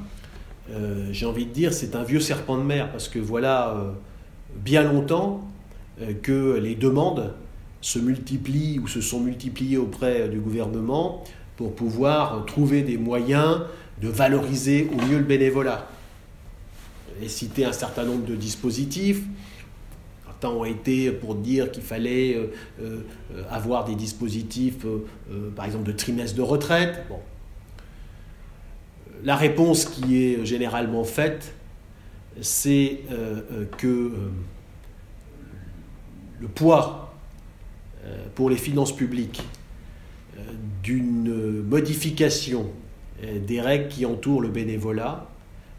euh, 0.72 1.10
j'ai 1.12 1.26
envie 1.26 1.46
de 1.46 1.52
dire, 1.52 1.74
c'est 1.74 1.96
un 1.96 2.04
vieux 2.04 2.20
serpent 2.20 2.58
de 2.58 2.64
mer, 2.64 2.92
parce 2.92 3.08
que 3.08 3.20
voilà 3.20 3.70
euh, 3.70 3.92
bien 4.56 4.84
longtemps 4.84 5.46
que 6.22 6.58
les 6.58 6.76
demandes 6.76 7.34
se 7.82 8.00
multiplient 8.00 8.80
ou 8.80 8.88
se 8.88 9.02
sont 9.02 9.20
multipliées 9.20 9.76
auprès 9.76 10.30
du 10.30 10.40
gouvernement 10.40 11.26
pour 11.58 11.76
pouvoir 11.76 12.46
trouver 12.46 12.84
des 12.84 12.98
moyens 12.98 13.64
de 14.02 14.08
valoriser 14.08 14.90
au 14.94 15.06
mieux 15.06 15.18
le 15.18 15.26
bénévolat. 15.26 15.90
Et 17.22 17.28
citer 17.28 17.66
un 17.66 17.74
certain 17.74 18.06
nombre 18.06 18.26
de 18.26 18.36
dispositifs, 18.36 19.24
ont 20.48 20.66
été 20.66 21.12
pour 21.12 21.36
dire 21.36 21.72
qu'il 21.72 21.84
fallait 21.84 22.36
euh, 22.36 22.48
euh, 22.82 23.44
avoir 23.50 23.86
des 23.86 23.96
dispositifs, 23.96 24.86
euh, 24.86 25.52
par 25.56 25.66
exemple, 25.66 25.86
de 25.86 25.92
trimestre 25.92 26.38
de 26.38 26.42
retraite. 26.42 27.04
La 29.24 29.36
réponse 29.36 29.86
qui 29.86 30.24
est 30.24 30.46
généralement 30.46 31.04
faite, 31.04 31.54
c'est 32.42 33.02
que 33.78 34.14
le 36.40 36.48
poids 36.48 37.14
pour 38.36 38.50
les 38.50 38.56
finances 38.56 38.96
publiques 38.96 39.44
d'une 40.84 41.64
modification 41.64 42.68
des 43.22 43.60
règles 43.60 43.90
qui 43.90 44.06
entourent 44.06 44.42
le 44.42 44.48
bénévolat 44.48 45.30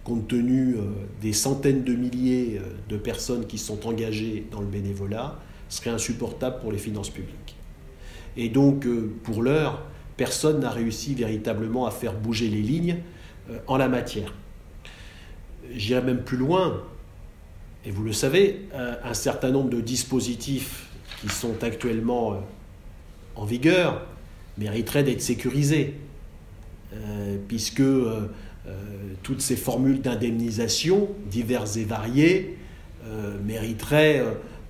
compte 0.05 0.28
tenu 0.28 0.74
euh, 0.74 0.80
des 1.20 1.32
centaines 1.32 1.84
de 1.84 1.95
milliers 1.95 2.59
euh, 2.59 2.62
de 2.88 2.97
personnes 2.97 3.47
qui 3.47 3.59
sont 3.59 3.86
engagées 3.86 4.47
dans 4.51 4.61
le 4.61 4.66
bénévolat, 4.66 5.38
serait 5.68 5.91
insupportable 5.91 6.61
pour 6.61 6.72
les 6.72 6.78
finances 6.78 7.11
publiques. 7.11 7.57
Et 8.36 8.49
donc, 8.49 8.86
euh, 8.86 9.12
pour 9.22 9.43
l'heure, 9.43 9.82
personne 10.16 10.61
n'a 10.61 10.70
réussi 10.70 11.14
véritablement 11.14 11.86
à 11.86 11.91
faire 11.91 12.14
bouger 12.14 12.49
les 12.49 12.62
lignes 12.62 12.97
en 13.67 13.77
la 13.77 13.89
matière. 13.89 14.35
J'irai 15.73 16.03
même 16.03 16.23
plus 16.23 16.37
loin, 16.37 16.83
et 17.85 17.91
vous 17.91 18.03
le 18.03 18.13
savez, 18.13 18.69
un 19.05 19.15
certain 19.15 19.51
nombre 19.51 19.71
de 19.71 19.81
dispositifs 19.81 20.89
qui 21.21 21.29
sont 21.29 21.63
actuellement 21.63 22.43
en 23.37 23.45
vigueur 23.45 24.07
mériteraient 24.59 25.05
d'être 25.05 25.23
sécurisés, 25.23 25.95
puisque 27.49 27.83
toutes 29.23 29.41
ces 29.41 29.57
formules 29.57 30.01
d'indemnisation 30.01 31.09
diverses 31.31 31.77
et 31.77 31.85
variées 31.85 32.59
mériteraient 33.45 34.25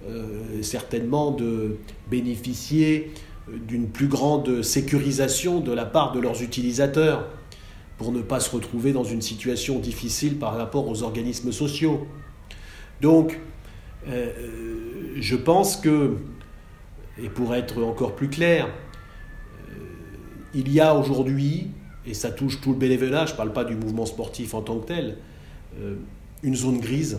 euh, 0.09 0.62
certainement 0.62 1.31
de 1.31 1.76
bénéficier 2.11 3.12
d'une 3.68 3.89
plus 3.89 4.07
grande 4.07 4.62
sécurisation 4.62 5.61
de 5.61 5.72
la 5.72 5.85
part 5.85 6.12
de 6.12 6.20
leurs 6.20 6.43
utilisateurs 6.43 7.28
pour 8.01 8.12
ne 8.12 8.22
pas 8.22 8.40
se 8.40 8.48
retrouver 8.48 8.94
dans 8.94 9.05
une 9.05 9.20
situation 9.20 9.78
difficile 9.78 10.38
par 10.38 10.57
rapport 10.57 10.88
aux 10.88 11.03
organismes 11.03 11.53
sociaux. 11.53 12.07
Donc, 13.03 13.38
euh, 14.09 14.30
je 15.16 15.36
pense 15.36 15.76
que, 15.76 16.16
et 17.22 17.28
pour 17.28 17.55
être 17.55 17.82
encore 17.82 18.16
plus 18.16 18.30
clair, 18.30 18.68
euh, 18.68 19.72
il 20.55 20.72
y 20.72 20.80
a 20.80 20.94
aujourd'hui, 20.94 21.66
et 22.07 22.14
ça 22.14 22.30
touche 22.30 22.62
tout 22.62 22.72
le 22.72 22.78
bénévolat, 22.78 23.26
je 23.26 23.32
ne 23.32 23.36
parle 23.36 23.53
pas 23.53 23.64
du 23.64 23.76
mouvement 23.76 24.07
sportif 24.07 24.55
en 24.55 24.62
tant 24.62 24.78
que 24.78 24.86
tel, 24.86 25.18
une 26.42 26.57
zone 26.57 26.80
grise 26.80 27.18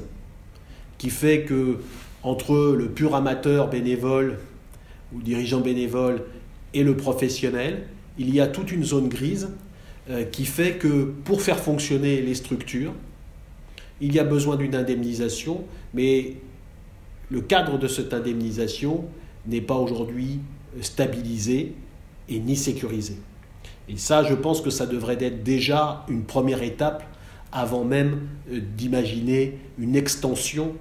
qui 0.98 1.12
fait 1.12 1.44
que 1.44 1.78
entre 2.24 2.76
le 2.76 2.90
pur 2.90 3.14
amateur 3.14 3.70
bénévole 3.70 4.40
ou 5.14 5.22
dirigeant 5.22 5.62
bénévole 5.62 6.24
et 6.74 6.84
le 6.84 6.98
professionnel, 6.98 7.84
il 8.18 8.34
y 8.34 8.42
a 8.42 8.48
toute 8.48 8.72
une 8.72 8.84
zone 8.84 9.10
grise 9.10 9.50
euh, 9.50 9.56
qui 10.32 10.46
fait 10.46 10.74
que 10.74 11.04
pour 11.24 11.42
faire 11.42 11.60
fonctionner 11.60 12.22
les 12.22 12.36
structures, 12.36 12.94
il 14.02 14.14
y 14.14 14.20
a 14.20 14.24
besoin 14.24 14.56
d'une 14.56 14.76
indemnisation, 14.76 15.64
mais 15.94 16.38
le 17.30 17.42
cadre 17.42 17.78
de 17.78 17.88
cette 17.88 18.14
indemnisation 18.14 19.06
n'est 19.46 19.62
pas 19.62 19.76
aujourd'hui 19.76 20.40
stabilisé 20.82 21.74
et 22.30 22.40
ni 22.40 22.56
sécurisé. 22.56 23.16
Et 23.90 23.98
ça, 23.98 24.24
je 24.24 24.34
pense 24.34 24.62
que 24.62 24.70
ça 24.70 24.86
devrait 24.86 25.18
être 25.22 25.44
déjà 25.44 26.06
une 26.10 26.24
première 26.24 26.64
étape 26.64 27.04
avant 27.52 27.84
même 27.84 28.28
euh, 28.52 28.60
d'imaginer 28.78 29.58
une 29.78 29.96
extension 29.96 30.76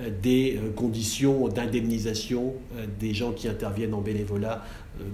euh, 0.00 0.08
des 0.22 0.56
euh, 0.56 0.70
conditions 0.74 1.48
d'indemnisation 1.48 2.54
euh, 2.76 2.86
des 2.98 3.12
gens 3.12 3.32
qui 3.32 3.46
interviennent 3.46 3.92
en 3.92 4.00
bénévolat 4.00 4.64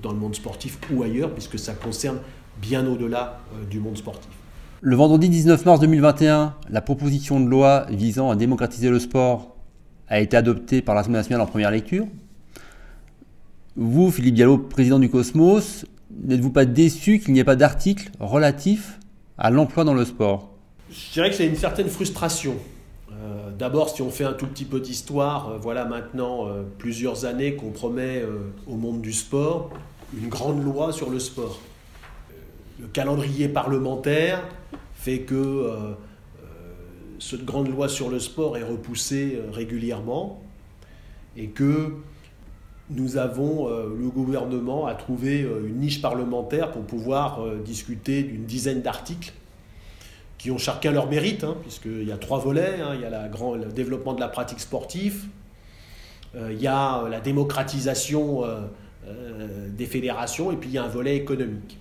dans 0.00 0.12
le 0.12 0.18
monde 0.18 0.36
sportif 0.36 0.78
ou 0.92 1.02
ailleurs, 1.02 1.32
puisque 1.32 1.58
ça 1.58 1.72
concerne 1.74 2.18
bien 2.60 2.86
au-delà 2.86 3.40
du 3.70 3.80
monde 3.80 3.96
sportif. 3.96 4.30
Le 4.80 4.94
vendredi 4.94 5.28
19 5.28 5.64
mars 5.64 5.80
2021, 5.80 6.54
la 6.70 6.80
proposition 6.80 7.40
de 7.40 7.48
loi 7.48 7.86
visant 7.90 8.30
à 8.30 8.36
démocratiser 8.36 8.90
le 8.90 8.98
sport 8.98 9.56
a 10.08 10.20
été 10.20 10.36
adoptée 10.36 10.82
par 10.82 10.94
l'Assemblée 10.94 11.18
nationale 11.18 11.42
en 11.42 11.46
première 11.46 11.70
lecture. 11.70 12.06
Vous, 13.76 14.10
Philippe 14.10 14.34
Diallo, 14.34 14.58
président 14.58 14.98
du 14.98 15.08
Cosmos, 15.10 15.84
n'êtes-vous 16.24 16.50
pas 16.50 16.64
déçu 16.64 17.18
qu'il 17.18 17.34
n'y 17.34 17.40
ait 17.40 17.44
pas 17.44 17.56
d'article 17.56 18.10
relatif 18.18 18.98
à 19.36 19.50
l'emploi 19.50 19.84
dans 19.84 19.94
le 19.94 20.04
sport? 20.04 20.50
Je 20.90 21.12
dirais 21.12 21.30
que 21.30 21.36
c'est 21.36 21.46
une 21.46 21.56
certaine 21.56 21.88
frustration. 21.88 22.54
Euh, 23.12 23.50
d'abord, 23.58 23.90
si 23.90 24.02
on 24.02 24.10
fait 24.10 24.24
un 24.24 24.32
tout 24.32 24.46
petit 24.46 24.64
peu 24.64 24.80
d'histoire, 24.80 25.50
euh, 25.50 25.58
voilà 25.58 25.84
maintenant 25.84 26.46
euh, 26.46 26.62
plusieurs 26.78 27.24
années 27.24 27.56
qu'on 27.56 27.70
promet 27.70 28.22
au 28.66 28.76
monde 28.76 29.00
du 29.00 29.12
sport 29.12 29.70
une 30.16 30.28
grande 30.28 30.64
loi 30.64 30.92
sur 30.92 31.10
le 31.10 31.18
sport. 31.18 31.60
Le 32.80 32.86
calendrier 32.86 33.48
parlementaire 33.48 34.42
fait 34.94 35.20
que 35.20 35.70
cette 37.18 37.44
grande 37.44 37.68
loi 37.68 37.88
sur 37.88 38.08
le 38.08 38.20
sport 38.20 38.56
est 38.56 38.62
repoussée 38.62 39.40
régulièrement 39.52 40.40
et 41.36 41.48
que 41.48 41.94
nous 42.90 43.16
avons, 43.16 43.68
le 43.68 44.08
gouvernement 44.08 44.86
a 44.86 44.94
trouvé 44.94 45.40
une 45.40 45.80
niche 45.80 46.00
parlementaire 46.00 46.70
pour 46.70 46.82
pouvoir 46.82 47.44
discuter 47.64 48.22
d'une 48.22 48.44
dizaine 48.44 48.80
d'articles 48.80 49.32
qui 50.38 50.52
ont 50.52 50.58
chacun 50.58 50.92
leur 50.92 51.08
mérite, 51.08 51.44
hein, 51.44 51.56
puisqu'il 51.62 52.04
y 52.04 52.12
a 52.12 52.16
trois 52.16 52.38
volets. 52.38 52.80
Hein. 52.80 52.94
il 52.94 53.00
y 53.00 53.04
a 53.04 53.28
le 53.56 53.72
développement 53.72 54.14
de 54.14 54.20
la 54.20 54.28
pratique 54.28 54.60
sportive, 54.60 55.24
euh, 56.36 56.52
il 56.52 56.62
y 56.62 56.68
a 56.68 57.08
la 57.08 57.20
démocratisation 57.20 58.44
euh, 58.44 58.60
euh, 59.06 59.68
des 59.68 59.86
fédérations, 59.86 60.52
et 60.52 60.56
puis 60.56 60.70
il 60.70 60.74
y 60.74 60.78
a 60.78 60.84
un 60.84 60.88
volet 60.88 61.16
économique. 61.16 61.78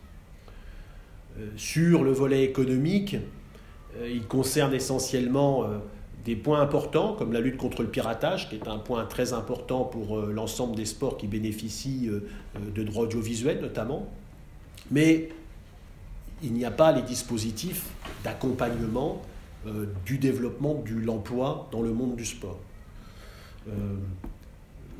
Sur 1.55 2.03
le 2.03 2.11
volet 2.11 2.43
économique, 2.43 3.17
il 4.03 4.25
concerne 4.27 4.73
essentiellement 4.73 5.65
des 6.25 6.35
points 6.35 6.61
importants, 6.61 7.13
comme 7.13 7.33
la 7.33 7.39
lutte 7.39 7.57
contre 7.57 7.81
le 7.81 7.89
piratage, 7.89 8.49
qui 8.49 8.55
est 8.55 8.67
un 8.67 8.77
point 8.77 9.05
très 9.05 9.33
important 9.33 9.83
pour 9.83 10.19
l'ensemble 10.21 10.75
des 10.75 10.85
sports 10.85 11.17
qui 11.17 11.27
bénéficient 11.27 12.09
de 12.75 12.83
droits 12.83 13.03
audiovisuels 13.03 13.61
notamment. 13.61 14.07
Mais 14.91 15.29
il 16.43 16.53
n'y 16.53 16.65
a 16.65 16.71
pas 16.71 16.91
les 16.91 17.01
dispositifs 17.01 17.85
d'accompagnement 18.23 19.21
euh, 19.65 19.87
du 20.05 20.17
développement 20.17 20.83
de 20.87 20.93
l'emploi 20.93 21.67
dans 21.71 21.81
le 21.81 21.91
monde 21.91 22.15
du 22.15 22.25
sport. 22.25 22.59
Euh, 23.67 23.71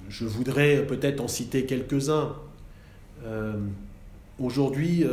je 0.09 0.25
voudrais 0.25 0.85
peut-être 0.85 1.21
en 1.21 1.27
citer 1.27 1.65
quelques-uns. 1.65 2.35
Euh, 4.39 4.43
aujourd'hui, 4.43 5.05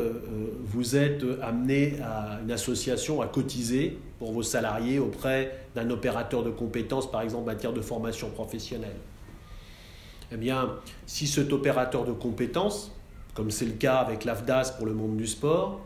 vous 0.65 0.97
êtes 0.97 1.25
amené 1.43 2.01
à 2.03 2.41
une 2.43 2.51
association 2.51 3.21
à 3.21 3.27
cotiser 3.27 3.99
pour 4.19 4.33
vos 4.33 4.43
salariés 4.43 4.99
auprès 4.99 5.59
d'un 5.75 5.91
opérateur 5.91 6.43
de 6.43 6.51
compétences, 6.51 7.11
par 7.11 7.23
exemple 7.23 7.43
en 7.43 7.47
matière 7.47 7.73
de 7.73 7.81
formation 7.81 8.31
professionnelle. 8.31 8.97
Eh 10.33 10.37
bien, 10.37 10.71
si 11.07 11.27
cet 11.27 11.53
opérateur 11.53 12.05
de 12.05 12.13
compétences, 12.13 12.91
comme 13.35 13.51
c'est 13.51 13.67
le 13.67 13.73
cas 13.73 13.97
avec 13.97 14.25
l'AFDAS 14.25 14.75
pour 14.77 14.87
le 14.87 14.95
monde 14.95 15.17
du 15.17 15.27
sport, 15.27 15.81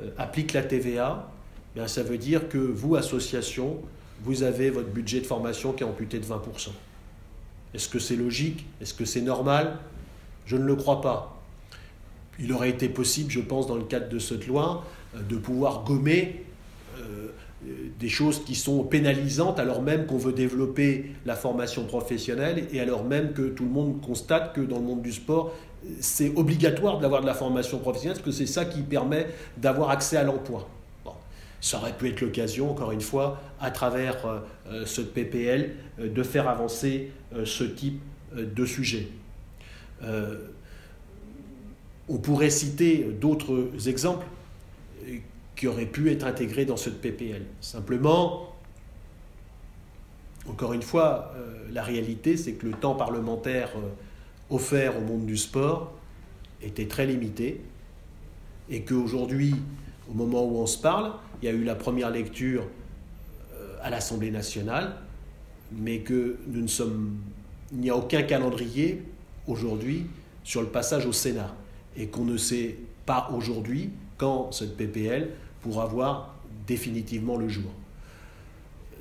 euh, 0.00 0.10
applique 0.18 0.52
la 0.52 0.62
TVA, 0.62 1.28
bien, 1.74 1.88
ça 1.88 2.02
veut 2.02 2.18
dire 2.18 2.48
que 2.48 2.58
vous, 2.58 2.96
association, 2.96 3.80
vous 4.22 4.42
avez 4.42 4.70
votre 4.70 4.88
budget 4.88 5.20
de 5.20 5.26
formation 5.26 5.72
qui 5.72 5.82
est 5.82 5.86
amputé 5.86 6.18
de 6.18 6.24
20%. 6.24 6.70
Est-ce 7.74 7.88
que 7.88 7.98
c'est 7.98 8.16
logique? 8.16 8.66
Est-ce 8.80 8.94
que 8.94 9.04
c'est 9.04 9.20
normal? 9.20 9.78
Je 10.44 10.56
ne 10.56 10.64
le 10.64 10.76
crois 10.76 11.00
pas. 11.00 11.41
Il 12.42 12.52
aurait 12.52 12.70
été 12.70 12.88
possible, 12.88 13.30
je 13.30 13.40
pense, 13.40 13.66
dans 13.66 13.76
le 13.76 13.84
cadre 13.84 14.08
de 14.08 14.18
cette 14.18 14.46
loi, 14.46 14.84
euh, 15.14 15.22
de 15.22 15.36
pouvoir 15.36 15.84
gommer 15.84 16.44
euh, 16.98 17.28
des 18.00 18.08
choses 18.08 18.44
qui 18.44 18.56
sont 18.56 18.82
pénalisantes 18.82 19.60
alors 19.60 19.82
même 19.82 20.06
qu'on 20.06 20.18
veut 20.18 20.32
développer 20.32 21.12
la 21.24 21.36
formation 21.36 21.84
professionnelle 21.84 22.66
et 22.72 22.80
alors 22.80 23.04
même 23.04 23.32
que 23.32 23.42
tout 23.42 23.62
le 23.62 23.70
monde 23.70 24.00
constate 24.00 24.52
que 24.52 24.60
dans 24.60 24.80
le 24.80 24.84
monde 24.84 25.02
du 25.02 25.12
sport, 25.12 25.54
c'est 26.00 26.32
obligatoire 26.36 26.98
d'avoir 26.98 27.20
de 27.20 27.26
la 27.26 27.34
formation 27.34 27.78
professionnelle 27.78 28.16
parce 28.16 28.24
que 28.26 28.32
c'est 28.32 28.50
ça 28.50 28.64
qui 28.64 28.82
permet 28.82 29.28
d'avoir 29.56 29.90
accès 29.90 30.16
à 30.16 30.24
l'emploi. 30.24 30.68
Ça 31.62 31.78
aurait 31.78 31.96
pu 31.96 32.08
être 32.08 32.20
l'occasion, 32.20 32.72
encore 32.72 32.90
une 32.90 33.00
fois, 33.00 33.40
à 33.60 33.70
travers 33.70 34.26
euh, 34.26 34.40
euh, 34.66 34.84
ce 34.84 35.00
PPL, 35.00 35.70
euh, 36.00 36.08
de 36.08 36.22
faire 36.24 36.48
avancer 36.48 37.12
ce 37.44 37.64
type 37.64 38.00
de 38.34 38.66
sujet. 38.66 39.08
On 42.08 42.18
pourrait 42.18 42.50
citer 42.50 43.04
d'autres 43.20 43.68
exemples 43.86 44.26
qui 45.56 45.66
auraient 45.66 45.86
pu 45.86 46.10
être 46.10 46.26
intégrés 46.26 46.64
dans 46.64 46.76
ce 46.76 46.90
PPL. 46.90 47.42
Simplement, 47.60 48.54
encore 50.48 50.72
une 50.72 50.82
fois, 50.82 51.34
la 51.70 51.82
réalité, 51.82 52.36
c'est 52.36 52.54
que 52.54 52.66
le 52.66 52.72
temps 52.72 52.94
parlementaire 52.94 53.70
offert 54.50 54.96
au 54.98 55.00
monde 55.00 55.26
du 55.26 55.36
sport 55.36 55.92
était 56.62 56.86
très 56.86 57.06
limité 57.06 57.60
et 58.70 58.82
qu'aujourd'hui, 58.82 59.54
au 60.10 60.14
moment 60.14 60.44
où 60.44 60.58
on 60.58 60.66
se 60.66 60.78
parle, 60.78 61.12
il 61.40 61.46
y 61.46 61.48
a 61.48 61.52
eu 61.52 61.64
la 61.64 61.74
première 61.74 62.10
lecture 62.10 62.64
euh, 63.54 63.76
à 63.82 63.90
l'Assemblée 63.90 64.30
nationale, 64.30 64.94
mais 65.72 66.00
que 66.00 66.38
nous 66.46 66.60
ne 66.60 66.68
sommes, 66.68 67.16
il 67.72 67.78
n'y 67.78 67.90
a 67.90 67.96
aucun 67.96 68.22
calendrier 68.22 69.02
aujourd'hui 69.46 70.06
sur 70.44 70.60
le 70.60 70.68
passage 70.68 71.06
au 71.06 71.12
Sénat 71.12 71.54
et 71.96 72.06
qu'on 72.06 72.24
ne 72.24 72.36
sait 72.36 72.76
pas 73.06 73.30
aujourd'hui 73.34 73.90
quand 74.16 74.52
cette 74.52 74.76
PPL 74.76 75.30
pourra 75.62 75.86
voir 75.86 76.34
définitivement 76.66 77.36
le 77.36 77.48
jour. 77.48 77.70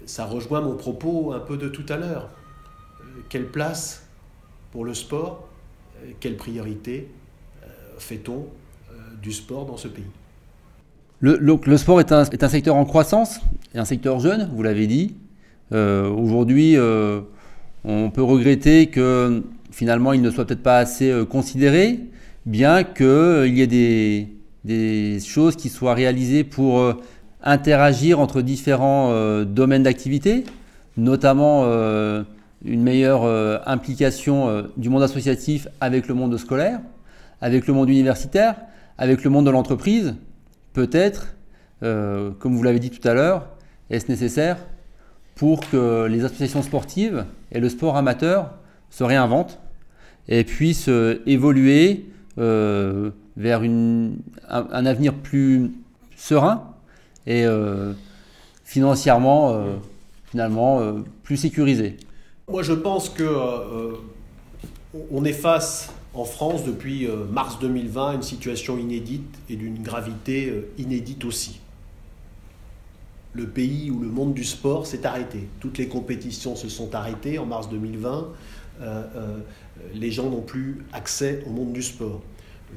Ça 0.06 0.26
rejoint 0.26 0.62
mon 0.62 0.76
propos 0.76 1.32
un 1.34 1.40
peu 1.40 1.58
de 1.58 1.68
tout 1.68 1.86
à 1.90 1.98
l'heure. 1.98 2.30
Euh, 3.02 3.22
quelle 3.30 3.48
place 3.48 4.08
pour 4.72 4.86
le 4.86 4.94
sport, 4.94 5.48
euh, 6.04 6.12
quelle 6.20 6.38
priorité 6.38 7.08
euh, 7.64 7.68
fait-on 7.98 8.48
du 9.22 9.32
sport 9.32 9.66
dans 9.66 9.78
ce 9.78 9.88
pays? 9.88 10.04
Le, 11.20 11.78
sport 11.78 12.00
est 12.00 12.12
un, 12.12 12.24
est 12.24 12.44
un, 12.44 12.50
secteur 12.50 12.76
en 12.76 12.86
croissance, 12.86 13.40
et 13.76 13.78
un 13.78 13.86
secteur 13.86 14.20
jeune, 14.20 14.50
vous 14.52 14.64
l'avez 14.64 14.88
dit. 14.88 15.16
Aujourd'hui, 15.72 16.76
on 17.84 18.10
peut 18.10 18.24
regretter 18.24 18.88
que 18.88 19.44
finalement 19.70 20.14
il 20.14 20.24
ne 20.24 20.32
soit 20.32 20.46
peut-être 20.46 20.64
pas 20.64 20.80
assez 20.80 21.14
considéré, 21.30 22.00
bien 22.46 22.84
qu'il 22.84 23.58
y 23.58 23.62
ait 23.62 24.28
des, 24.64 25.20
choses 25.20 25.56
qui 25.56 25.70
soient 25.70 25.94
réalisées 25.94 26.44
pour 26.44 26.80
euh, 26.80 27.02
interagir 27.44 28.20
entre 28.20 28.42
différents 28.42 29.10
euh, 29.12 29.46
domaines 29.46 29.84
d'activité, 29.84 30.44
notamment 30.98 31.64
euh, 31.66 32.24
une 32.64 32.84
meilleure 32.84 33.24
implication 33.68 34.66
du 34.78 34.90
monde 34.90 35.02
associatif 35.02 35.68
avec 35.80 36.08
le 36.08 36.14
monde 36.14 36.38
scolaire, 36.38 36.80
avec 37.42 37.66
le 37.66 37.74
monde 37.74 37.90
universitaire, 37.90 38.56
avec 39.00 39.24
le 39.24 39.32
monde 39.32 39.48
de 39.48 39.50
l'entreprise. 39.50 40.14
Peut-être, 40.74 41.34
comme 41.80 42.56
vous 42.56 42.62
l'avez 42.62 42.78
dit 42.78 42.92
tout 42.92 43.08
à 43.08 43.16
l'heure, 43.16 43.48
est-ce 43.90 44.12
nécessaire 44.12 44.58
pour 45.34 45.68
que 45.72 46.06
les 46.06 46.24
associations 46.24 46.62
sportives 46.62 47.26
et 47.52 47.60
le 47.60 47.68
sport 47.68 47.98
amateur 47.98 48.52
se 48.92 49.04
réinventent 49.04 49.60
et 50.28 50.44
puissent 50.44 50.92
évoluer 51.26 52.12
vers 52.38 53.62
un, 53.62 54.86
avenir 54.86 55.14
plus 55.14 55.72
serein 56.16 56.72
et 57.28 57.46
euh, 57.46 57.94
financièrement, 58.64 59.54
euh, 59.54 59.76
finalement, 60.26 60.80
euh, 60.80 60.94
plus 61.24 61.38
sécurisé 61.38 61.98
Moi, 62.50 62.64
je 62.64 62.74
pense 62.74 63.10
que 63.10 63.28
on 65.10 65.24
est 65.24 65.34
face 65.34 65.92
en 66.14 66.26
France 66.26 66.66
depuis 66.66 67.08
mars 67.32 67.60
2020 67.60 68.10
à 68.10 68.14
une 68.16 68.22
situation 68.22 68.78
inédite 68.78 69.40
et 69.50 69.56
d'une 69.56 69.82
gravité 69.82 70.54
inédite 70.78 71.24
aussi. 71.24 71.62
Le 73.34 73.48
pays 73.48 73.90
où 73.90 74.02
le 74.02 74.10
monde 74.10 74.34
du 74.34 74.44
sport 74.44 74.86
s'est 74.86 75.06
arrêté. 75.06 75.48
Toutes 75.62 75.78
les 75.78 75.88
compétitions 75.88 76.58
se 76.58 76.68
sont 76.68 76.94
arrêtées 76.94 77.40
en 77.40 77.46
mars 77.46 77.70
2020. 77.70 78.28
Les 79.94 80.12
gens 80.12 80.30
n'ont 80.30 80.42
plus 80.42 80.80
accès 80.94 81.44
au 81.48 81.50
monde 81.50 81.74
du 81.74 81.84
sport 81.84 82.22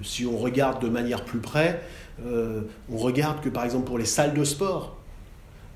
si 0.03 0.27
on 0.27 0.37
regarde 0.37 0.83
de 0.83 0.89
manière 0.89 1.25
plus 1.25 1.39
près, 1.39 1.81
euh, 2.25 2.63
on 2.91 2.97
regarde 2.97 3.41
que 3.43 3.49
par 3.49 3.65
exemple 3.65 3.87
pour 3.87 3.99
les 3.99 4.05
salles 4.05 4.35
de 4.35 4.45
sport, 4.45 4.99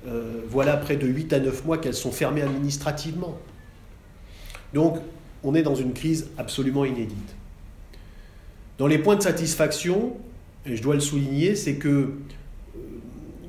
euh, 0.07 0.41
voilà 0.47 0.77
près 0.77 0.95
de 0.95 1.07
8 1.07 1.33
à 1.33 1.39
9 1.39 1.65
mois 1.65 1.77
qu'elles 1.77 1.93
sont 1.93 2.11
fermées 2.11 2.41
administrativement. 2.41 3.37
Donc 4.73 4.97
on 5.43 5.55
est 5.55 5.63
dans 5.63 5.75
une 5.75 5.93
crise 5.93 6.29
absolument 6.37 6.85
inédite. 6.85 7.35
Dans 8.77 8.87
les 8.87 8.97
points 8.97 9.15
de 9.15 9.21
satisfaction, 9.21 10.17
et 10.65 10.75
je 10.75 10.81
dois 10.81 10.95
le 10.95 11.01
souligner, 11.01 11.55
c'est 11.55 11.75
que 11.75 11.87
euh, 11.87 12.11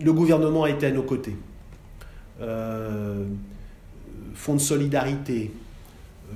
le 0.01 0.13
gouvernement 0.13 0.65
a 0.65 0.71
été 0.71 0.87
à 0.87 0.91
nos 0.91 1.03
côtés. 1.03 1.37
fonds 4.35 4.55
de 4.55 4.61
solidarité, 4.61 5.51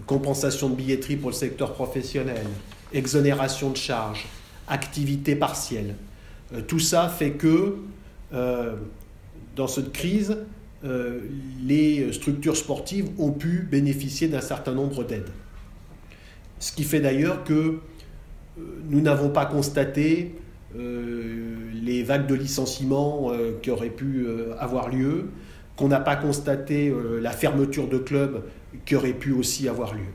compensation 0.06 0.68
de 0.68 0.74
billetterie 0.74 1.16
pour 1.16 1.30
le 1.30 1.36
secteur 1.36 1.72
professionnel, 1.72 2.46
exonération 2.92 3.70
de 3.70 3.76
charges, 3.76 4.26
activité 4.68 5.36
partielle. 5.36 5.94
Euh, 6.52 6.60
tout 6.62 6.78
ça 6.78 7.08
fait 7.08 7.32
que 7.32 7.76
euh, 8.32 8.74
dans 9.56 9.66
cette 9.66 9.92
crise, 9.92 10.38
euh, 10.84 11.20
les 11.62 12.12
structures 12.12 12.56
sportives 12.56 13.08
ont 13.18 13.32
pu 13.32 13.66
bénéficier 13.70 14.28
d'un 14.28 14.40
certain 14.40 14.72
nombre 14.72 15.04
d'aides. 15.04 15.30
Ce 16.58 16.72
qui 16.72 16.84
fait 16.84 17.00
d'ailleurs 17.00 17.44
que 17.44 17.78
nous 18.88 19.00
n'avons 19.00 19.30
pas 19.30 19.46
constaté 19.46 20.36
les 20.76 22.02
vagues 22.02 22.26
de 22.26 22.34
licenciements 22.34 23.32
qui 23.62 23.70
auraient 23.70 23.90
pu 23.90 24.26
avoir 24.58 24.88
lieu, 24.88 25.30
qu'on 25.76 25.88
n'a 25.88 26.00
pas 26.00 26.16
constaté 26.16 26.94
la 27.20 27.32
fermeture 27.32 27.88
de 27.88 27.98
clubs 27.98 28.44
qui 28.84 28.96
aurait 28.96 29.12
pu 29.12 29.32
aussi 29.32 29.68
avoir 29.68 29.94
lieu. 29.94 30.12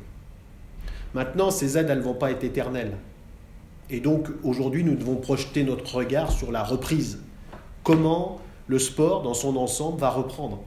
Maintenant, 1.13 1.51
ces 1.51 1.77
aides, 1.77 1.89
elles 1.89 1.99
ne 1.99 2.03
vont 2.03 2.13
pas 2.13 2.31
être 2.31 2.43
éternelles. 2.43 2.97
Et 3.89 3.99
donc, 3.99 4.27
aujourd'hui, 4.43 4.83
nous 4.83 4.95
devons 4.95 5.15
projeter 5.15 5.63
notre 5.63 5.95
regard 5.95 6.31
sur 6.31 6.51
la 6.51 6.63
reprise. 6.63 7.19
Comment 7.83 8.39
le 8.67 8.77
sport, 8.77 9.23
dans 9.23 9.33
son 9.33 9.55
ensemble, 9.57 9.99
va 9.99 10.09
reprendre? 10.11 10.61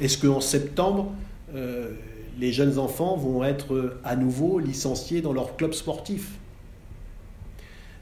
Est-ce 0.00 0.16
qu'en 0.16 0.40
septembre, 0.40 1.12
euh, 1.54 1.92
les 2.38 2.52
jeunes 2.52 2.78
enfants 2.78 3.16
vont 3.16 3.44
être 3.44 3.98
à 4.04 4.16
nouveau 4.16 4.58
licenciés 4.58 5.20
dans 5.20 5.32
leur 5.32 5.56
club 5.56 5.74
sportif? 5.74 6.30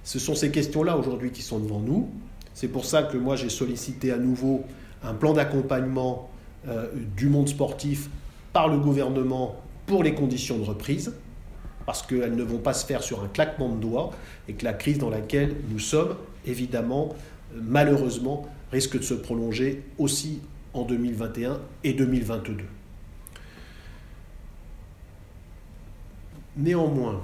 Ce 0.05 0.21
sont 0.21 0.37
ces 0.37 0.53
questions-là 0.53 0.97
aujourd'hui 0.97 1.33
qui 1.33 1.43
sont 1.43 1.59
devant 1.59 1.81
nous. 1.81 2.09
C'est 2.55 2.69
pour 2.69 2.85
ça 2.85 3.03
que 3.03 3.17
moi 3.17 3.35
j'ai 3.35 3.49
sollicité 3.49 4.12
à 4.12 4.19
nouveau 4.19 4.64
un 5.03 5.14
plan 5.14 5.33
d'accompagnement 5.33 6.31
euh, 6.69 6.87
du 7.17 7.29
monde 7.29 7.49
sportif 7.49 8.09
par 8.57 8.68
le 8.68 8.78
gouvernement 8.78 9.54
pour 9.84 10.02
les 10.02 10.14
conditions 10.14 10.57
de 10.57 10.64
reprise 10.64 11.12
parce 11.84 12.02
qu'elles 12.02 12.34
ne 12.34 12.42
vont 12.42 12.57
pas 12.57 12.72
se 12.72 12.86
faire 12.86 13.02
sur 13.02 13.22
un 13.22 13.28
claquement 13.28 13.68
de 13.68 13.78
doigts 13.78 14.12
et 14.48 14.54
que 14.54 14.64
la 14.64 14.72
crise 14.72 14.96
dans 14.96 15.11
laquelle 15.11 15.57
nous 15.68 15.78
sommes, 15.78 16.16
évidemment, 16.46 17.14
malheureusement, 17.54 18.48
risque 18.72 18.96
de 18.96 19.02
se 19.02 19.12
prolonger 19.12 19.82
aussi 19.98 20.40
en 20.72 20.86
2021 20.86 21.61
et 21.84 21.92
2022. 21.92 22.64
Néanmoins, 26.57 27.22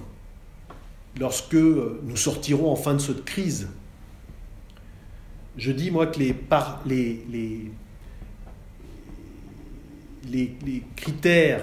lorsque 1.18 1.54
nous 1.54 2.16
sortirons 2.16 2.70
enfin 2.70 2.92
de 2.92 3.00
cette 3.00 3.24
crise, 3.24 3.70
je 5.56 5.72
dis 5.72 5.90
moi 5.90 6.08
que 6.08 6.18
les, 6.18 6.36
les, 6.84 7.24
les, 7.30 7.70
les 10.30 10.82
critères 10.96 11.62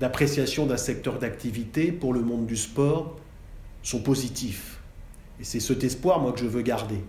d'appréciation 0.00 0.66
d'un 0.66 0.76
secteur 0.76 1.18
d'activité 1.18 1.92
pour 1.92 2.12
le 2.12 2.20
monde 2.20 2.46
du 2.46 2.56
sport 2.56 3.16
sont 3.82 4.00
positifs. 4.00 4.80
Et 5.40 5.44
c'est 5.44 5.60
cet 5.60 5.84
espoir, 5.84 6.20
moi, 6.20 6.32
que 6.32 6.40
je 6.40 6.46
veux 6.46 6.62
garder. 6.62 7.02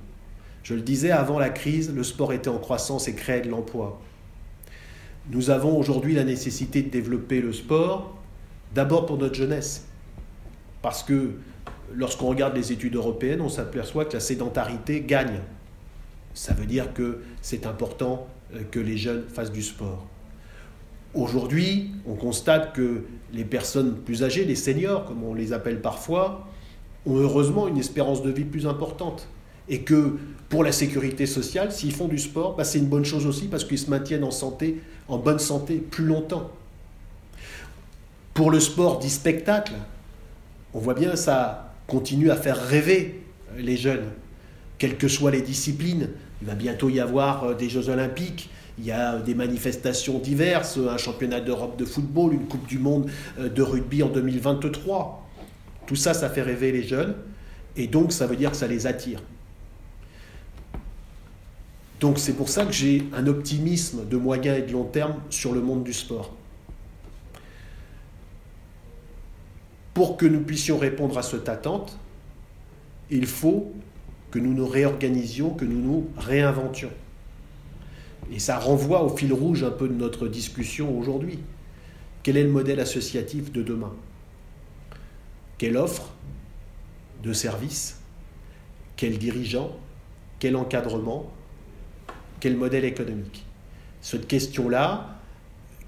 Je 0.64 0.74
le 0.74 0.82
disais, 0.82 1.12
avant 1.12 1.40
la 1.40 1.50
crise, 1.50 1.94
le 1.94 2.04
sport 2.04 2.34
était 2.34 2.50
en 2.50 2.60
croissance 2.60 3.08
et 3.08 3.16
créait 3.16 3.42
de 3.42 3.50
l'emploi. 3.50 4.00
Nous 5.32 5.50
avons 5.50 5.78
aujourd'hui 5.78 6.16
la 6.16 6.24
nécessité 6.24 6.82
de 6.82 6.90
développer 6.90 7.42
le 7.42 7.54
sport, 7.54 8.16
d'abord 8.74 9.06
pour 9.06 9.18
notre 9.18 9.36
jeunesse. 9.36 9.86
Parce 10.82 11.04
que 11.04 11.34
lorsqu'on 11.94 12.28
regarde 12.28 12.56
les 12.56 12.72
études 12.72 12.96
européennes, 12.96 13.42
on 13.42 13.50
s'aperçoit 13.50 14.06
que 14.06 14.14
la 14.14 14.20
sédentarité 14.20 15.02
gagne. 15.02 15.40
Ça 16.34 16.54
veut 16.54 16.66
dire 16.66 16.94
que 16.94 17.22
c'est 17.42 17.66
important 17.66 18.28
euh, 18.54 18.62
que 18.70 18.80
les 18.80 18.98
jeunes 18.98 19.24
fassent 19.28 19.52
du 19.52 19.64
sport. 19.64 20.06
Aujourd'hui, 21.14 21.92
on 22.06 22.14
constate 22.14 22.74
que 22.74 23.04
les 23.34 23.44
personnes 23.44 23.96
plus 23.96 24.24
âgées, 24.24 24.46
les 24.46 24.56
seniors, 24.56 25.06
comme 25.06 25.24
on 25.24 25.34
les 25.34 25.54
appelle 25.54 25.82
parfois, 25.82 26.48
ont 27.06 27.16
heureusement 27.18 27.68
une 27.68 27.78
espérance 27.78 28.22
de 28.22 28.30
vie 28.30 28.44
plus 28.44 28.68
importante. 28.68 29.28
Et 29.68 29.82
que 29.82 30.18
pour 30.50 30.64
la 30.64 30.72
sécurité 30.72 31.26
sociale, 31.26 31.72
s'ils 31.72 31.94
font 31.94 32.08
du 32.08 32.18
sport, 32.18 32.56
bah, 32.56 32.64
c'est 32.64 32.80
une 32.80 32.88
bonne 32.88 33.06
chose 33.06 33.26
aussi 33.26 33.48
parce 33.48 33.64
qu'ils 33.64 33.80
se 33.80 33.90
maintiennent 33.90 34.24
en 34.24 34.32
santé, 34.32 34.82
en 35.08 35.18
bonne 35.18 35.40
santé 35.40 35.76
plus 35.76 36.06
longtemps. 36.06 36.50
Pour 38.34 38.52
le 38.52 38.60
sport 38.60 39.00
dit 39.00 39.10
spectacle, 39.10 39.74
on 40.74 40.80
voit 40.80 40.94
bien 40.94 41.16
ça 41.16 41.74
continue 41.88 42.32
à 42.32 42.36
faire 42.36 42.58
rêver 42.58 43.24
les 43.58 43.78
jeunes, 43.78 44.06
quelles 44.78 44.98
que 44.98 45.08
soient 45.08 45.32
les 45.32 45.42
disciplines. 45.42 46.10
Il 46.42 46.48
va 46.48 46.56
bientôt 46.56 46.90
y 46.90 47.00
avoir 47.00 47.44
euh, 47.44 47.54
des 47.54 47.70
Jeux 47.70 47.90
olympiques, 47.90 48.50
il 48.80 48.86
y 48.86 48.92
a 48.92 49.18
des 49.20 49.36
manifestations 49.36 50.20
diverses, 50.20 50.78
un 50.78 50.98
championnat 50.98 51.42
d'Europe 51.42 51.78
de 51.78 51.84
football, 51.84 52.34
une 52.34 52.48
Coupe 52.48 52.66
du 52.66 52.80
Monde 52.80 53.10
euh, 53.38 53.50
de 53.50 53.62
rugby 53.62 54.02
en 54.04 54.10
2023. 54.10 55.28
Tout 55.86 55.98
ça, 55.98 56.14
ça 56.14 56.30
fait 56.30 56.42
rêver 56.42 56.72
les 56.72 56.84
jeunes 56.84 57.16
et 57.76 57.88
donc 57.88 58.14
ça 58.14 58.26
veut 58.26 58.38
dire 58.38 58.52
que 58.52 58.58
ça 58.58 58.68
les 58.68 58.88
attire. 58.88 59.22
Donc 62.00 62.20
c'est 62.20 62.34
pour 62.34 62.48
ça 62.48 62.66
que 62.66 62.72
j'ai 62.72 63.06
un 63.14 63.28
optimisme 63.28 64.08
de 64.08 64.16
moyen 64.16 64.56
et 64.56 64.62
de 64.62 64.72
long 64.72 64.86
terme 64.86 65.16
sur 65.30 65.54
le 65.54 65.62
monde 65.62 65.84
du 65.84 65.92
sport. 65.92 66.34
Pour 69.94 70.16
que 70.16 70.26
nous 70.26 70.40
puissions 70.40 70.78
répondre 70.78 71.18
à 71.18 71.24
cette 71.24 71.50
attente, 71.50 71.98
il 73.10 73.26
faut 73.26 73.74
que 74.32 74.40
nous 74.40 74.54
nous 74.54 74.68
réorganisions, 74.68 75.50
que 75.50 75.66
nous 75.66 75.82
nous 75.82 76.08
réinventions. 76.18 76.92
Et 78.32 78.40
ça 78.40 78.60
renvoie 78.60 79.04
au 79.04 79.16
fil 79.16 79.34
rouge 79.34 79.64
un 79.64 79.72
peu 79.72 79.88
de 79.88 79.94
notre 79.94 80.28
discussion 80.28 80.98
aujourd'hui. 80.98 81.40
Quel 82.24 82.38
est 82.38 82.44
le 82.44 82.52
modèle 82.52 82.80
associatif 82.80 83.52
de 83.52 83.64
demain? 83.64 83.94
Quelle 85.58 85.78
offre 85.78 86.14
de 87.24 87.34
service? 87.34 88.00
Quel 88.96 89.18
dirigeant? 89.18 89.76
Quel 90.40 90.56
encadrement? 90.56 91.32
Quel 92.40 92.56
modèle 92.56 92.86
économique? 92.86 93.46
Cette 94.02 94.28
question-là, 94.28 95.20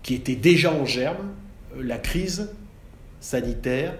qui 0.04 0.16
était 0.16 0.36
déjà 0.36 0.74
en 0.74 0.86
germe, 0.86 1.30
la 1.78 1.98
crise 1.98 2.50
sanitaire, 3.20 3.96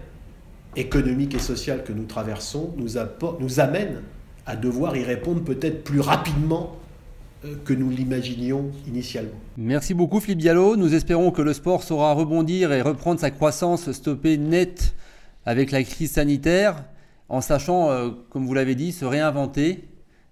économique 0.76 1.36
et 1.36 1.40
sociale 1.40 1.84
que 1.84 1.94
nous 1.94 2.06
traversons 2.06 2.74
nous, 2.78 2.96
nous 3.40 3.60
amène 3.60 4.02
à 4.46 4.56
devoir 4.56 4.96
y 4.98 5.04
répondre 5.04 5.44
peut-être 5.44 5.84
plus 5.84 6.00
rapidement 6.00 6.81
que 7.66 7.74
nous 7.74 7.90
l'imaginions 7.90 8.72
initialement. 8.88 9.40
Merci 9.58 9.94
beaucoup 9.94 10.20
Philippe 10.20 10.40
Diallo. 10.40 10.76
Nous 10.76 10.94
espérons 10.94 11.32
que 11.32 11.42
le 11.42 11.54
sport 11.54 11.84
saura 11.84 12.14
rebondir 12.14 12.72
et 12.72 12.82
reprendre 12.82 13.20
sa 13.20 13.32
croissance 13.32 13.92
stoppée 13.92 14.38
nette 14.38 14.94
avec 15.46 15.72
la 15.72 15.84
crise 15.84 16.12
sanitaire. 16.12 16.84
en 17.32 17.40
sachant, 17.40 18.12
comme 18.30 18.46
vous 18.46 18.54
l'avez 18.54 18.76
dit, 18.76 18.92
se 18.92 19.06
réinventer 19.06 19.88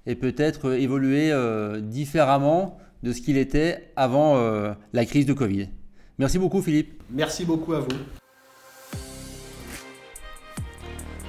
et 0.05 0.15
peut-être 0.15 0.73
évoluer 0.73 1.33
différemment 1.81 2.77
de 3.03 3.13
ce 3.13 3.21
qu'il 3.21 3.37
était 3.37 3.91
avant 3.95 4.37
la 4.91 5.05
crise 5.05 5.25
de 5.25 5.31
Covid. 5.33 5.69
Merci 6.17 6.37
beaucoup 6.37 6.61
Philippe. 6.61 7.01
Merci 7.09 7.45
beaucoup 7.45 7.73
à 7.73 7.79
vous. 7.79 7.87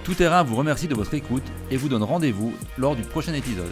Tout 0.02 0.14
Terrain 0.14 0.42
vous 0.42 0.56
remercie 0.56 0.88
de 0.88 0.94
votre 0.96 1.14
écoute 1.14 1.44
et 1.70 1.76
vous 1.76 1.88
donne 1.88 2.02
rendez-vous 2.02 2.52
lors 2.76 2.96
du 2.96 3.02
prochain 3.02 3.32
épisode. 3.32 3.70